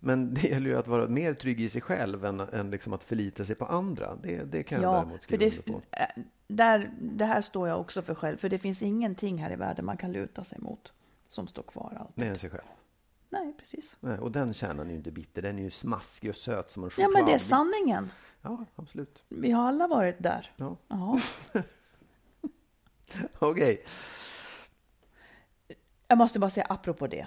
Men 0.00 0.34
det 0.34 0.42
gäller 0.48 0.70
ju 0.70 0.76
att 0.78 0.86
vara 0.88 1.08
mer 1.08 1.34
trygg 1.34 1.60
i 1.60 1.68
sig 1.68 1.80
själv 1.80 2.24
än, 2.24 2.40
än 2.40 2.70
liksom 2.70 2.92
att 2.92 3.04
förlita 3.04 3.44
sig 3.44 3.54
på 3.54 3.64
andra. 3.64 4.14
Det, 4.22 4.44
det 4.52 4.62
kan 4.62 4.82
jag 4.82 4.92
Ja, 4.92 4.96
däremot 4.96 5.16
för 5.16 5.22
skriva 5.22 5.40
det, 5.40 5.58
under 5.68 5.72
på. 5.80 5.86
äh, 5.90 6.22
där, 6.48 6.90
det 7.00 7.24
här 7.24 7.40
står 7.42 7.68
jag 7.68 7.80
också 7.80 8.02
för 8.02 8.14
själv, 8.14 8.36
för 8.36 8.48
det 8.48 8.58
finns 8.58 8.82
ingenting 8.82 9.38
här 9.38 9.52
i 9.52 9.56
världen 9.56 9.84
man 9.84 9.96
kan 9.96 10.12
luta 10.12 10.44
sig 10.44 10.58
mot 10.60 10.92
som 11.28 11.46
står 11.46 11.62
kvar 11.62 11.96
alltid. 12.00 12.24
Än 12.24 12.38
sig 12.38 12.50
själv. 12.50 12.62
Nej, 13.32 13.52
precis. 13.58 13.96
Nej, 14.00 14.18
och 14.18 14.32
den 14.32 14.54
kärnan 14.54 14.86
är 14.86 14.90
ju 14.90 14.96
inte 14.96 15.10
bitter, 15.10 15.42
den 15.42 15.58
är 15.58 15.62
ju 15.62 15.70
smaskig 15.70 16.30
och 16.30 16.36
söt 16.36 16.70
som 16.72 16.84
en 16.84 16.90
Ja, 16.96 17.04
choklad. 17.06 17.12
men 17.12 17.26
det 17.26 17.32
är 17.34 17.38
sanningen. 17.38 18.10
Ja, 18.42 18.64
absolut. 18.76 19.24
Vi 19.28 19.50
har 19.50 19.68
alla 19.68 19.86
varit 19.86 20.16
där. 20.18 20.52
Ja. 20.56 20.76
Ja. 20.88 21.20
Okej. 23.38 23.84
Jag 26.08 26.18
måste 26.18 26.38
bara 26.38 26.50
säga 26.50 26.66
apropå 26.68 27.06
det. 27.06 27.26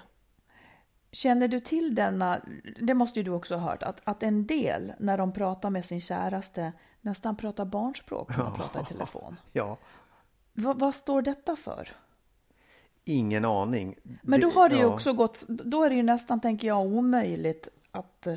Känner 1.12 1.48
du 1.48 1.60
till 1.60 1.94
denna, 1.94 2.40
det 2.82 2.94
måste 2.94 3.20
ju 3.20 3.24
du 3.24 3.30
också 3.30 3.56
ha 3.56 3.70
hört, 3.70 3.82
att, 3.82 4.00
att 4.04 4.22
en 4.22 4.46
del 4.46 4.92
när 4.98 5.18
de 5.18 5.32
pratar 5.32 5.70
med 5.70 5.84
sin 5.84 6.00
käraste 6.00 6.72
nästan 7.00 7.36
pratar 7.36 7.64
barnspråk 7.64 8.28
när 8.36 8.44
de 8.44 8.54
pratar 8.56 8.82
i 8.82 8.84
telefon. 8.84 9.36
Ja, 9.52 9.78
Vad, 10.52 10.78
vad 10.78 10.94
står 10.94 11.22
detta 11.22 11.56
för? 11.56 11.88
Ingen 13.06 13.44
aning. 13.44 13.96
Men 14.22 14.40
då 14.40 14.50
har 14.50 14.68
det 14.68 14.74
ju 14.74 14.80
ja. 14.82 14.86
också 14.94 15.12
gått, 15.12 15.44
då 15.48 15.84
är 15.84 15.90
det 15.90 15.96
ju 15.96 16.02
nästan, 16.02 16.40
tänker 16.40 16.68
jag, 16.68 16.86
omöjligt 16.86 17.68
att 17.90 18.26
eh, 18.26 18.36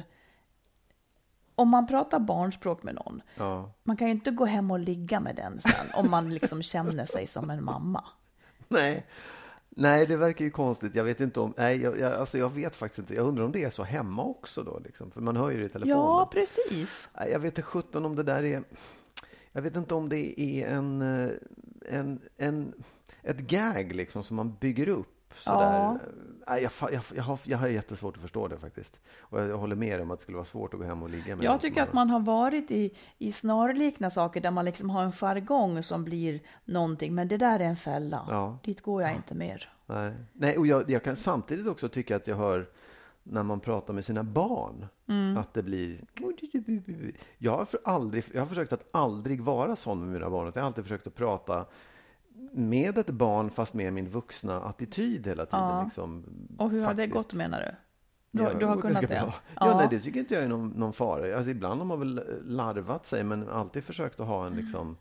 om 1.55 1.69
man 1.69 1.87
pratar 1.87 2.19
barnspråk 2.19 2.83
med 2.83 2.95
någon, 2.95 3.21
Ja. 3.35 3.71
man 3.83 3.97
kan 3.97 4.07
ju 4.07 4.13
inte 4.13 4.31
gå 4.31 4.45
hem 4.45 4.71
och 4.71 4.79
ligga 4.79 5.19
med 5.19 5.35
den 5.35 5.59
sen 5.59 5.85
om 5.93 6.11
man 6.11 6.33
liksom 6.33 6.61
känner 6.61 7.05
sig 7.05 7.27
som 7.27 7.49
en 7.49 7.63
mamma. 7.63 8.03
Nej. 8.67 9.05
Nej, 9.69 10.05
det 10.05 10.17
verkar 10.17 10.45
ju 10.45 10.51
konstigt. 10.51 10.95
Jag 10.95 11.03
vet 11.03 11.19
inte 11.19 11.39
om... 11.39 11.53
Nej, 11.57 11.81
jag, 11.81 11.99
jag, 11.99 12.13
alltså 12.13 12.37
jag 12.37 12.53
vet 12.53 12.75
faktiskt 12.75 12.99
inte. 12.99 13.13
Jag 13.13 13.27
undrar 13.27 13.43
om 13.43 13.51
det 13.51 13.63
är 13.63 13.69
så 13.69 13.83
hemma 13.83 14.23
också 14.23 14.63
då, 14.63 14.79
liksom. 14.85 15.11
För 15.11 15.21
man 15.21 15.37
hör 15.37 15.49
ju 15.49 15.59
det 15.59 15.65
i 15.65 15.69
telefonen. 15.69 15.97
Ja, 15.97 16.29
precis. 16.31 17.09
Nej, 17.19 17.31
Jag 17.31 17.39
vet 17.39 17.51
inte 17.51 17.61
sjutton 17.61 18.05
om 18.05 18.15
det 18.15 18.23
där 18.23 18.43
är... 18.43 18.63
Jag 19.51 19.61
vet 19.61 19.75
inte 19.75 19.93
om 19.95 20.09
det 20.09 20.41
är 20.41 20.67
en, 20.67 21.01
eh, 21.01 21.29
en, 21.89 22.21
en, 22.37 22.73
ett 23.23 23.39
gag 23.39 23.95
liksom 23.95 24.23
som 24.23 24.35
man 24.35 24.55
bygger 24.59 24.89
upp. 24.89 25.15
Sådär. 25.37 25.79
Ja. 25.79 25.97
Nej, 26.47 26.63
jag, 26.63 26.93
jag, 26.93 27.03
jag, 27.15 27.23
har, 27.23 27.39
jag 27.43 27.57
har 27.57 27.67
jättesvårt 27.67 28.15
att 28.15 28.21
förstå 28.21 28.47
det 28.47 28.57
faktiskt. 28.57 28.99
Och 29.19 29.39
jag, 29.39 29.49
jag 29.49 29.57
håller 29.57 29.75
med 29.75 30.01
om 30.01 30.11
att 30.11 30.19
det 30.19 30.23
skulle 30.23 30.35
vara 30.35 30.45
svårt 30.45 30.73
att 30.73 30.79
gå 30.79 30.85
hem 30.85 31.03
och 31.03 31.09
ligga 31.09 31.35
med 31.35 31.45
Jag 31.45 31.61
tycker 31.61 31.83
att 31.83 31.93
man 31.93 32.09
har 32.09 32.19
varit 32.19 32.71
i, 32.71 32.91
i 33.17 33.31
snarlikna 33.31 34.09
saker 34.09 34.41
där 34.41 34.51
man 34.51 34.65
liksom 34.65 34.89
har 34.89 35.03
en 35.03 35.11
jargong 35.11 35.83
som 35.83 36.03
blir 36.03 36.39
någonting, 36.65 37.15
men 37.15 37.27
det 37.27 37.37
där 37.37 37.59
är 37.59 37.63
en 37.63 37.75
fälla. 37.75 38.25
Ja. 38.29 38.57
Dit 38.63 38.81
går 38.81 39.01
jag 39.01 39.15
inte 39.15 39.35
mer. 39.35 39.73
Nej, 39.85 40.13
Nej 40.33 40.57
och 40.57 40.67
jag, 40.67 40.89
jag 40.89 41.03
kan 41.03 41.15
samtidigt 41.15 41.67
också 41.67 41.89
tycka 41.89 42.15
att 42.15 42.27
jag 42.27 42.35
hör 42.35 42.69
när 43.23 43.43
man 43.43 43.59
pratar 43.59 43.93
med 43.93 44.05
sina 44.05 44.23
barn 44.23 44.85
Mm. 45.07 45.37
att 45.37 45.53
det 45.53 45.63
blir... 45.63 46.05
Jag 47.37 47.57
har, 47.57 47.65
för 47.65 47.79
aldrig, 47.83 48.23
jag 48.33 48.41
har 48.41 48.47
försökt 48.47 48.73
att 48.73 48.87
aldrig 48.91 49.41
vara 49.41 49.75
sån 49.75 49.99
med 49.99 50.07
mina 50.09 50.29
barn. 50.29 50.51
Jag 50.55 50.61
har 50.61 50.67
alltid 50.67 50.83
försökt 50.83 51.07
att 51.07 51.15
prata 51.15 51.65
med 52.51 52.97
ett 52.97 53.09
barn 53.09 53.49
fast 53.49 53.73
med 53.73 53.93
min 53.93 54.09
vuxna 54.09 54.61
attityd 54.61 55.27
hela 55.27 55.45
tiden. 55.45 55.59
Ja. 55.65 55.83
Liksom, 55.83 56.23
Och 56.57 56.69
hur 56.69 56.81
har 56.81 56.93
det 56.93 57.03
faktiskt. 57.03 57.13
gått 57.13 57.33
menar 57.33 57.59
du? 57.59 57.75
Du, 58.31 58.43
Ja, 58.43 58.53
du 58.53 58.65
har 58.65 58.75
det 58.75 58.81
kunnat 58.81 59.01
det? 59.01 59.07
bra. 59.07 59.33
Ja, 59.55 59.77
nej, 59.77 59.87
det 59.89 59.99
tycker 59.99 60.19
inte 60.19 60.33
jag 60.33 60.43
är 60.43 60.47
någon, 60.47 60.69
någon 60.69 60.93
fara. 60.93 61.35
Alltså, 61.35 61.51
ibland 61.51 61.79
har 61.81 61.85
man 61.87 61.99
väl 61.99 62.21
larvat 62.45 63.05
sig, 63.05 63.23
men 63.23 63.49
alltid 63.49 63.83
försökt 63.83 64.19
att 64.19 64.27
ha 64.27 64.47
en 64.47 64.53
liksom... 64.53 64.97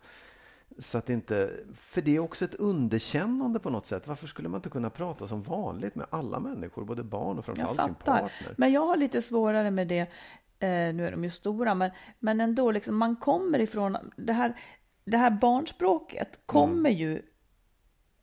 Så 0.79 0.99
att 0.99 1.11
inte, 1.11 1.51
för 1.75 2.01
det 2.03 2.17
är 2.17 2.21
också 2.21 2.45
ett 2.45 2.55
underkännande 2.55 3.59
på 3.61 3.71
något 3.71 3.87
sätt. 3.87 4.07
Varför 4.07 4.27
skulle 4.27 4.49
man 4.49 4.59
inte 4.59 4.69
kunna 4.71 4.91
prata 4.91 5.27
som 5.27 5.43
vanligt 5.43 5.95
med 5.95 6.07
alla 6.11 6.41
människor, 6.41 6.85
både 6.85 7.03
barn 7.03 7.39
och 7.39 7.45
framförallt 7.45 7.85
sin 7.85 7.95
partner? 7.95 8.31
Men 8.57 8.73
jag 8.73 8.87
har 8.87 8.97
lite 8.97 9.23
svårare 9.23 9.71
med 9.71 9.89
det. 9.89 10.01
Eh, 10.01 10.95
nu 10.95 11.07
är 11.07 11.11
de 11.11 11.25
ju 11.25 11.31
stora, 11.31 11.75
men, 11.75 11.91
men 12.19 12.41
ändå, 12.41 12.71
liksom, 12.71 12.97
man 12.97 13.17
kommer 13.17 13.59
ifrån 13.59 13.97
det 14.17 14.33
här, 14.33 14.57
det 15.05 15.17
här 15.17 15.31
barnspråket 15.31 16.39
kommer 16.47 16.91
ju 16.91 17.23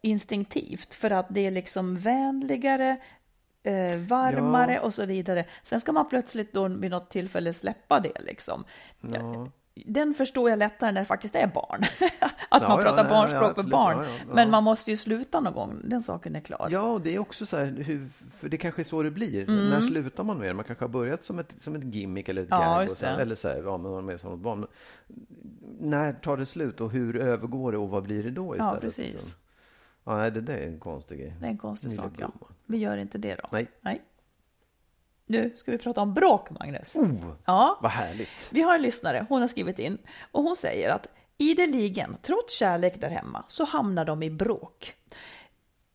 instinktivt 0.05 0.93
för 0.93 1.11
att 1.11 1.25
det 1.29 1.45
är 1.47 1.51
liksom 1.51 1.97
vänligare, 1.97 2.97
eh, 3.63 3.97
varmare 3.97 4.73
Ja. 4.73 4.81
och 4.81 4.93
så 4.93 5.05
vidare. 5.05 5.45
Sen 5.63 5.79
ska 5.81 5.91
man 5.91 6.09
plötsligt 6.09 6.53
då 6.53 6.67
vid 6.67 6.91
något 6.91 7.09
tillfälle 7.09 7.53
släppa 7.53 7.99
det 7.99 8.21
liksom. 8.21 8.63
Ja. 9.01 9.49
Den 9.85 10.13
förstår 10.13 10.49
jag 10.49 10.59
lättare 10.59 10.91
när 10.91 11.01
det 11.01 11.05
faktiskt 11.05 11.35
är 11.35 11.47
barn. 11.47 11.83
att 12.49 12.61
Ja, 12.61 12.69
man 12.69 12.77
ja, 12.79 12.83
pratar 12.83 13.03
nej, 13.03 13.09
barnspråk 13.11 13.53
ja, 13.57 13.61
med 13.61 13.71
barn. 13.71 13.97
Ja, 13.97 14.03
ja, 14.03 14.09
ja. 14.27 14.33
Men 14.35 14.49
man 14.49 14.63
måste 14.63 14.91
ju 14.91 14.97
sluta 14.97 15.39
någon 15.39 15.53
gång, 15.53 15.81
den 15.83 16.03
saken 16.03 16.35
är 16.35 16.39
klar. 16.39 16.67
Ja, 16.71 17.01
det 17.03 17.15
är 17.15 17.19
också 17.19 17.45
så 17.45 17.57
här, 17.57 17.65
hur, 17.65 18.07
för 18.37 18.49
det 18.49 18.57
kanske 18.57 18.81
är 18.81 18.83
så 18.83 19.03
det 19.03 19.11
blir. 19.11 19.47
När 19.47 19.81
slutar 19.81 20.23
man 20.23 20.37
med 20.37 20.47
det? 20.49 20.53
Man 20.53 20.65
kanske 20.65 20.83
har 20.83 20.89
börjat 20.89 21.25
som 21.25 21.39
ett, 21.39 21.53
som 21.59 21.75
ett 21.75 21.83
gimmick 21.83 22.29
eller 22.29 22.41
ett 22.41 22.47
Ja, 22.51 22.57
gag. 22.75 22.83
Och 22.83 22.89
sen, 22.97 23.19
eller 23.19 23.35
så 23.35 23.47
här, 23.47 23.61
ja, 23.65 23.77
man 23.77 23.93
har 23.93 24.01
med 24.01 24.19
som 24.19 24.33
ett 24.33 24.39
barn. 24.39 24.59
Men 24.59 24.67
när 25.79 26.13
tar 26.13 26.37
det 26.37 26.45
slut 26.45 26.81
och 26.81 26.91
hur 26.91 27.15
övergår 27.17 27.71
det 27.71 27.77
och 27.77 27.89
vad 27.89 28.03
blir 28.03 28.23
det 28.23 28.31
då 28.31 28.55
istället? 28.55 28.81
precis. 28.81 28.97
liksom? 29.11 29.39
Ja, 30.05 30.17
nej, 30.17 30.31
det 30.31 30.41
där 30.41 30.57
är 30.57 30.67
en 30.67 30.79
konstig 30.79 31.19
grej. 31.19 31.35
Det 31.39 31.45
är 31.45 31.49
en 31.49 31.57
konstig 31.57 31.91
sak, 31.91 32.11
ja. 32.17 32.31
Vi 32.65 32.77
gör 32.77 32.97
inte 32.97 33.17
det 33.17 33.35
då. 33.35 33.47
Nej. 33.51 33.67
Nej. 33.81 34.01
Nu 35.25 35.53
ska 35.55 35.71
vi 35.71 35.77
prata 35.77 36.01
om 36.01 36.13
bråk, 36.13 36.49
Magnus. 36.49 36.95
Oh, 36.95 37.31
Ja, 37.45 37.79
vad 37.81 37.91
härligt. 37.91 38.29
vi 38.51 38.61
har 38.61 38.75
en 38.75 38.81
lyssnare. 38.81 39.25
Hon 39.29 39.41
har 39.41 39.47
skrivit 39.47 39.79
in 39.79 39.97
och 40.31 40.43
hon 40.43 40.55
säger 40.55 40.89
att 40.89 41.07
ideligen, 41.37 42.17
trots 42.21 42.57
kärlek 42.57 43.01
där 43.01 43.09
hemma, 43.09 43.43
så 43.47 43.65
hamnar 43.65 44.05
de 44.05 44.23
i 44.23 44.29
bråk. 44.29 44.95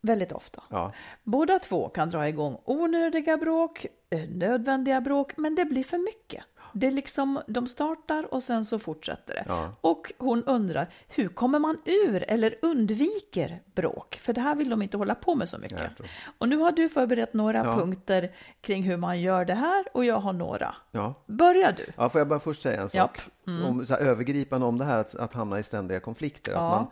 Väldigt 0.00 0.32
ofta. 0.32 0.62
Ja. 0.68 0.92
Båda 1.22 1.58
två 1.58 1.88
kan 1.88 2.10
dra 2.10 2.28
igång 2.28 2.58
onödiga 2.64 3.36
bråk, 3.36 3.86
eh, 4.10 4.28
nödvändiga 4.30 5.00
bråk, 5.00 5.36
men 5.36 5.54
det 5.54 5.64
blir 5.64 5.84
för 5.84 5.98
mycket. 5.98 6.44
Det 6.72 6.90
liksom, 6.90 7.42
de 7.46 7.66
startar 7.66 8.34
och 8.34 8.42
sen 8.42 8.64
så 8.64 8.78
fortsätter 8.78 9.34
det. 9.34 9.44
Ja. 9.48 9.72
Och 9.80 10.12
hon 10.18 10.44
undrar, 10.44 10.88
hur 11.08 11.28
kommer 11.28 11.58
man 11.58 11.78
ur 11.84 12.24
eller 12.28 12.54
undviker 12.62 13.62
bråk? 13.74 14.18
För 14.22 14.32
det 14.32 14.40
här 14.40 14.54
vill 14.54 14.70
de 14.70 14.82
inte 14.82 14.96
hålla 14.96 15.14
på 15.14 15.34
med 15.34 15.48
så 15.48 15.58
mycket. 15.58 15.90
Och 16.38 16.48
nu 16.48 16.56
har 16.56 16.72
du 16.72 16.88
förberett 16.88 17.34
några 17.34 17.58
Ja. 17.64 17.74
punkter 17.76 18.32
kring 18.60 18.82
hur 18.82 18.96
man 18.96 19.20
gör 19.20 19.44
det 19.44 19.54
här 19.54 19.84
och 19.94 20.04
jag 20.04 20.18
har 20.20 20.32
några. 20.32 20.74
Ja. 20.90 21.14
Börjar 21.26 21.72
du? 21.72 21.84
Ja, 21.96 22.08
får 22.08 22.20
jag 22.20 22.28
bara 22.28 22.40
först 22.40 22.62
säga 22.62 22.82
en 22.82 22.88
sak? 22.88 23.20
Om, 23.46 23.86
så 23.86 23.92
här, 23.92 24.00
övergripande 24.00 24.66
om 24.66 24.78
det 24.78 24.84
här 24.84 24.98
att, 24.98 25.14
att 25.14 25.34
hamna 25.34 25.58
i 25.58 25.62
ständiga 25.62 26.00
konflikter. 26.00 26.52
Att 26.52 26.58
man, 26.58 26.86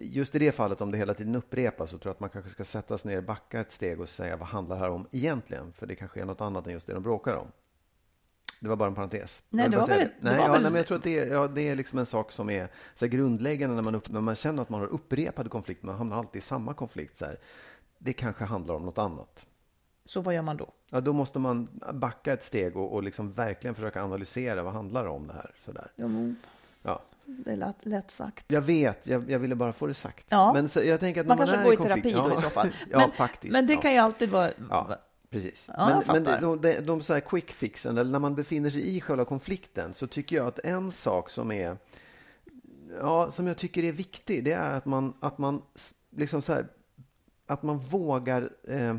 just 0.00 0.34
i 0.34 0.38
det 0.38 0.52
fallet, 0.52 0.80
om 0.80 0.90
det 0.90 0.98
hela 0.98 1.14
tiden 1.14 1.34
upprepas, 1.34 1.90
så 1.90 1.98
tror 1.98 2.08
jag 2.10 2.14
att 2.14 2.20
man 2.20 2.30
kanske 2.30 2.50
ska 2.50 2.64
sätta 2.64 2.98
sig 2.98 3.14
ner, 3.14 3.20
backa 3.22 3.60
ett 3.60 3.72
steg 3.72 4.00
och 4.00 4.08
säga 4.08 4.36
vad 4.36 4.48
handlar 4.48 4.76
det 4.76 4.82
här 4.82 4.90
om 4.90 5.06
egentligen? 5.12 5.72
För 5.72 5.86
det 5.86 5.94
kanske 5.94 6.20
är 6.20 6.24
något 6.24 6.40
annat 6.40 6.66
än 6.66 6.72
just 6.72 6.86
det 6.86 6.92
de 6.94 7.02
bråkar 7.02 7.34
om. 7.36 7.46
Det 8.60 8.68
var 8.68 8.76
bara 8.76 8.88
en 8.88 8.94
parentes. 8.94 9.42
Nej, 9.48 9.68
det 9.68 9.76
var 9.76 9.86
väl- 9.86 9.98
det 9.98 10.10
Nej, 10.20 10.36
var 10.38 10.44
ja, 10.46 10.52
väl- 10.52 10.62
nej, 10.62 10.70
men 10.70 10.78
jag 10.78 10.86
tror 10.86 10.98
att 10.98 11.04
det 11.04 11.18
är, 11.18 11.26
ja, 11.32 11.48
det 11.48 11.68
är 11.68 11.76
liksom 11.76 11.98
en 11.98 12.06
sak 12.06 12.32
som 12.32 12.50
är 12.50 12.68
så 12.94 13.06
grundläggande 13.06 13.74
när 13.76 13.82
man, 13.82 13.94
upp, 13.94 14.10
när 14.10 14.20
man 14.20 14.36
känner 14.36 14.62
att 14.62 14.68
man 14.68 14.80
har 14.80 14.86
upprepade 14.88 15.48
konflikter. 15.48 15.86
Man 15.86 15.94
hamnar 15.96 16.16
alltid 16.18 16.38
i 16.38 16.42
samma 16.42 16.74
konflikt. 16.74 17.18
Så 17.18 17.24
här. 17.24 17.38
Det 17.98 18.12
kanske 18.12 18.44
handlar 18.44 18.74
om 18.74 18.84
något 18.84 18.98
annat. 18.98 19.46
Så 20.04 20.20
vad 20.20 20.34
gör 20.34 20.42
man 20.42 20.56
då? 20.56 20.68
Ja, 20.90 21.00
då 21.00 21.12
måste 21.12 21.38
man 21.38 21.68
backa 21.94 22.32
ett 22.32 22.44
steg 22.44 22.76
och, 22.76 22.92
och 22.94 23.02
liksom 23.02 23.30
verkligen 23.30 23.74
försöka 23.74 24.02
analysera 24.04 24.62
vad 24.62 24.72
handlar 24.72 25.04
det 25.04 25.10
om 25.10 25.26
det 25.26 25.32
här. 25.32 25.50
Så 25.64 25.72
där. 25.72 25.92
Jo, 25.96 26.34
Ja. 26.82 27.02
det 27.24 27.52
är 27.52 27.56
lätt, 27.56 27.76
lätt 27.86 28.10
sagt. 28.10 28.44
Jag 28.48 28.60
vet, 28.62 29.06
jag, 29.06 29.30
jag 29.30 29.38
ville 29.38 29.54
bara 29.54 29.72
få 29.72 29.86
det 29.86 29.94
sagt. 29.94 30.26
Ja. 30.28 30.52
Men 30.52 30.68
så, 30.68 30.82
jag 30.82 31.00
tänker 31.00 31.20
att 31.20 31.26
Man 31.26 31.38
man, 31.38 31.46
kanske 31.46 31.64
går 31.64 31.74
i 31.74 31.76
terapi 31.76 32.12
då 32.12 32.32
i 32.32 32.36
så 32.36 32.50
fall. 32.50 32.68
ja, 32.90 32.98
Men, 32.98 33.10
faktiskt. 33.10 33.52
men 33.52 33.66
det 33.66 33.72
ja. 33.74 33.80
kan 33.80 33.92
ju 33.92 33.98
alltid 33.98 34.28
vara... 34.30 34.50
Ja, 34.70 34.96
precis. 35.30 35.70
Ja, 35.76 36.02
men 36.06 36.24
men 36.24 36.40
de, 36.42 36.60
de, 36.60 36.80
de 36.80 37.02
så 37.02 37.12
här 37.12 37.20
quick 37.20 37.50
fixen, 37.50 37.98
eller 37.98 38.10
när 38.10 38.18
man 38.18 38.34
befinner 38.34 38.70
sig 38.70 38.96
i 38.96 39.00
själva 39.00 39.24
konflikten, 39.24 39.94
så 39.94 40.06
tycker 40.06 40.36
jag 40.36 40.46
att 40.46 40.58
en 40.58 40.90
sak 40.92 41.30
som 41.30 41.52
är 41.52 41.76
ja, 43.00 43.30
som 43.30 43.46
jag 43.46 43.56
tycker 43.56 43.82
är 43.84 43.92
viktig, 43.92 44.44
det 44.44 44.52
är 44.52 44.70
att 44.70 44.84
man, 44.86 45.14
att 45.20 45.38
man 45.38 45.62
liksom 46.16 46.42
så 46.42 46.52
här, 46.52 46.66
att 47.46 47.62
man 47.62 47.78
vågar 47.78 48.50
eh, 48.68 48.96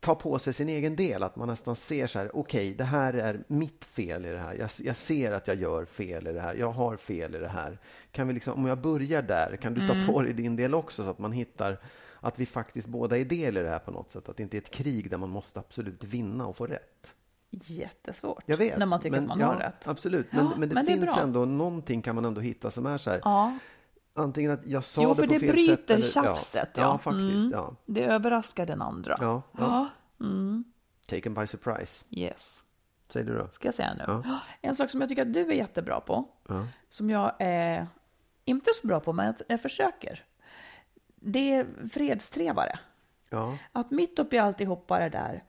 ta 0.00 0.14
på 0.14 0.38
sig 0.38 0.52
sin 0.54 0.68
egen 0.68 0.96
del. 0.96 1.22
Att 1.22 1.36
man 1.36 1.48
nästan 1.48 1.76
ser 1.76 2.06
så 2.06 2.18
här, 2.18 2.36
okej, 2.36 2.74
det 2.74 2.84
här 2.84 3.14
är 3.14 3.44
mitt 3.46 3.84
fel 3.84 4.24
i 4.26 4.28
det 4.28 4.38
här. 4.38 4.54
Jag, 4.54 4.70
jag 4.82 4.96
ser 4.96 5.32
att 5.32 5.46
jag 5.46 5.56
gör 5.56 5.84
fel 5.84 6.26
i 6.26 6.32
det 6.32 6.40
här. 6.40 6.54
Jag 6.54 6.72
har 6.72 6.96
fel 6.96 7.34
i 7.34 7.38
det 7.38 7.48
här. 7.48 7.78
Kan 8.12 8.28
vi 8.28 8.34
liksom, 8.34 8.52
om 8.54 8.66
jag 8.66 8.78
börjar 8.80 9.22
där, 9.22 9.56
kan 9.56 9.74
du 9.74 9.84
Mm. 9.84 10.06
ta 10.06 10.12
på 10.12 10.22
dig 10.22 10.32
din 10.32 10.56
del 10.56 10.74
också 10.74 11.04
så 11.04 11.10
att 11.10 11.18
man 11.18 11.32
hittar 11.32 11.78
att 12.22 12.38
vi 12.38 12.46
faktiskt 12.46 12.88
båda 12.88 13.18
är 13.18 13.24
del 13.24 13.56
i 13.56 13.62
det 13.62 13.68
här 13.68 13.78
på 13.78 13.90
något 13.90 14.12
sätt. 14.12 14.28
Att 14.28 14.36
det 14.36 14.42
inte 14.42 14.56
är 14.56 14.60
ett 14.60 14.70
krig 14.70 15.10
där 15.10 15.18
man 15.18 15.30
måste 15.30 15.58
absolut 15.60 16.04
vinna 16.04 16.46
och 16.46 16.56
få 16.56 16.66
rätt. 16.66 17.14
Jättesvårt. 17.50 18.42
Jag 18.46 18.56
vet. 18.56 18.78
När 18.78 18.86
man 18.86 19.00
tycker 19.00 19.10
men, 19.10 19.22
att 19.22 19.28
man 19.28 19.40
ja, 19.40 19.46
har 19.46 19.56
rätt. 19.56 19.88
Absolut, 19.88 20.32
men, 20.32 20.44
Ja, 20.44 20.52
men 20.56 20.68
det 20.68 20.74
men 20.74 20.84
det 20.86 20.92
finns 20.92 21.14
bra. 21.14 21.22
ändå 21.22 21.44
någonting 21.44 22.02
kan 22.02 22.14
man 22.14 22.24
ändå 22.24 22.40
hitta 22.40 22.70
som 22.70 22.86
är 22.86 22.98
så 22.98 23.10
här. 23.10 23.20
Ja, 23.24 23.58
Antingen 24.14 24.50
att 24.50 24.66
jag 24.66 24.84
sa 24.84 25.02
Jo, 25.02 25.08
det 25.08 25.14
för 25.14 25.22
på 25.26 25.32
det 25.32 25.38
fel 25.40 25.50
bryter 25.52 25.76
sätt. 25.76 25.90
eller- 25.90 26.06
tjafset, 26.06 26.68
Ja, 26.74 26.82
ja. 26.82 26.98
faktiskt. 26.98 27.34
Mm. 27.36 27.50
Ja. 27.50 27.74
Det 27.86 28.04
överraskar 28.04 28.66
den 28.66 28.82
andra. 28.82 29.16
Ja, 29.20 29.42
ja. 29.58 29.88
Mm, 30.20 30.64
Taken 31.06 31.34
by 31.34 31.46
surprise. 31.46 32.04
yes. 32.10 32.64
Säger 33.08 33.26
du 33.26 33.38
då? 33.38 33.48
Ska 33.52 33.68
jag 33.68 33.74
säga 33.74 33.94
nu. 33.94 34.04
Ja. 34.06 34.38
En 34.60 34.74
sak 34.74 34.90
som 34.90 35.00
jag 35.00 35.08
tycker 35.08 35.22
att 35.22 35.34
du 35.34 35.40
är 35.40 35.52
jättebra 35.54 36.00
på, 36.00 36.28
som 36.88 37.10
jag 37.10 37.32
är 37.38 37.86
inte 38.44 38.70
så 38.82 38.86
bra 38.86 39.00
på, 39.00 39.12
men 39.12 39.34
jag 39.48 39.62
försöker. 39.62 40.24
Det 41.24 41.54
är 41.54 41.88
fredstrevare. 41.88 42.78
Ja. 43.30 43.58
Att 43.72 43.90
mitt 43.90 44.18
uppe 44.18 44.36
i 44.36 44.38
alltihopa 44.38 44.98
det 44.98 45.08
där, 45.08 45.44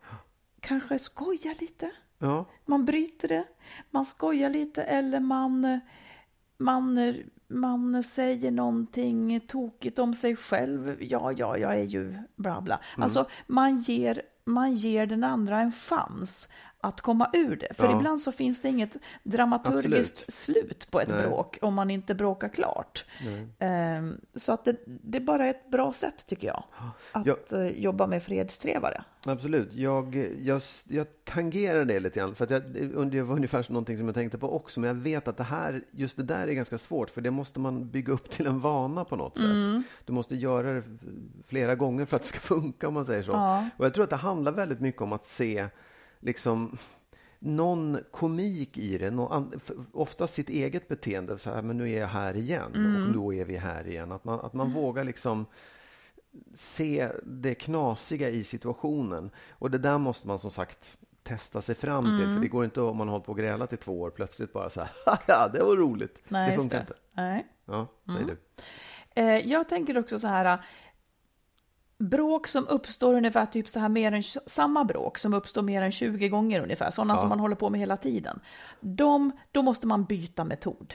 kanske 0.59 0.99
skoja 0.99 1.55
lite. 1.59 1.91
Ja. 2.17 2.45
Man 2.65 2.86
bryter 2.86 3.28
det, 3.28 3.43
man 3.89 4.05
skojar 4.05 4.49
lite 4.49 4.84
eller 4.84 5.19
man, 5.19 5.80
man, 6.57 7.15
man 7.47 8.03
säger 8.03 8.51
någonting 8.51 9.39
tokigt 9.39 9.99
om 9.99 10.13
sig 10.13 10.36
själv. 10.36 10.97
Ja, 11.03 11.32
ja, 11.32 11.57
jag 11.57 11.80
är 11.80 11.84
ju 11.84 12.17
bla 12.36 12.61
bla. 12.61 12.80
Mm. 12.95 13.03
Alltså, 13.03 13.30
man 13.47 13.80
ger, 13.80 14.21
man 14.45 14.76
ger 14.76 15.05
den 15.05 15.24
andra 15.24 15.59
en 15.59 15.71
chans 15.71 16.49
att 16.84 17.01
komma 17.01 17.29
ur 17.34 17.55
det. 17.55 17.73
För 17.73 17.86
Ja. 17.86 17.97
ibland 17.97 18.21
så 18.21 18.31
finns 18.31 18.61
det 18.61 18.67
inget 18.69 18.97
dramaturgiskt 19.23 20.23
Absolut. 20.27 20.31
slut 20.31 20.91
på 20.91 20.99
ett 21.01 21.09
Nej. 21.09 21.27
bråk 21.27 21.57
om 21.61 21.73
man 21.73 21.89
inte 21.89 22.15
bråkar 22.15 22.49
klart. 22.49 23.05
Ehm, 23.59 24.17
så 24.36 24.51
att 24.53 24.65
det, 24.65 24.75
det 24.86 25.17
är 25.17 25.21
bara 25.21 25.45
ett 25.47 25.69
bra 25.71 25.93
sätt 25.93 26.25
tycker 26.27 26.47
jag. 26.47 26.63
Att 27.11 27.25
Ja. 27.51 27.57
eh, 27.57 27.67
jobba 27.67 28.07
med 28.07 28.23
fredstrevare. 28.23 29.03
Absolut. 29.25 29.73
Jag, 29.73 30.15
jag, 30.41 30.61
jag 30.88 31.07
tangerar 31.23 31.86
det 31.86 31.99
lite 31.99 32.19
grann. 32.19 32.36
För 32.36 32.47
jag, 32.51 32.63
det 33.11 33.21
var 33.21 33.36
ungefär 33.36 33.65
någonting 33.69 33.97
som 33.97 34.05
jag 34.05 34.15
tänkte 34.15 34.38
på 34.38 34.55
också. 34.55 34.79
Men 34.79 34.88
jag 34.88 34.95
vet 35.03 35.27
att 35.27 35.38
det 35.38 35.43
här, 35.43 35.81
just 35.91 36.17
det 36.17 36.23
där 36.23 36.47
är 36.47 36.53
ganska 36.53 36.77
svårt. 36.77 37.09
För 37.09 37.21
det 37.21 37.31
måste 37.31 37.59
man 37.59 37.89
bygga 37.89 38.13
upp 38.13 38.29
till 38.29 38.47
en 38.47 38.59
vana 38.59 39.05
på 39.05 39.15
något 39.15 39.38
sätt. 39.38 39.84
Du 40.05 40.13
måste 40.13 40.36
göra 40.36 40.73
det 40.73 40.84
flera 41.47 41.75
gånger 41.75 42.05
för 42.05 42.15
att 42.15 42.21
det 42.21 42.27
ska 42.27 42.39
funka 42.55 42.88
om 42.88 42.93
man 42.93 43.05
säger 43.05 43.23
så. 43.23 43.31
Ja. 43.31 43.69
Och 43.77 43.86
jag 43.86 43.93
tror 43.93 44.03
att 44.03 44.09
det 44.09 44.15
handlar 44.15 44.51
väldigt 44.51 44.79
mycket 44.79 45.01
om 45.01 45.13
att 45.13 45.25
se 45.25 45.67
liksom 46.24 46.78
någon 47.39 47.97
komik 48.11 48.78
i 48.78 48.97
det. 48.97 49.11
Någon, 49.11 49.51
ofta 49.91 50.28
sitt 50.28 50.49
eget 50.49 50.88
beteende. 50.88 51.39
Så 51.39 51.49
här, 51.49 51.61
men 51.61 51.78
nu 51.78 51.91
är 51.91 51.99
jag 51.99 52.07
här 52.07 52.36
igen 52.36 53.05
och 53.05 53.13
då 53.13 53.34
är 53.34 53.45
vi 53.45 53.57
här 53.57 53.88
igen. 53.88 54.11
Att 54.11 54.24
man, 54.24 54.39
att 54.39 54.53
man 54.53 54.74
vågar 54.74 55.03
liksom 55.03 55.45
se 56.55 57.09
det 57.24 57.55
knasiga 57.55 58.30
i 58.30 58.43
situationen. 58.43 59.32
Och 59.49 59.71
det 59.71 59.78
där 59.78 59.97
måste 59.97 60.28
man 60.28 60.39
som 60.39 60.51
sagt 60.51 60.97
testa 61.24 61.61
sig 61.61 61.76
fram 61.76 62.03
till. 62.03 62.24
Mm. 62.24 62.36
För 62.36 62.41
det 62.41 62.47
går 62.47 62.65
inte 62.65 62.82
om 62.82 62.97
man 62.97 63.07
har 63.07 63.13
hållit 63.13 63.26
på 63.26 63.32
och 63.32 63.38
grälat 63.38 63.74
i 63.74 63.78
två 63.78 64.01
år 64.01 64.09
plötsligt 64.09 64.53
bara 64.53 64.69
så 64.69 64.80
här, 64.82 64.91
ja 65.28 65.49
det 65.53 65.63
var 65.63 65.76
roligt. 65.76 66.17
Nej, 66.28 66.49
det 66.49 66.57
funkar 66.57 66.78
det. 66.78 66.82
inte. 66.82 66.93
Nej. 67.11 67.47
Ja, 67.65 67.88
säger 68.05 68.26
du. 68.26 68.38
Eh, 69.15 69.51
jag 69.51 69.69
tänker 69.69 69.97
också 69.97 70.19
så 70.19 70.28
här. 70.28 70.65
Bråk 72.10 72.47
som 72.47 72.68
uppstår 72.68 73.14
ungefär 73.14 73.45
typ 73.45 73.70
så 73.70 73.80
här 73.80 73.89
mer 73.89 74.12
än 74.12 74.24
samma 74.45 74.84
bråk 74.84 75.18
som 75.18 75.34
uppstår 75.34 75.62
mer 75.62 75.82
än 75.82 75.91
20 75.91 76.30
gånger 76.30 76.62
ungefär, 76.62 76.91
sådana 76.91 77.18
som 77.18 77.30
man 77.30 77.39
håller 77.39 77.56
på 77.56 77.70
med 77.70 77.80
hela 77.80 77.97
tiden. 77.97 78.39
De, 78.80 79.32
då 79.51 79.62
måste 79.62 79.88
man 79.88 80.04
byta 80.04 80.43
metod. 80.43 80.93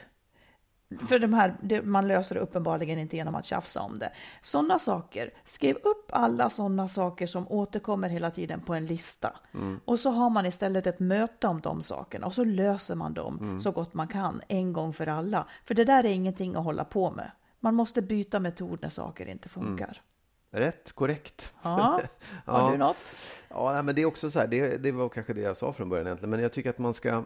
För 1.09 1.19
de 1.19 1.35
här, 1.35 1.57
det, 1.63 1.83
man 1.83 2.09
löser 2.09 2.35
det 2.35 2.41
uppenbarligen 2.41 2.99
inte 2.99 3.17
genom 3.17 3.35
att 3.35 3.45
tjafsa 3.45 3.81
om 3.81 3.99
det. 3.99 4.13
Sådana 4.43 4.79
saker, 4.79 5.31
skriv 5.45 5.77
upp 5.77 6.11
alla 6.13 6.51
sådana 6.51 6.89
saker 6.89 7.27
som 7.27 7.49
återkommer 7.49 8.09
hela 8.09 8.31
tiden 8.31 8.61
på 8.61 8.75
en 8.75 8.87
lista. 8.87 9.37
Och 9.85 10.01
så 10.01 10.11
har 10.11 10.31
man 10.31 10.47
istället 10.47 10.87
ett 10.87 11.01
möte 11.01 11.47
om 11.47 11.61
de 11.61 11.83
sakerna 11.83 12.27
och 12.27 12.35
så 12.35 12.45
löser 12.45 12.95
man 12.95 13.15
dem 13.15 13.39
så 13.61 13.71
gott 13.71 13.95
man 13.95 14.09
kan 14.09 14.41
en 14.49 14.73
gång 14.73 14.93
för 14.93 15.07
alla. 15.07 15.47
För 15.65 15.75
det 15.75 15.85
där 15.85 16.05
är 16.05 16.09
ingenting 16.09 16.57
att 16.57 16.65
hålla 16.65 16.85
på 16.85 17.11
med. 17.11 17.31
Man 17.61 17.75
måste 17.75 18.03
byta 18.03 18.41
metod 18.41 18.79
när 18.83 18.89
saker 18.89 19.27
inte 19.27 19.49
funkar. 19.49 20.03
Rätt, 20.51 20.92
korrekt. 20.92 21.53
Ja, 21.62 22.01
har 22.44 22.61
Ja. 22.61 22.70
du 22.70 22.78
något? 22.78 22.96
Ja, 23.49 23.82
men 23.82 23.94
det 23.94 24.03
är 24.03 24.07
också 24.07 24.30
så 24.30 24.38
här, 24.38 24.46
det, 24.46 24.76
det 24.76 24.92
var 24.92 25.09
kanske 25.09 25.32
det 25.32 25.40
jag 25.40 25.57
sa 25.57 25.72
från 25.72 25.88
början 25.88 26.07
egentligen, 26.07 26.30
men 26.30 26.40
jag 26.40 26.53
tycker 26.53 26.70
att 26.70 26.78
man 26.78 26.94
ska 26.94 27.24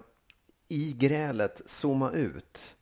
i 0.68 0.92
grälet 0.92 1.62
zooma 1.66 2.10
ut. 2.10 2.76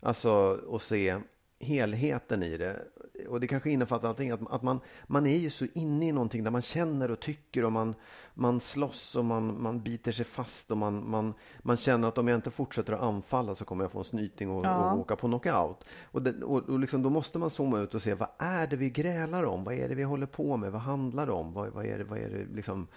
Alltså 0.00 0.32
och 0.66 0.82
se 0.82 1.16
helheten 1.60 2.42
i 2.42 2.56
det. 2.56 2.82
Och 3.28 3.40
det 3.40 3.46
kanske 3.46 3.70
innefattar 3.70 4.08
allting, 4.08 4.30
att, 4.30 4.40
att 4.50 4.62
man, 4.62 4.80
man 5.06 5.26
är 5.26 5.36
ju 5.36 5.50
så 5.50 5.66
inne 5.74 6.08
i 6.08 6.12
någonting 6.12 6.44
där 6.44 6.50
man 6.50 6.62
känner 6.62 7.10
och 7.10 7.20
tycker 7.20 7.64
och 7.64 7.72
man, 7.72 7.94
man 8.34 8.60
slåss 8.60 9.16
och 9.16 9.24
man, 9.24 9.62
man 9.62 9.82
biter 9.82 10.12
sig 10.12 10.24
fast 10.24 10.70
och 10.70 10.76
man, 10.76 11.10
man, 11.10 11.34
man 11.58 11.76
känner 11.76 12.08
att 12.08 12.18
om 12.18 12.28
jag 12.28 12.34
inte 12.38 12.50
fortsätter 12.50 12.92
att 12.92 13.00
anfalla 13.00 13.54
så 13.54 13.64
kommer 13.64 13.84
jag 13.84 13.92
få 13.92 13.98
en 13.98 14.04
snyting 14.04 14.50
och, 14.50 14.64
Ja. 14.64 14.92
och 14.92 15.00
åka 15.00 15.16
på 15.16 15.26
knockout. 15.26 15.84
Och, 16.04 16.22
det, 16.22 16.44
och, 16.44 16.68
och 16.68 16.78
liksom, 16.78 17.02
då 17.02 17.10
måste 17.10 17.38
man 17.38 17.50
zooma 17.50 17.80
ut 17.80 17.94
och 17.94 18.02
se 18.02 18.14
vad 18.14 18.28
är 18.38 18.66
det 18.66 18.76
vi 18.76 18.90
grälar 18.90 19.44
om? 19.44 19.64
Vad 19.64 19.74
är 19.74 19.88
det 19.88 19.94
vi 19.94 20.02
håller 20.02 20.26
på 20.26 20.56
med? 20.56 20.72
Vad 20.72 20.80
handlar 20.82 21.26
det 21.26 21.32
om? 21.32 21.52
Vad, 21.52 21.72
vad 21.72 21.86
är 21.86 21.98
det, 21.98 22.04
vad 22.04 22.18
är 22.18 22.28
det 22.28 22.54
liksom 22.54 22.88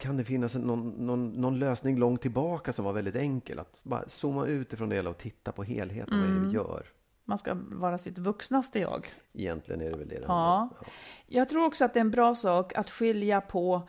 kan 0.00 0.16
det 0.16 0.24
finnas 0.24 0.54
någon, 0.54 0.88
någon, 0.88 1.30
någon 1.30 1.58
lösning 1.58 1.98
långt 1.98 2.22
tillbaka 2.22 2.72
som 2.72 2.84
var 2.84 2.92
väldigt 2.92 3.16
enkel? 3.16 3.58
Att 3.58 3.72
bara 3.82 4.08
zooma 4.08 4.46
ut 4.46 4.72
ifrån 4.72 4.88
det 4.88 4.96
hela 4.96 5.10
och 5.10 5.18
titta 5.18 5.52
på 5.52 5.62
helheten. 5.62 6.20
Vad 6.20 6.30
är 6.30 6.34
det 6.34 6.40
vi 6.46 6.54
gör? 6.54 6.86
Man 7.28 7.38
ska 7.38 7.54
vara 7.54 7.98
sitt 7.98 8.18
vuxnaste 8.18 8.78
jag. 8.78 9.06
Egentligen 9.32 9.80
är 9.80 9.90
det 9.90 9.96
väl 9.96 10.08
det 10.08 10.14
det 10.14 10.24
Ja. 10.26 10.68
Jag 11.26 11.48
tror 11.48 11.64
också 11.64 11.84
att 11.84 11.94
det 11.94 11.98
är 11.98 12.00
en 12.00 12.10
bra 12.10 12.34
sak 12.34 12.74
att 12.74 12.90
skilja 12.90 13.40
på, 13.40 13.88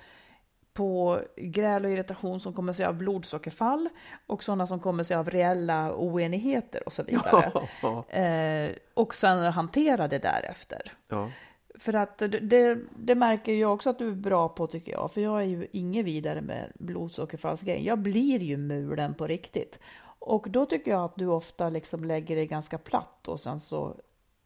på 0.73 1.19
gräl 1.35 1.85
och 1.85 1.91
irritation 1.91 2.39
som 2.39 2.53
kommer 2.53 2.73
sig 2.73 2.85
av 2.85 2.95
blodsockerfall 2.95 3.89
och 4.27 4.43
sådana 4.43 4.67
som 4.67 4.79
kommer 4.79 5.03
sig 5.03 5.17
av 5.17 5.29
reella 5.29 5.95
oenigheter 5.95 6.85
och 6.85 6.93
så 6.93 7.03
vidare. 7.03 7.51
Ja. 7.81 8.09
Eh, 8.09 8.71
och 8.93 9.15
sen 9.15 9.53
hantera 9.53 10.07
det 10.07 10.19
därefter. 10.19 10.93
Ja. 11.07 11.31
För 11.79 11.93
att 11.93 12.17
det, 12.17 12.27
det, 12.27 12.79
det 12.95 13.15
märker 13.15 13.53
jag 13.53 13.73
också 13.73 13.89
att 13.89 13.99
du 13.99 14.07
är 14.07 14.15
bra 14.15 14.49
på 14.49 14.67
tycker 14.67 14.91
jag. 14.91 15.11
För 15.13 15.21
jag 15.21 15.41
är 15.41 15.45
ju 15.45 15.67
inget 15.71 16.05
vidare 16.05 16.41
med 16.41 16.71
blodsockerfallsgrejen. 16.75 17.83
Jag 17.83 17.99
blir 17.99 18.39
ju 18.39 18.57
mulen 18.57 19.13
på 19.13 19.27
riktigt. 19.27 19.79
Och 20.19 20.49
då 20.49 20.65
tycker 20.65 20.91
jag 20.91 21.03
att 21.03 21.15
du 21.15 21.25
ofta 21.25 21.69
liksom 21.69 22.03
lägger 22.03 22.35
dig 22.35 22.47
ganska 22.47 22.77
platt 22.77 23.27
och 23.27 23.39
sen 23.39 23.59
så 23.59 23.95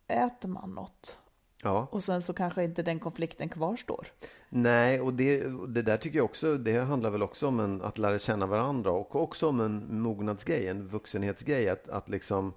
äter 0.07 0.49
man 0.49 0.71
något. 0.71 1.17
ja. 1.63 1.87
Och 1.91 2.03
sen 2.03 2.21
så 2.21 2.33
kanske 2.33 2.63
inte 2.63 2.83
den 2.83 2.99
konflikten 2.99 3.49
kvarstår. 3.49 4.07
Nej, 4.49 5.01
och 5.01 5.13
det, 5.13 5.43
det 5.67 5.81
där 5.81 5.97
tycker 5.97 6.17
jag 6.17 6.25
också, 6.25 6.57
det 6.57 6.79
handlar 6.79 7.09
väl 7.09 7.23
också 7.23 7.47
om 7.47 7.59
en, 7.59 7.81
att 7.81 7.97
lära 7.97 8.19
känna 8.19 8.45
varandra 8.45 8.91
och 8.91 9.15
också 9.15 9.47
om 9.47 9.59
en 9.59 10.01
mognadsgrej, 10.01 10.67
en 10.67 10.87
vuxenhetsgrej. 10.87 11.69
Att, 11.69 11.89
att 11.89 12.09
liksom, 12.09 12.53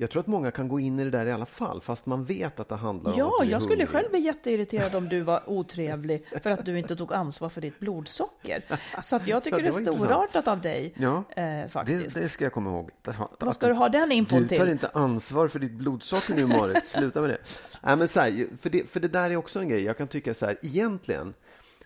jag 0.00 0.10
tror 0.10 0.20
att 0.20 0.26
många 0.26 0.50
kan 0.50 0.68
gå 0.68 0.80
in 0.80 0.98
i 1.00 1.04
det 1.04 1.10
där 1.10 1.26
i 1.26 1.32
alla 1.32 1.46
fall, 1.46 1.80
fast 1.80 2.06
man 2.06 2.24
vet 2.24 2.60
att 2.60 2.68
det 2.68 2.74
handlar 2.74 3.12
om 3.12 3.18
Ja, 3.18 3.36
att 3.40 3.40
bli 3.46 3.52
jag 3.52 3.62
skulle 3.62 3.74
hungrig. 3.84 3.88
själv 3.88 4.10
bli 4.10 4.20
jätteirriterad 4.20 4.94
om 4.94 5.08
du 5.08 5.20
var 5.20 5.50
otrevlig 5.50 6.24
för 6.42 6.50
att 6.50 6.64
du 6.64 6.78
inte 6.78 6.96
tog 6.96 7.12
ansvar 7.12 7.48
för 7.48 7.60
ditt 7.60 7.80
blodsocker. 7.80 8.64
Så 9.02 9.16
att 9.16 9.26
jag 9.26 9.44
tycker 9.44 9.58
Ja, 9.58 9.64
det 9.72 9.84
det 9.84 9.90
är 9.90 9.92
storartat 9.94 10.48
av 10.48 10.60
dig 10.60 10.94
Ja, 10.96 11.24
eh, 11.42 11.68
faktiskt. 11.68 12.14
Det, 12.14 12.20
det 12.20 12.28
ska 12.28 12.44
jag 12.44 12.52
komma 12.52 12.70
ihåg. 12.70 12.90
Vad 13.40 13.54
ska 13.54 13.68
du 13.68 13.74
ha 13.74 13.88
den 13.88 14.12
infon 14.12 14.42
Du 14.42 14.48
tar 14.48 14.56
till? 14.64 14.68
inte 14.72 14.88
ansvar 14.92 15.48
för 15.48 15.58
ditt 15.58 15.72
blodsocker 15.72 16.34
nu, 16.34 16.46
Marit. 16.46 16.86
Sluta 16.86 17.20
med 17.20 17.30
det. 17.30 17.38
Nej, 17.82 17.96
men 17.96 18.08
så 18.08 18.20
här, 18.20 18.46
för, 18.60 18.70
det. 18.70 18.90
För 18.90 19.00
det 19.00 19.08
där 19.08 19.30
är 19.30 19.36
också 19.36 19.60
en 19.60 19.68
grej. 19.68 19.82
Jag 19.84 19.96
kan 19.96 20.08
tycka 20.08 20.34
så 20.34 20.46
här, 20.46 20.56
egentligen 20.62 21.34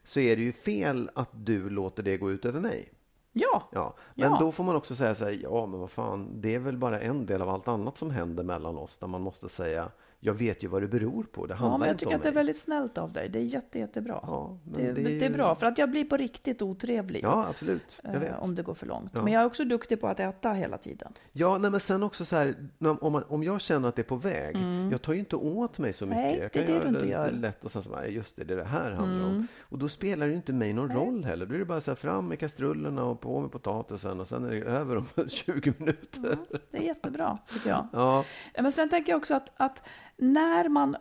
så 0.04 0.20
är 0.20 0.36
det 0.36 0.42
ju 0.42 0.52
fel 0.52 1.10
att 1.14 1.30
du 1.32 1.70
låter 1.70 2.02
det 2.02 2.16
gå 2.16 2.30
ut 2.32 2.44
över 2.44 2.60
mig. 2.60 2.88
Ja, 3.32 3.62
Ja, 3.70 3.94
men 4.14 4.30
Ja. 4.32 4.36
då 4.40 4.52
får 4.52 4.64
man 4.64 4.76
också 4.76 4.94
säga 4.94 5.14
så 5.14 5.24
här, 5.24 5.38
ja 5.42 5.66
men 5.66 5.80
vad 5.80 5.90
fan, 5.90 6.40
det 6.40 6.54
är 6.54 6.58
väl 6.58 6.76
bara 6.76 7.00
en 7.00 7.26
del 7.26 7.42
av 7.42 7.48
allt 7.48 7.68
annat 7.68 7.96
som 7.96 8.10
händer 8.10 8.44
mellan 8.44 8.78
oss 8.78 8.98
där 8.98 9.06
man 9.06 9.22
måste 9.22 9.48
säga, 9.48 9.88
jag 10.24 10.34
vet 10.34 10.64
ju 10.64 10.68
vad 10.68 10.82
det 10.82 10.88
beror 10.88 11.22
på, 11.24 11.46
det 11.46 11.52
ja 11.52 11.56
handlar 11.56 11.78
men 11.78 11.88
jag 11.88 11.98
tycker 11.98 12.16
att 12.16 12.22
det 12.22 12.28
är 12.28 12.32
väldigt 12.32 12.58
snällt 12.58 12.98
av 12.98 13.12
dig. 13.12 13.28
Det 13.28 13.38
är 13.38 13.42
jätte, 13.42 13.78
jättebra. 13.78 14.20
Ja, 14.22 14.58
men 14.64 14.72
det, 14.72 14.92
det 14.92 15.00
är 15.00 15.04
det, 15.04 15.10
ju- 15.10 15.24
är 15.24 15.30
bra, 15.30 15.54
för 15.54 15.66
att 15.66 15.78
jag 15.78 15.90
blir 15.90 16.04
på 16.04 16.16
riktigt 16.16 16.62
otrevlig. 16.62 17.20
Ja, 17.24 17.46
absolut, 17.50 18.00
jag 18.02 18.14
eh, 18.14 18.20
vet. 18.20 18.38
Om 18.38 18.54
det 18.54 18.62
går 18.62 18.74
för 18.74 18.86
långt. 18.86 19.10
Ja. 19.14 19.22
Men 19.22 19.32
jag 19.32 19.42
är 19.42 19.46
också 19.46 19.64
duktig 19.64 20.00
på 20.00 20.08
att 20.08 20.20
äta 20.20 20.52
hela 20.52 20.78
tiden. 20.78 21.12
Ja, 21.32 21.58
nej, 21.58 21.70
men 21.70 21.80
sen 21.80 22.02
också 22.02 22.24
så 22.24 22.36
här, 22.36 22.54
om, 23.00 23.12
man, 23.12 23.24
om 23.28 23.42
jag 23.44 23.60
känner 23.60 23.88
att 23.88 23.96
det 23.96 24.02
är 24.02 24.04
på 24.04 24.16
väg, 24.16 24.56
jag 24.92 25.02
tar 25.02 25.12
ju 25.12 25.18
inte 25.18 25.36
åt 25.36 25.78
mig 25.78 25.92
så 25.92 26.06
mycket. 26.06 26.18
Mm. 26.18 26.30
Nej, 26.30 26.38
jag 26.42 26.50
det 26.52 26.58
är 26.58 26.66
kan 26.66 26.74
det 26.74 26.82
du 26.82 26.88
inte 26.96 27.08
gör. 27.08 27.28
Mm. 27.28 27.40
lätt 27.40 27.64
och 27.64 27.70
sen 27.70 27.82
så 27.82 27.90
bara, 27.90 28.06
just 28.06 28.36
det, 28.36 28.44
det 28.44 28.54
är 28.54 28.58
det 28.58 28.64
här 28.64 28.90
handlar 28.92 29.26
om. 29.26 29.46
Och 29.60 29.78
då 29.78 29.88
spelar 29.88 30.26
det 30.26 30.30
ju 30.30 30.36
inte 30.36 30.52
mig 30.52 30.72
någon 30.72 30.92
roll 30.92 31.24
heller. 31.24 31.46
Då 31.46 31.54
är 31.54 31.58
det 31.58 31.64
bara 31.64 31.80
så 31.80 31.90
här, 31.90 31.96
fram 31.96 32.28
med 32.28 32.38
kastrullerna 32.38 33.04
och 33.04 33.20
på 33.20 33.40
med 33.40 33.52
potatisen 33.52 34.20
och 34.20 34.28
sen 34.28 34.44
är 34.44 34.50
det 34.50 34.60
över 34.60 34.96
om 34.96 35.06
20 35.28 35.74
minuter. 35.78 36.36
Det 36.70 36.78
är 36.78 36.82
jättebra, 36.82 37.38
tycker 37.52 37.70
jag. 37.70 37.88
Ja, 37.92 38.24
Men 38.62 38.72
sen 38.72 38.88
tänker 38.88 39.12
jag 39.12 39.16
också 39.18 39.34
att, 39.34 39.52
att 39.56 39.82
när 40.22 40.68
man 40.68 40.96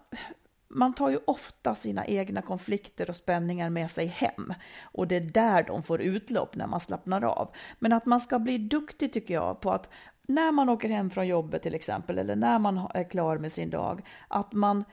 man 0.74 0.93
tar 0.93 1.09
ju 1.09 1.19
ofta 1.26 1.76
sina 1.76 2.05
egna 2.05 2.41
konflikter 2.41 3.09
och 3.09 3.15
spänningar 3.15 3.69
med 3.69 3.91
sig 3.91 4.05
hem. 4.05 4.53
Och 4.84 5.07
det 5.07 5.15
är 5.15 5.22
där 5.22 5.63
de 5.63 5.84
får 5.84 6.01
utlopp 6.01 6.55
när 6.55 6.67
man 6.67 6.80
slappnar 6.80 7.24
av. 7.24 7.55
Men 7.80 7.93
att 7.93 8.05
man 8.05 8.19
ska 8.19 8.39
bli 8.39 8.57
duktig 8.57 9.13
tycker 9.13 9.34
jag 9.34 9.59
på 9.59 9.72
att 9.72 9.89
när 10.28 10.51
man 10.51 10.69
åker 10.69 10.89
hem 10.89 11.09
från 11.09 11.28
jobbet 11.28 11.63
till 11.63 11.76
exempel, 11.76 12.17
eller 12.17 12.36
när 12.36 12.59
man 12.59 12.88
är 12.93 13.09
klar 13.09 13.38
med 13.38 13.51
sin 13.51 13.69
dag, 13.69 14.07
att 14.28 14.53
man 14.53 14.84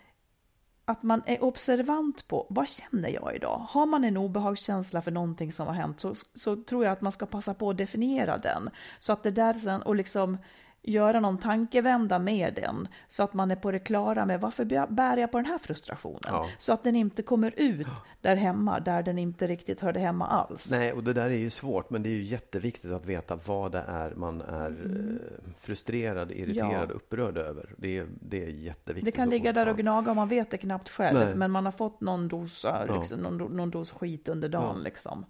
att 0.84 1.02
man 1.02 1.22
är 1.26 1.44
observant 1.44 2.28
på 2.28 2.46
vad 2.50 2.68
känner 2.68 3.08
jag 3.08 3.36
idag? 3.36 3.66
Har 3.68 3.86
man 3.86 4.04
en 4.04 4.16
obehagskänsla 4.16 5.02
för 5.02 5.10
någonting 5.10 5.52
som 5.52 5.66
har 5.66 5.74
hänt 5.74 6.00
så, 6.00 6.14
så 6.34 6.56
tror 6.56 6.84
jag 6.84 6.92
att 6.92 7.00
man 7.00 7.12
ska 7.12 7.26
passa 7.26 7.54
på 7.54 7.70
att 7.70 7.78
definiera 7.78 8.38
den. 8.38 8.70
Så 8.98 9.12
att 9.12 9.22
det 9.22 9.30
där 9.30 9.54
sen, 9.54 9.82
och 9.82 9.96
liksom 9.96 10.38
göra 10.82 11.20
någon 11.20 11.38
tankevända 11.38 12.18
med 12.18 12.54
den 12.54 12.88
så 13.08 13.22
att 13.22 13.34
man 13.34 13.50
är 13.50 13.56
på 13.56 13.70
det 13.70 13.78
klara 13.78 14.26
med 14.26 14.40
varför 14.40 14.64
bär 14.90 15.16
jag 15.16 15.30
på 15.32 15.38
den 15.38 15.46
här 15.46 15.58
frustrationen? 15.58 16.20
Ja. 16.26 16.46
Så 16.58 16.72
att 16.72 16.84
den 16.84 16.96
inte 16.96 17.22
kommer 17.22 17.54
ut 17.56 17.86
där 18.20 18.36
hemma, 18.36 18.80
där 18.80 19.02
den 19.02 19.18
inte 19.18 19.46
riktigt 19.46 19.80
hörde 19.80 20.00
hemma 20.00 20.26
alls. 20.26 20.70
Nej, 20.70 20.92
och 20.92 21.04
det 21.04 21.12
där 21.12 21.30
är 21.30 21.36
ju 21.38 21.50
svårt, 21.50 21.90
men 21.90 22.02
det 22.02 22.08
är 22.08 22.14
ju 22.14 22.22
jätteviktigt 22.22 22.92
att 22.92 23.06
veta 23.06 23.38
vad 23.46 23.72
det 23.72 23.84
är 23.88 24.14
man 24.14 24.40
är 24.40 24.66
Mm. 24.66 25.18
frustrerad, 25.60 26.30
irriterad, 26.32 26.90
Ja. 26.90 26.94
upprörd 26.94 27.38
över. 27.38 27.74
Det 27.76 27.98
är, 27.98 28.06
det 28.20 28.44
är 28.44 28.48
jätteviktigt. 28.48 29.04
Det 29.04 29.12
kan 29.12 29.30
ligga 29.30 29.52
där 29.52 29.68
och 29.68 29.76
gnaga 29.76 30.10
och 30.10 30.16
man 30.16 30.28
vet 30.28 30.50
det 30.50 30.58
knappt 30.58 30.88
själv, 30.88 31.18
Nej. 31.18 31.34
men 31.34 31.50
man 31.50 31.64
har 31.64 31.72
fått 31.72 32.00
någon 32.00 32.28
dos, 32.28 32.64
eh, 32.64 32.84
Ja. 32.88 32.96
liksom, 32.98 33.20
någon, 33.20 33.40
do- 33.40 33.52
någon 33.54 33.70
dos 33.70 33.90
skit 33.90 34.28
under 34.28 34.48
dagen. 34.48 34.76
Ja. 34.76 34.82
Liksom. 34.84 35.24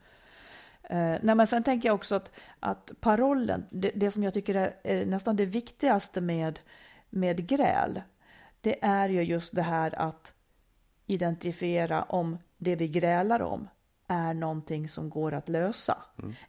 Eh, 0.89 1.16
nej, 1.22 1.34
men 1.34 1.47
sen 1.47 1.62
tänker 1.62 1.89
jag 1.89 1.95
också 1.95 2.14
att, 2.14 2.32
att 2.61 2.93
parollen, 3.01 3.66
det, 3.70 3.91
det 3.95 4.11
som 4.11 4.22
jag 4.22 4.34
tycker 4.34 4.55
är, 4.55 4.76
är 4.82 5.07
nästan 5.07 5.36
det 5.36 5.47
viktigaste 5.47 6.20
med, 6.20 6.61
med 7.11 7.49
gräl, 7.49 8.03
det 8.61 8.84
är 8.84 9.09
ju 9.09 9.22
just 9.22 9.55
det 9.55 9.62
här 9.62 10.01
att 10.01 10.34
identifiera 11.07 12.03
om 12.03 12.39
det 12.57 12.76
vi 12.76 12.89
grälar 12.89 13.43
om 13.43 13.68
är 14.07 14.34
någonting 14.34 14.89
som 14.89 15.11
går 15.11 15.34
att 15.34 15.49
lösa. 15.49 15.97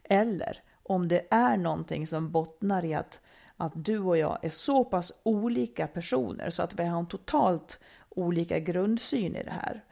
Eller 0.03 0.61
om 0.83 1.07
det 1.07 1.27
är 1.29 1.57
någonting 1.57 2.07
som 2.07 2.31
bottnar 2.31 2.85
i 2.85 2.93
att, 2.93 3.21
att 3.57 3.71
du 3.75 3.99
och 3.99 4.17
jag 4.17 4.39
är 4.41 4.49
så 4.49 4.85
pass 4.85 5.11
olika 5.23 5.87
personer 5.87 6.49
så 6.49 6.63
att 6.63 6.79
vi 6.79 6.83
har 6.83 6.99
en 6.99 7.07
totalt 7.07 7.79
olika 8.09 8.59
grundsyn 8.59 9.35
i 9.35 9.43
det 9.43 9.51
här. 9.51 9.83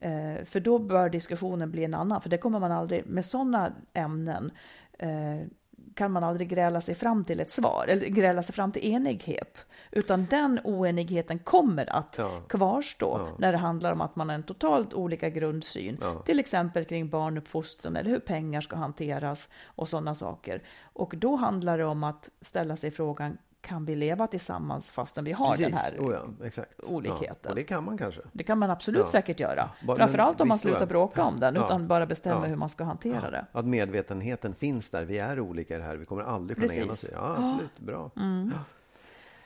Eh, 0.00 0.44
för 0.44 0.60
då 0.60 0.78
bör 0.78 1.08
diskussionen 1.08 1.70
bli 1.70 1.84
en 1.84 1.94
annan, 1.94 2.20
för 2.20 2.28
det 2.30 2.38
kommer 2.38 2.60
man 2.60 2.72
aldrig, 2.72 3.06
med 3.06 3.24
sådana 3.24 3.72
ämnen 3.92 4.50
eh, 4.98 5.46
kan 5.94 6.12
man 6.12 6.24
aldrig 6.24 6.48
gräla 6.48 6.80
sig 6.80 6.94
fram 6.94 7.24
till 7.24 7.40
ett 7.40 7.50
svar, 7.50 7.84
eller 7.88 8.06
gräla 8.06 8.42
sig 8.42 8.54
fram 8.54 8.72
till 8.72 8.84
enighet. 8.84 9.66
Utan 9.92 10.26
den 10.30 10.60
oenigheten 10.64 11.38
kommer 11.38 11.92
att 11.96 12.14
Ja. 12.18 12.40
kvarstå 12.48 13.20
Ja. 13.20 13.36
när 13.38 13.52
det 13.52 13.58
handlar 13.58 13.92
om 13.92 14.00
att 14.00 14.16
man 14.16 14.28
har 14.28 14.34
en 14.34 14.42
totalt 14.42 14.94
olika 14.94 15.30
grundsyn. 15.30 15.98
Ja. 16.00 16.22
Till 16.26 16.40
exempel 16.40 16.84
kring 16.84 17.08
barnuppfostran 17.08 17.96
eller 17.96 18.10
hur 18.10 18.18
pengar 18.18 18.60
ska 18.60 18.76
hanteras 18.76 19.48
och 19.64 19.88
sådana 19.88 20.14
saker. 20.14 20.62
Och 20.82 21.14
då 21.16 21.36
handlar 21.36 21.78
det 21.78 21.84
om 21.84 22.04
att 22.04 22.30
ställa 22.40 22.76
sig 22.76 22.90
frågan, 22.90 23.38
kan 23.66 23.84
vi 23.84 23.96
leva 23.96 24.26
tillsammans 24.26 24.90
fastän 24.90 25.24
vi 25.24 25.32
har 25.32 25.56
den 25.56 25.72
här 25.72 25.98
oh 25.98 26.12
ja, 26.12 26.62
olikheten? 26.86 27.36
Ja, 27.42 27.48
och 27.50 27.56
det 27.56 27.62
kan 27.64 27.84
man 27.84 27.98
kanske. 27.98 28.20
Det 28.32 28.44
kan 28.44 28.58
man 28.58 28.70
absolut 28.70 29.00
Ja. 29.04 29.08
säkert 29.08 29.40
göra. 29.40 29.70
Bara- 29.86 29.96
Framförallt 29.96 30.40
om 30.40 30.48
man 30.48 30.54
då, 30.56 30.60
slutar 30.60 30.80
ja. 30.80 30.86
bråka 30.86 31.24
om 31.24 31.40
den, 31.40 31.56
utan 31.56 31.86
bara 31.88 32.06
bestämmer 32.06 32.46
hur 32.48 32.56
man 32.56 32.68
ska 32.68 32.84
hantera 32.84 33.30
det. 33.30 33.46
Att 33.52 33.64
medvetenheten 33.66 34.54
finns 34.54 34.90
där. 34.90 35.04
Vi 35.04 35.18
är 35.18 35.40
olika 35.40 35.78
här. 35.82 35.96
Vi 35.96 36.04
kommer 36.04 36.22
aldrig 36.22 36.56
kunna 36.56 36.68
Precis. 36.68 36.84
enas. 36.84 37.10
Ja, 37.12 37.30
absolut. 37.52 37.78
Bra. 37.78 38.10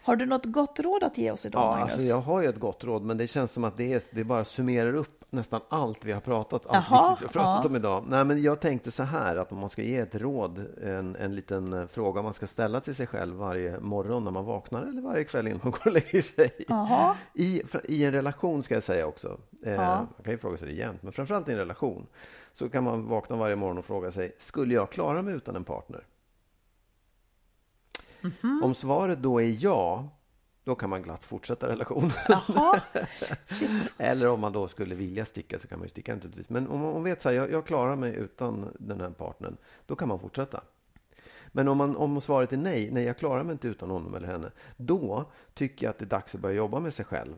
Har 0.02 0.16
du 0.16 0.26
något 0.26 0.46
gott 0.46 0.80
råd 0.80 1.02
att 1.02 1.18
ge 1.18 1.30
oss 1.30 1.46
idag, 1.46 1.62
Ja, 1.62 1.70
Magnus? 1.70 1.92
alltså 1.92 2.08
jag 2.08 2.20
har 2.20 2.42
ju 2.42 2.48
ett 2.48 2.60
gott 2.60 2.84
råd, 2.84 3.02
men 3.02 3.16
det 3.16 3.26
känns 3.26 3.52
som 3.52 3.64
att 3.64 3.76
det, 3.76 3.92
är, 3.92 4.02
det 4.10 4.24
bara 4.24 4.44
summerar 4.44 4.94
upp 4.94 5.19
nästan 5.31 5.61
allt 5.68 6.05
vi 6.05 6.12
har 6.12 6.20
pratat, 6.20 6.66
allt 6.66 6.85
viktigt 7.11 7.22
vi 7.22 7.26
har 7.26 7.45
pratat 7.45 7.64
ja. 7.64 7.68
om 7.68 7.76
idag. 7.76 8.05
Nej, 8.07 8.24
men 8.24 8.43
jag 8.43 8.61
tänkte 8.61 8.91
så 8.91 9.03
här, 9.03 9.37
att 9.37 9.53
om 9.53 9.59
man 9.59 9.70
ska 9.70 9.83
ge 9.83 9.97
ett 9.97 10.14
råd, 10.14 10.66
en, 10.83 11.16
en 11.16 11.35
liten 11.35 11.72
eh, 11.72 11.87
fråga 11.87 12.22
man 12.22 12.35
ska 12.35 12.47
ställa 12.47 12.81
till 12.81 12.95
sig 12.95 13.07
själv 13.07 13.37
varje 13.37 13.81
morgon 13.81 14.24
när 14.24 14.31
man 14.31 14.45
vaknar 14.45 14.83
eller 14.83 15.03
varje 15.03 15.24
kväll 15.24 15.47
innan 15.47 15.61
man 15.62 15.72
går 15.72 15.87
och 15.87 15.93
lägger 15.93 16.22
sig. 16.22 16.64
I, 17.35 17.62
I 17.85 18.05
en 18.05 18.12
relation 18.12 18.62
ska 18.62 18.74
jag 18.74 18.83
säga 18.83 19.07
också. 19.07 19.39
Eh. 19.64 19.76
Man 19.76 20.09
kan 20.24 20.33
ju 20.33 20.39
fråga 20.39 20.59
sig 20.59 20.68
det 20.68 20.74
jämt, 20.74 21.03
men 21.03 21.12
framförallt 21.12 21.49
i 21.49 21.53
en 21.53 21.59
relation 21.59 22.07
så 22.53 22.68
kan 22.68 22.85
man 22.85 23.09
vakna 23.09 23.37
varje 23.37 23.57
morgon 23.57 23.78
och 23.78 23.85
fråga 23.85 24.12
sig, 24.12 24.37
skulle 24.39 24.74
jag 24.74 24.91
klara 24.91 25.22
mig 25.22 25.35
utan 25.35 25.57
en 25.57 25.64
partner? 25.64 26.07
Mhm. 28.22 28.61
Om 28.64 28.74
svaret 28.74 29.22
då 29.22 29.41
är 29.41 29.57
ja, 29.64 30.09
då 30.70 30.74
kan 30.74 30.90
man 30.90 31.02
glatt 31.02 31.24
fortsätta 31.24 31.68
relationen. 31.68 32.12
Eller 33.98 34.28
om 34.28 34.40
man 34.40 34.52
då 34.52 34.68
skulle 34.68 34.94
vilja 34.94 35.24
sticka 35.24 35.58
så 35.58 35.68
kan 35.68 35.78
man 35.78 35.86
ju 35.86 35.90
sticka 35.90 36.14
naturligtvis. 36.14 36.48
Men 36.48 36.68
om 36.68 36.80
man 36.80 37.04
vet 37.04 37.22
så 37.22 37.28
här, 37.28 37.36
jag, 37.36 37.50
jag 37.52 37.66
klarar 37.66 37.96
mig 37.96 38.14
utan 38.14 38.76
den 38.78 39.00
här 39.00 39.10
partnern, 39.10 39.56
då 39.86 39.96
kan 39.96 40.08
man 40.08 40.20
fortsätta. 40.20 40.60
Men 41.52 41.68
om, 41.68 41.78
man, 41.78 41.96
om 41.96 42.20
svaret 42.20 42.52
är 42.52 42.56
nej, 42.56 42.90
nej 42.92 43.04
jag 43.04 43.18
klarar 43.18 43.42
mig 43.42 43.52
inte 43.52 43.68
utan 43.68 43.90
honom 43.90 44.14
eller 44.14 44.26
henne, 44.26 44.50
då 44.76 45.24
tycker 45.54 45.86
jag 45.86 45.90
att 45.90 45.98
det 45.98 46.04
är 46.04 46.06
dags 46.06 46.34
att 46.34 46.40
börja 46.40 46.56
jobba 46.56 46.80
med 46.80 46.94
sig 46.94 47.04
själv. 47.04 47.34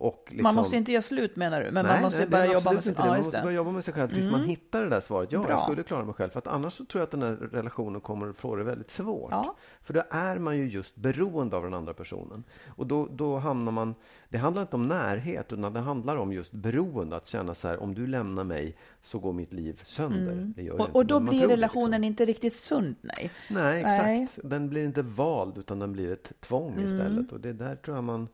Liksom, 0.00 0.42
Man 0.42 0.54
måste 0.54 0.76
inte 0.76 0.92
göra 0.92 1.02
slut 1.02 1.36
menar 1.36 1.60
du, 1.64 1.70
men 1.70 1.84
nej, 1.84 1.94
man 1.94 2.02
måste 2.02 2.18
nej, 2.18 2.28
börja 2.28 2.52
jobba 2.52 2.72
med 2.72 2.84
sig 2.84 2.92
det. 2.92 2.98
Ja, 3.02 3.06
Man 3.06 3.16
måste. 3.16 3.36
Mm. 3.36 3.44
börja 3.44 3.56
jobba 3.56 3.70
med 3.70 3.84
sig 3.84 3.94
själv 3.94 4.08
tills 4.14 4.30
man 4.30 4.44
hittar 4.44 4.82
det 4.82 4.88
där 4.88 5.00
svaret. 5.00 5.32
Ja, 5.32 5.40
Bra. 5.40 5.50
jag 5.50 5.62
skulle 5.62 5.82
klara 5.82 6.04
mig 6.04 6.14
själv. 6.14 6.30
För 6.30 6.38
att 6.38 6.46
annars 6.46 6.72
så 6.72 6.84
tror 6.84 7.00
jag 7.00 7.04
att 7.04 7.10
den 7.10 7.22
här 7.22 7.36
relationen 7.36 8.00
kommer 8.00 8.28
att 8.28 8.36
få 8.36 8.56
det 8.56 8.64
väldigt 8.64 8.90
svårt. 8.90 9.30
Ja. 9.30 9.56
För 9.82 9.94
då 9.94 10.02
är 10.10 10.38
man 10.38 10.56
ju 10.56 10.68
just 10.68 10.96
beroende 10.96 11.56
av 11.56 11.62
den 11.62 11.74
andra 11.74 11.94
personen. 11.94 12.44
Och 12.66 12.86
då, 12.86 13.08
då 13.10 13.36
hamnar 13.36 13.72
man... 13.72 13.94
Det 14.28 14.38
handlar 14.38 14.62
inte 14.62 14.76
om 14.76 14.86
närhet, 14.86 15.52
utan 15.52 15.72
det 15.72 15.80
handlar 15.80 16.16
om 16.16 16.32
just 16.32 16.52
beroende. 16.52 17.16
Att 17.16 17.26
känna 17.26 17.54
så 17.54 17.68
här, 17.68 17.82
om 17.82 17.94
du 17.94 18.06
lämnar 18.06 18.44
mig 18.44 18.76
så 19.02 19.18
går 19.18 19.32
mitt 19.32 19.52
liv 19.52 19.80
sönder. 19.84 20.52
Det 20.56 20.62
gör 20.62 20.76
det 20.76 20.76
Mm. 20.76 20.80
Och, 20.80 20.86
inte, 20.86 20.98
och 20.98 21.06
då 21.06 21.20
blir 21.20 21.40
det, 21.40 21.52
relationen 21.52 21.90
liksom. 21.90 22.04
inte 22.04 22.24
riktigt 22.24 22.54
sund, 22.54 22.96
nej. 23.00 23.30
Nej, 23.50 23.80
exakt. 23.80 24.04
Nej. 24.06 24.28
Den 24.42 24.68
blir 24.68 24.84
inte 24.84 25.02
vald, 25.02 25.58
utan 25.58 25.78
den 25.78 25.92
blir 25.92 26.12
ett 26.12 26.32
tvång 26.40 26.72
Mm. 26.72 26.84
istället. 26.84 27.32
Och 27.32 27.40
det 27.40 27.52
där 27.52 27.76
tror 27.76 27.96
jag 27.96 28.04
man, 28.04 28.28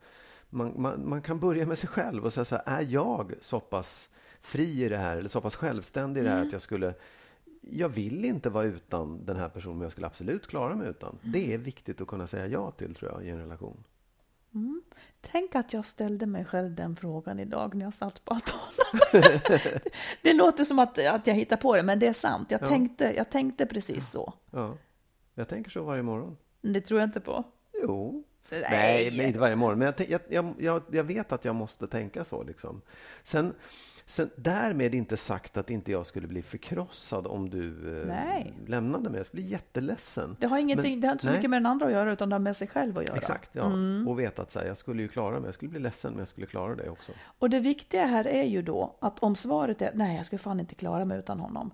man, 0.53 0.73
man, 0.77 1.09
man 1.09 1.23
kan 1.23 1.41
börja 1.41 1.67
med 1.67 1.79
sig 1.79 1.89
själv 1.89 2.25
och 2.25 2.33
säga 2.33 2.45
så 2.45 2.55
här, 2.55 2.63
är 2.67 2.87
jag 2.91 3.35
så 3.41 3.61
pass 3.61 4.11
fri 4.41 4.85
i 4.85 4.89
det 4.89 4.97
här, 4.97 5.17
eller 5.17 5.29
så 5.29 5.41
pass 5.41 5.57
självständig 5.57 6.21
i 6.21 6.25
det 6.25 6.31
här 6.31 6.37
Mm. 6.37 6.47
att 6.49 6.53
jag 6.53 6.63
skulle 6.63 6.95
jag 7.61 7.89
vill 7.89 8.25
inte 8.25 8.51
vara 8.51 8.65
utan 8.65 9.25
den 9.25 9.37
här 9.37 9.49
personen, 9.49 9.77
men 9.79 9.83
jag 9.85 9.93
skulle 9.93 10.07
absolut 10.07 10.47
klara 10.47 10.77
mig 10.77 10.89
utan. 10.89 11.19
Mm. 11.23 11.33
Det 11.33 11.55
är 11.55 11.59
viktigt 11.59 12.01
att 12.01 12.07
kunna 12.09 12.27
säga 12.27 12.47
ja 12.47 12.71
till, 12.71 12.95
tror 12.95 13.11
jag, 13.13 13.25
i 13.27 13.31
en 13.31 13.39
relation. 13.39 13.85
Tänk 15.21 15.55
att 15.55 15.73
jag 15.73 15.87
ställde 15.87 16.27
mig 16.27 16.45
själv 16.45 16.75
den 16.75 16.97
frågan 16.97 17.39
idag 17.41 17.75
när 17.75 17.85
jag 17.85 17.95
satt 17.95 18.25
på 18.25 18.35
altanen. 18.35 19.33
det 20.23 20.33
låter 20.33 20.65
som 20.65 20.79
att, 20.79 20.99
att 20.99 21.27
jag 21.27 21.35
hittar 21.35 21.57
på 21.57 21.77
det, 21.77 21.83
men 21.83 21.99
det 21.99 22.07
är 22.07 22.13
sant. 22.13 22.51
Jag, 22.51 22.63
Ja. 22.63 22.67
tänkte, 22.67 23.13
jag 23.17 23.31
tänkte 23.31 23.67
precis 23.67 24.11
så. 24.11 24.33
Ja. 24.51 24.77
Jag 25.35 25.49
tänker 25.49 25.71
så 25.71 25.83
varje 25.85 26.03
morgon. 26.03 26.37
Det 26.61 26.81
tror 26.81 27.01
jag 27.01 27.09
inte 27.09 27.21
på. 27.21 27.45
Jo. 27.83 28.25
Nej, 28.71 29.15
men 29.17 29.27
inte 29.27 29.39
varje 29.39 29.57
morgon. 29.57 29.79
Men 29.79 29.87
jag, 29.87 29.97
tänk- 29.97 30.11
jag, 30.29 30.55
jag, 30.59 30.83
jag, 30.93 31.05
vet 31.05 31.33
att 31.33 31.45
jag 31.45 31.55
måste 31.55 31.87
tänka 31.87 32.25
så. 32.25 32.43
Liksom. 32.43 32.83
Sen, 33.23 33.55
sen, 34.07 34.31
därmed 34.37 34.95
inte 34.95 35.17
sagt 35.17 35.57
att 35.57 35.71
inte 35.71 35.93
jag 35.93 36.07
skulle 36.07 36.27
bli 36.29 36.43
förkrossad 36.43 37.27
om 37.27 37.51
du 37.51 37.99
eh, 38.01 38.07
Nej. 38.07 38.55
lämnade 38.67 39.11
mig. 39.11 39.19
Jag 39.19 39.27
skulle 39.27 39.43
bli 39.43 39.51
jätteledsen. 39.51 40.37
Det 40.41 40.47
har, 40.47 40.59
ingenting, 40.59 40.93
Men- 40.93 41.01
det 41.01 41.07
har 41.07 41.13
inte 41.13 41.25
så 41.25 41.29
nej. 41.29 41.39
mycket 41.39 41.51
med 41.51 41.57
den 41.57 41.67
andra 41.67 41.87
att 41.87 41.93
göra, 41.93 42.13
utan 42.13 42.29
det 42.29 42.35
har 42.35 42.41
med 42.41 42.57
sig 42.57 42.69
själv 42.69 42.99
att 42.99 43.05
göra. 43.09 43.17
Exakt, 43.17 43.51
ja. 43.53 43.67
Mm. 43.67 44.09
Och 44.09 44.21
veta 44.21 44.43
att 44.43 44.55
här, 44.55 44.65
jag 44.65 44.77
skulle 44.77 45.03
ju 45.03 45.09
klara 45.09 45.35
mig. 45.41 45.45
Jag 45.49 45.55
skulle 45.55 45.71
bli 45.71 45.81
ledsen, 45.81 46.13
men 46.13 46.19
jag 46.19 46.29
skulle 46.29 46.47
klara 46.47 46.75
det 46.75 46.91
också. 46.91 47.13
Och 47.39 47.51
det 47.51 47.59
viktiga 47.59 48.07
här 48.07 48.27
är 48.27 48.45
ju 48.45 48.63
då 48.63 48.97
att 49.01 49.19
om 49.19 49.37
svaret 49.37 49.83
är 49.83 49.91
nej, 49.95 50.17
jag 50.17 50.27
skulle 50.27 50.39
fan 50.39 50.61
inte 50.61 50.75
klara 50.75 51.05
mig 51.05 51.19
utan 51.19 51.41
honom. 51.41 51.71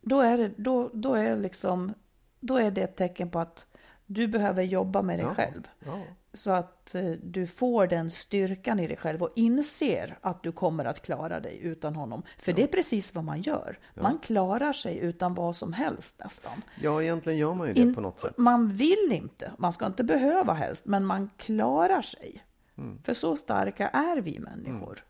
Då 0.00 0.20
är 0.20 0.38
det, 0.38 0.52
då, 0.56 0.90
då 0.92 1.14
är 1.14 1.36
liksom, 1.36 1.94
då 2.40 2.56
är 2.56 2.70
det 2.70 2.82
ett 2.82 2.96
tecken 2.96 3.30
på 3.30 3.38
att 3.38 3.66
du 4.10 4.26
behöver 4.28 4.62
jobba 4.62 5.02
med 5.02 5.18
dig 5.18 5.26
Ja. 5.26 5.34
själv. 5.34 5.68
Ja. 5.86 6.00
Så 6.32 6.50
att 6.50 6.94
eh, 6.94 7.10
du 7.10 7.46
får 7.46 7.86
den 7.86 8.10
styrkan 8.10 8.80
i 8.80 8.86
dig 8.86 8.96
själv 8.96 9.22
och 9.22 9.32
inser 9.36 10.18
att 10.20 10.42
du 10.42 10.52
kommer 10.52 10.84
att 10.84 11.02
klara 11.02 11.40
dig 11.40 11.58
utan 11.62 11.94
honom. 11.96 12.22
För 12.38 12.52
det 12.52 12.62
är 12.62 12.66
precis 12.66 13.14
vad 13.14 13.24
man 13.24 13.40
gör. 13.42 13.78
Man 13.94 14.18
klarar 14.18 14.72
sig 14.72 14.98
utan 14.98 15.34
vad 15.34 15.56
som 15.56 15.72
helst 15.72 16.20
nästan. 16.24 16.62
ja, 16.80 17.02
egentligen 17.02 17.38
gör 17.38 17.54
man 17.54 17.68
ju 17.68 17.74
det 17.74 17.80
In- 17.80 17.94
på 17.94 18.00
något 18.00 18.20
sätt. 18.20 18.38
Man 18.38 18.72
vill 18.72 19.08
inte, 19.12 19.52
man 19.58 19.72
ska 19.72 19.86
inte 19.86 20.04
behöva 20.04 20.52
helst, 20.54 20.86
men 20.86 21.06
man 21.06 21.30
klarar 21.36 22.02
sig. 22.02 22.44
Mm. 22.78 23.02
För 23.02 23.14
så 23.14 23.36
starka 23.36 23.88
är 23.88 24.16
vi 24.20 24.38
människor. 24.38 25.04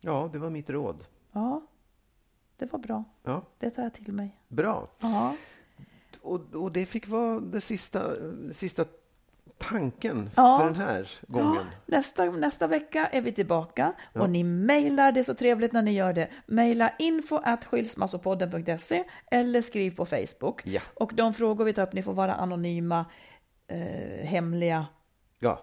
Ja, 0.00 0.30
det 0.32 0.38
var 0.38 0.50
mitt 0.50 0.70
råd. 0.70 1.04
Ja, 1.32 1.62
det 2.56 2.72
var 2.72 2.78
bra. 2.78 3.04
Ja, 3.22 3.42
Det 3.58 3.70
tar 3.70 3.82
jag 3.82 3.92
till 3.94 4.12
mig. 4.12 4.40
bra. 4.48 4.88
Ja, 5.00 5.36
Och, 6.24 6.54
och 6.54 6.72
det 6.72 6.86
fick 6.86 7.08
vara 7.08 7.40
det 7.40 7.60
sista, 7.60 8.02
sista 8.52 8.84
tanken 9.58 10.30
Ja. 10.36 10.58
för 10.58 10.64
den 10.64 10.74
här 10.76 11.10
gången. 11.28 11.66
nästa, 11.86 12.24
nästa 12.24 12.66
vecka 12.66 13.06
är 13.06 13.20
vi 13.20 13.32
tillbaka 13.32 13.92
och 14.12 14.30
ni 14.30 14.44
mejlar, 14.44 15.12
det 15.12 15.20
är 15.20 15.24
så 15.24 15.34
trevligt 15.34 15.72
när 15.72 15.82
ni 15.82 15.92
gör 15.92 16.12
det. 16.12 16.28
Mejla 16.46 16.92
info 16.98 17.36
at 17.44 17.64
skilsmassopodden.se 17.64 19.04
eller 19.30 19.62
skriv 19.62 19.96
på 19.96 20.06
Facebook. 20.06 20.66
Ja. 20.66 20.80
Och 20.94 21.14
de 21.14 21.34
frågor 21.34 21.64
vi 21.64 21.72
tar 21.72 21.82
upp, 21.82 21.92
ni 21.92 22.02
får 22.02 22.12
vara 22.14 22.34
anonyma, 22.34 23.04
eh, 23.68 24.26
hemliga, 24.26 24.86
Ja, 25.38 25.62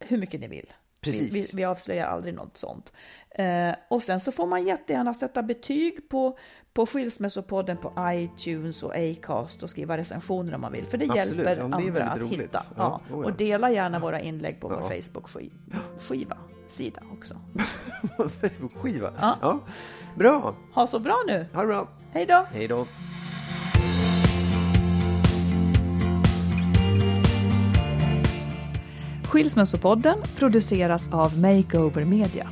hur 0.00 0.18
mycket 0.18 0.40
ni 0.40 0.48
vill. 0.48 0.72
Precis. 1.00 1.32
Vi, 1.34 1.40
vi, 1.40 1.48
vi 1.52 1.64
avslöjar 1.64 2.06
aldrig 2.06 2.34
något 2.34 2.56
sånt. 2.56 2.92
Eh, 3.30 3.74
och 3.90 4.02
sen 4.02 4.20
så 4.20 4.32
får 4.32 4.46
man 4.46 4.66
jättegärna 4.66 5.14
sätta 5.14 5.42
betyg 5.42 6.08
på, 6.08 6.38
på 6.76 6.86
Skilsmässopodden 6.86 7.76
på 7.76 7.92
iTunes 8.12 8.82
och 8.82 8.92
Acast 8.96 9.62
och 9.62 9.70
skriva 9.70 9.96
recensioner 9.96 10.54
om 10.54 10.60
man 10.60 10.72
vill. 10.72 10.84
För 10.86 10.98
det 10.98 11.04
Absolut. 11.04 11.28
hjälper 11.46 11.56
Ja, 11.56 11.68
det 11.68 11.74
andra 11.74 12.04
att 12.04 12.18
roligt. 12.20 12.40
hitta. 12.40 12.62
Ja, 12.76 13.00
Ja. 13.10 13.14
oh 13.16 13.20
ja. 13.22 13.26
Och 13.26 13.32
dela 13.36 13.70
gärna 13.70 13.98
våra 13.98 14.20
inlägg 14.20 14.60
på 14.60 14.68
vår 14.68 14.80
Facebook-skiva 14.88 16.36
sida 16.66 17.00
också. 17.12 17.34
Facebook-skiva. 18.40 19.10
Ja. 19.20 19.38
Ja. 19.40 19.58
Bra, 20.14 20.54
Ha 20.74 20.86
så 20.86 20.98
bra 20.98 21.16
nu! 21.26 21.46
ha 21.52 21.60
det 21.60 21.66
bra. 21.66 21.88
Hej 22.12 22.26
då! 22.26 22.46
Hej 22.52 22.68
då. 22.68 22.86
Skilsmässopodden 29.24 30.18
produceras 30.38 31.08
av 31.12 31.38
Makeover 31.38 32.04
Media. 32.04 32.48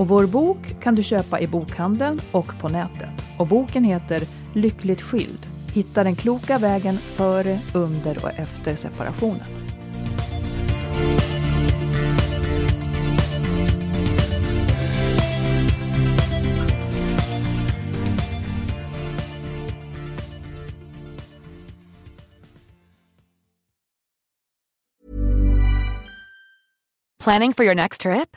Och 0.00 0.08
vår 0.08 0.26
bok 0.26 0.80
kan 0.82 0.94
du 0.94 1.02
köpa 1.02 1.40
i 1.40 1.46
bokhandeln 1.46 2.20
och 2.32 2.60
på 2.60 2.68
nätet. 2.68 3.24
Och 3.38 3.46
boken 3.46 3.84
heter 3.84 4.22
Lyckligt 4.54 5.02
skild. 5.02 5.46
Hitta 5.72 6.04
den 6.04 6.16
kloka 6.16 6.58
vägen 6.58 6.96
före, 6.96 7.58
under 7.74 8.24
och 8.24 8.30
efter 8.38 8.76
separationen. 8.76 9.44
Planning 27.24 27.54
for 27.54 27.64
your 27.64 27.74
next 27.74 28.00
trip? 28.00 28.36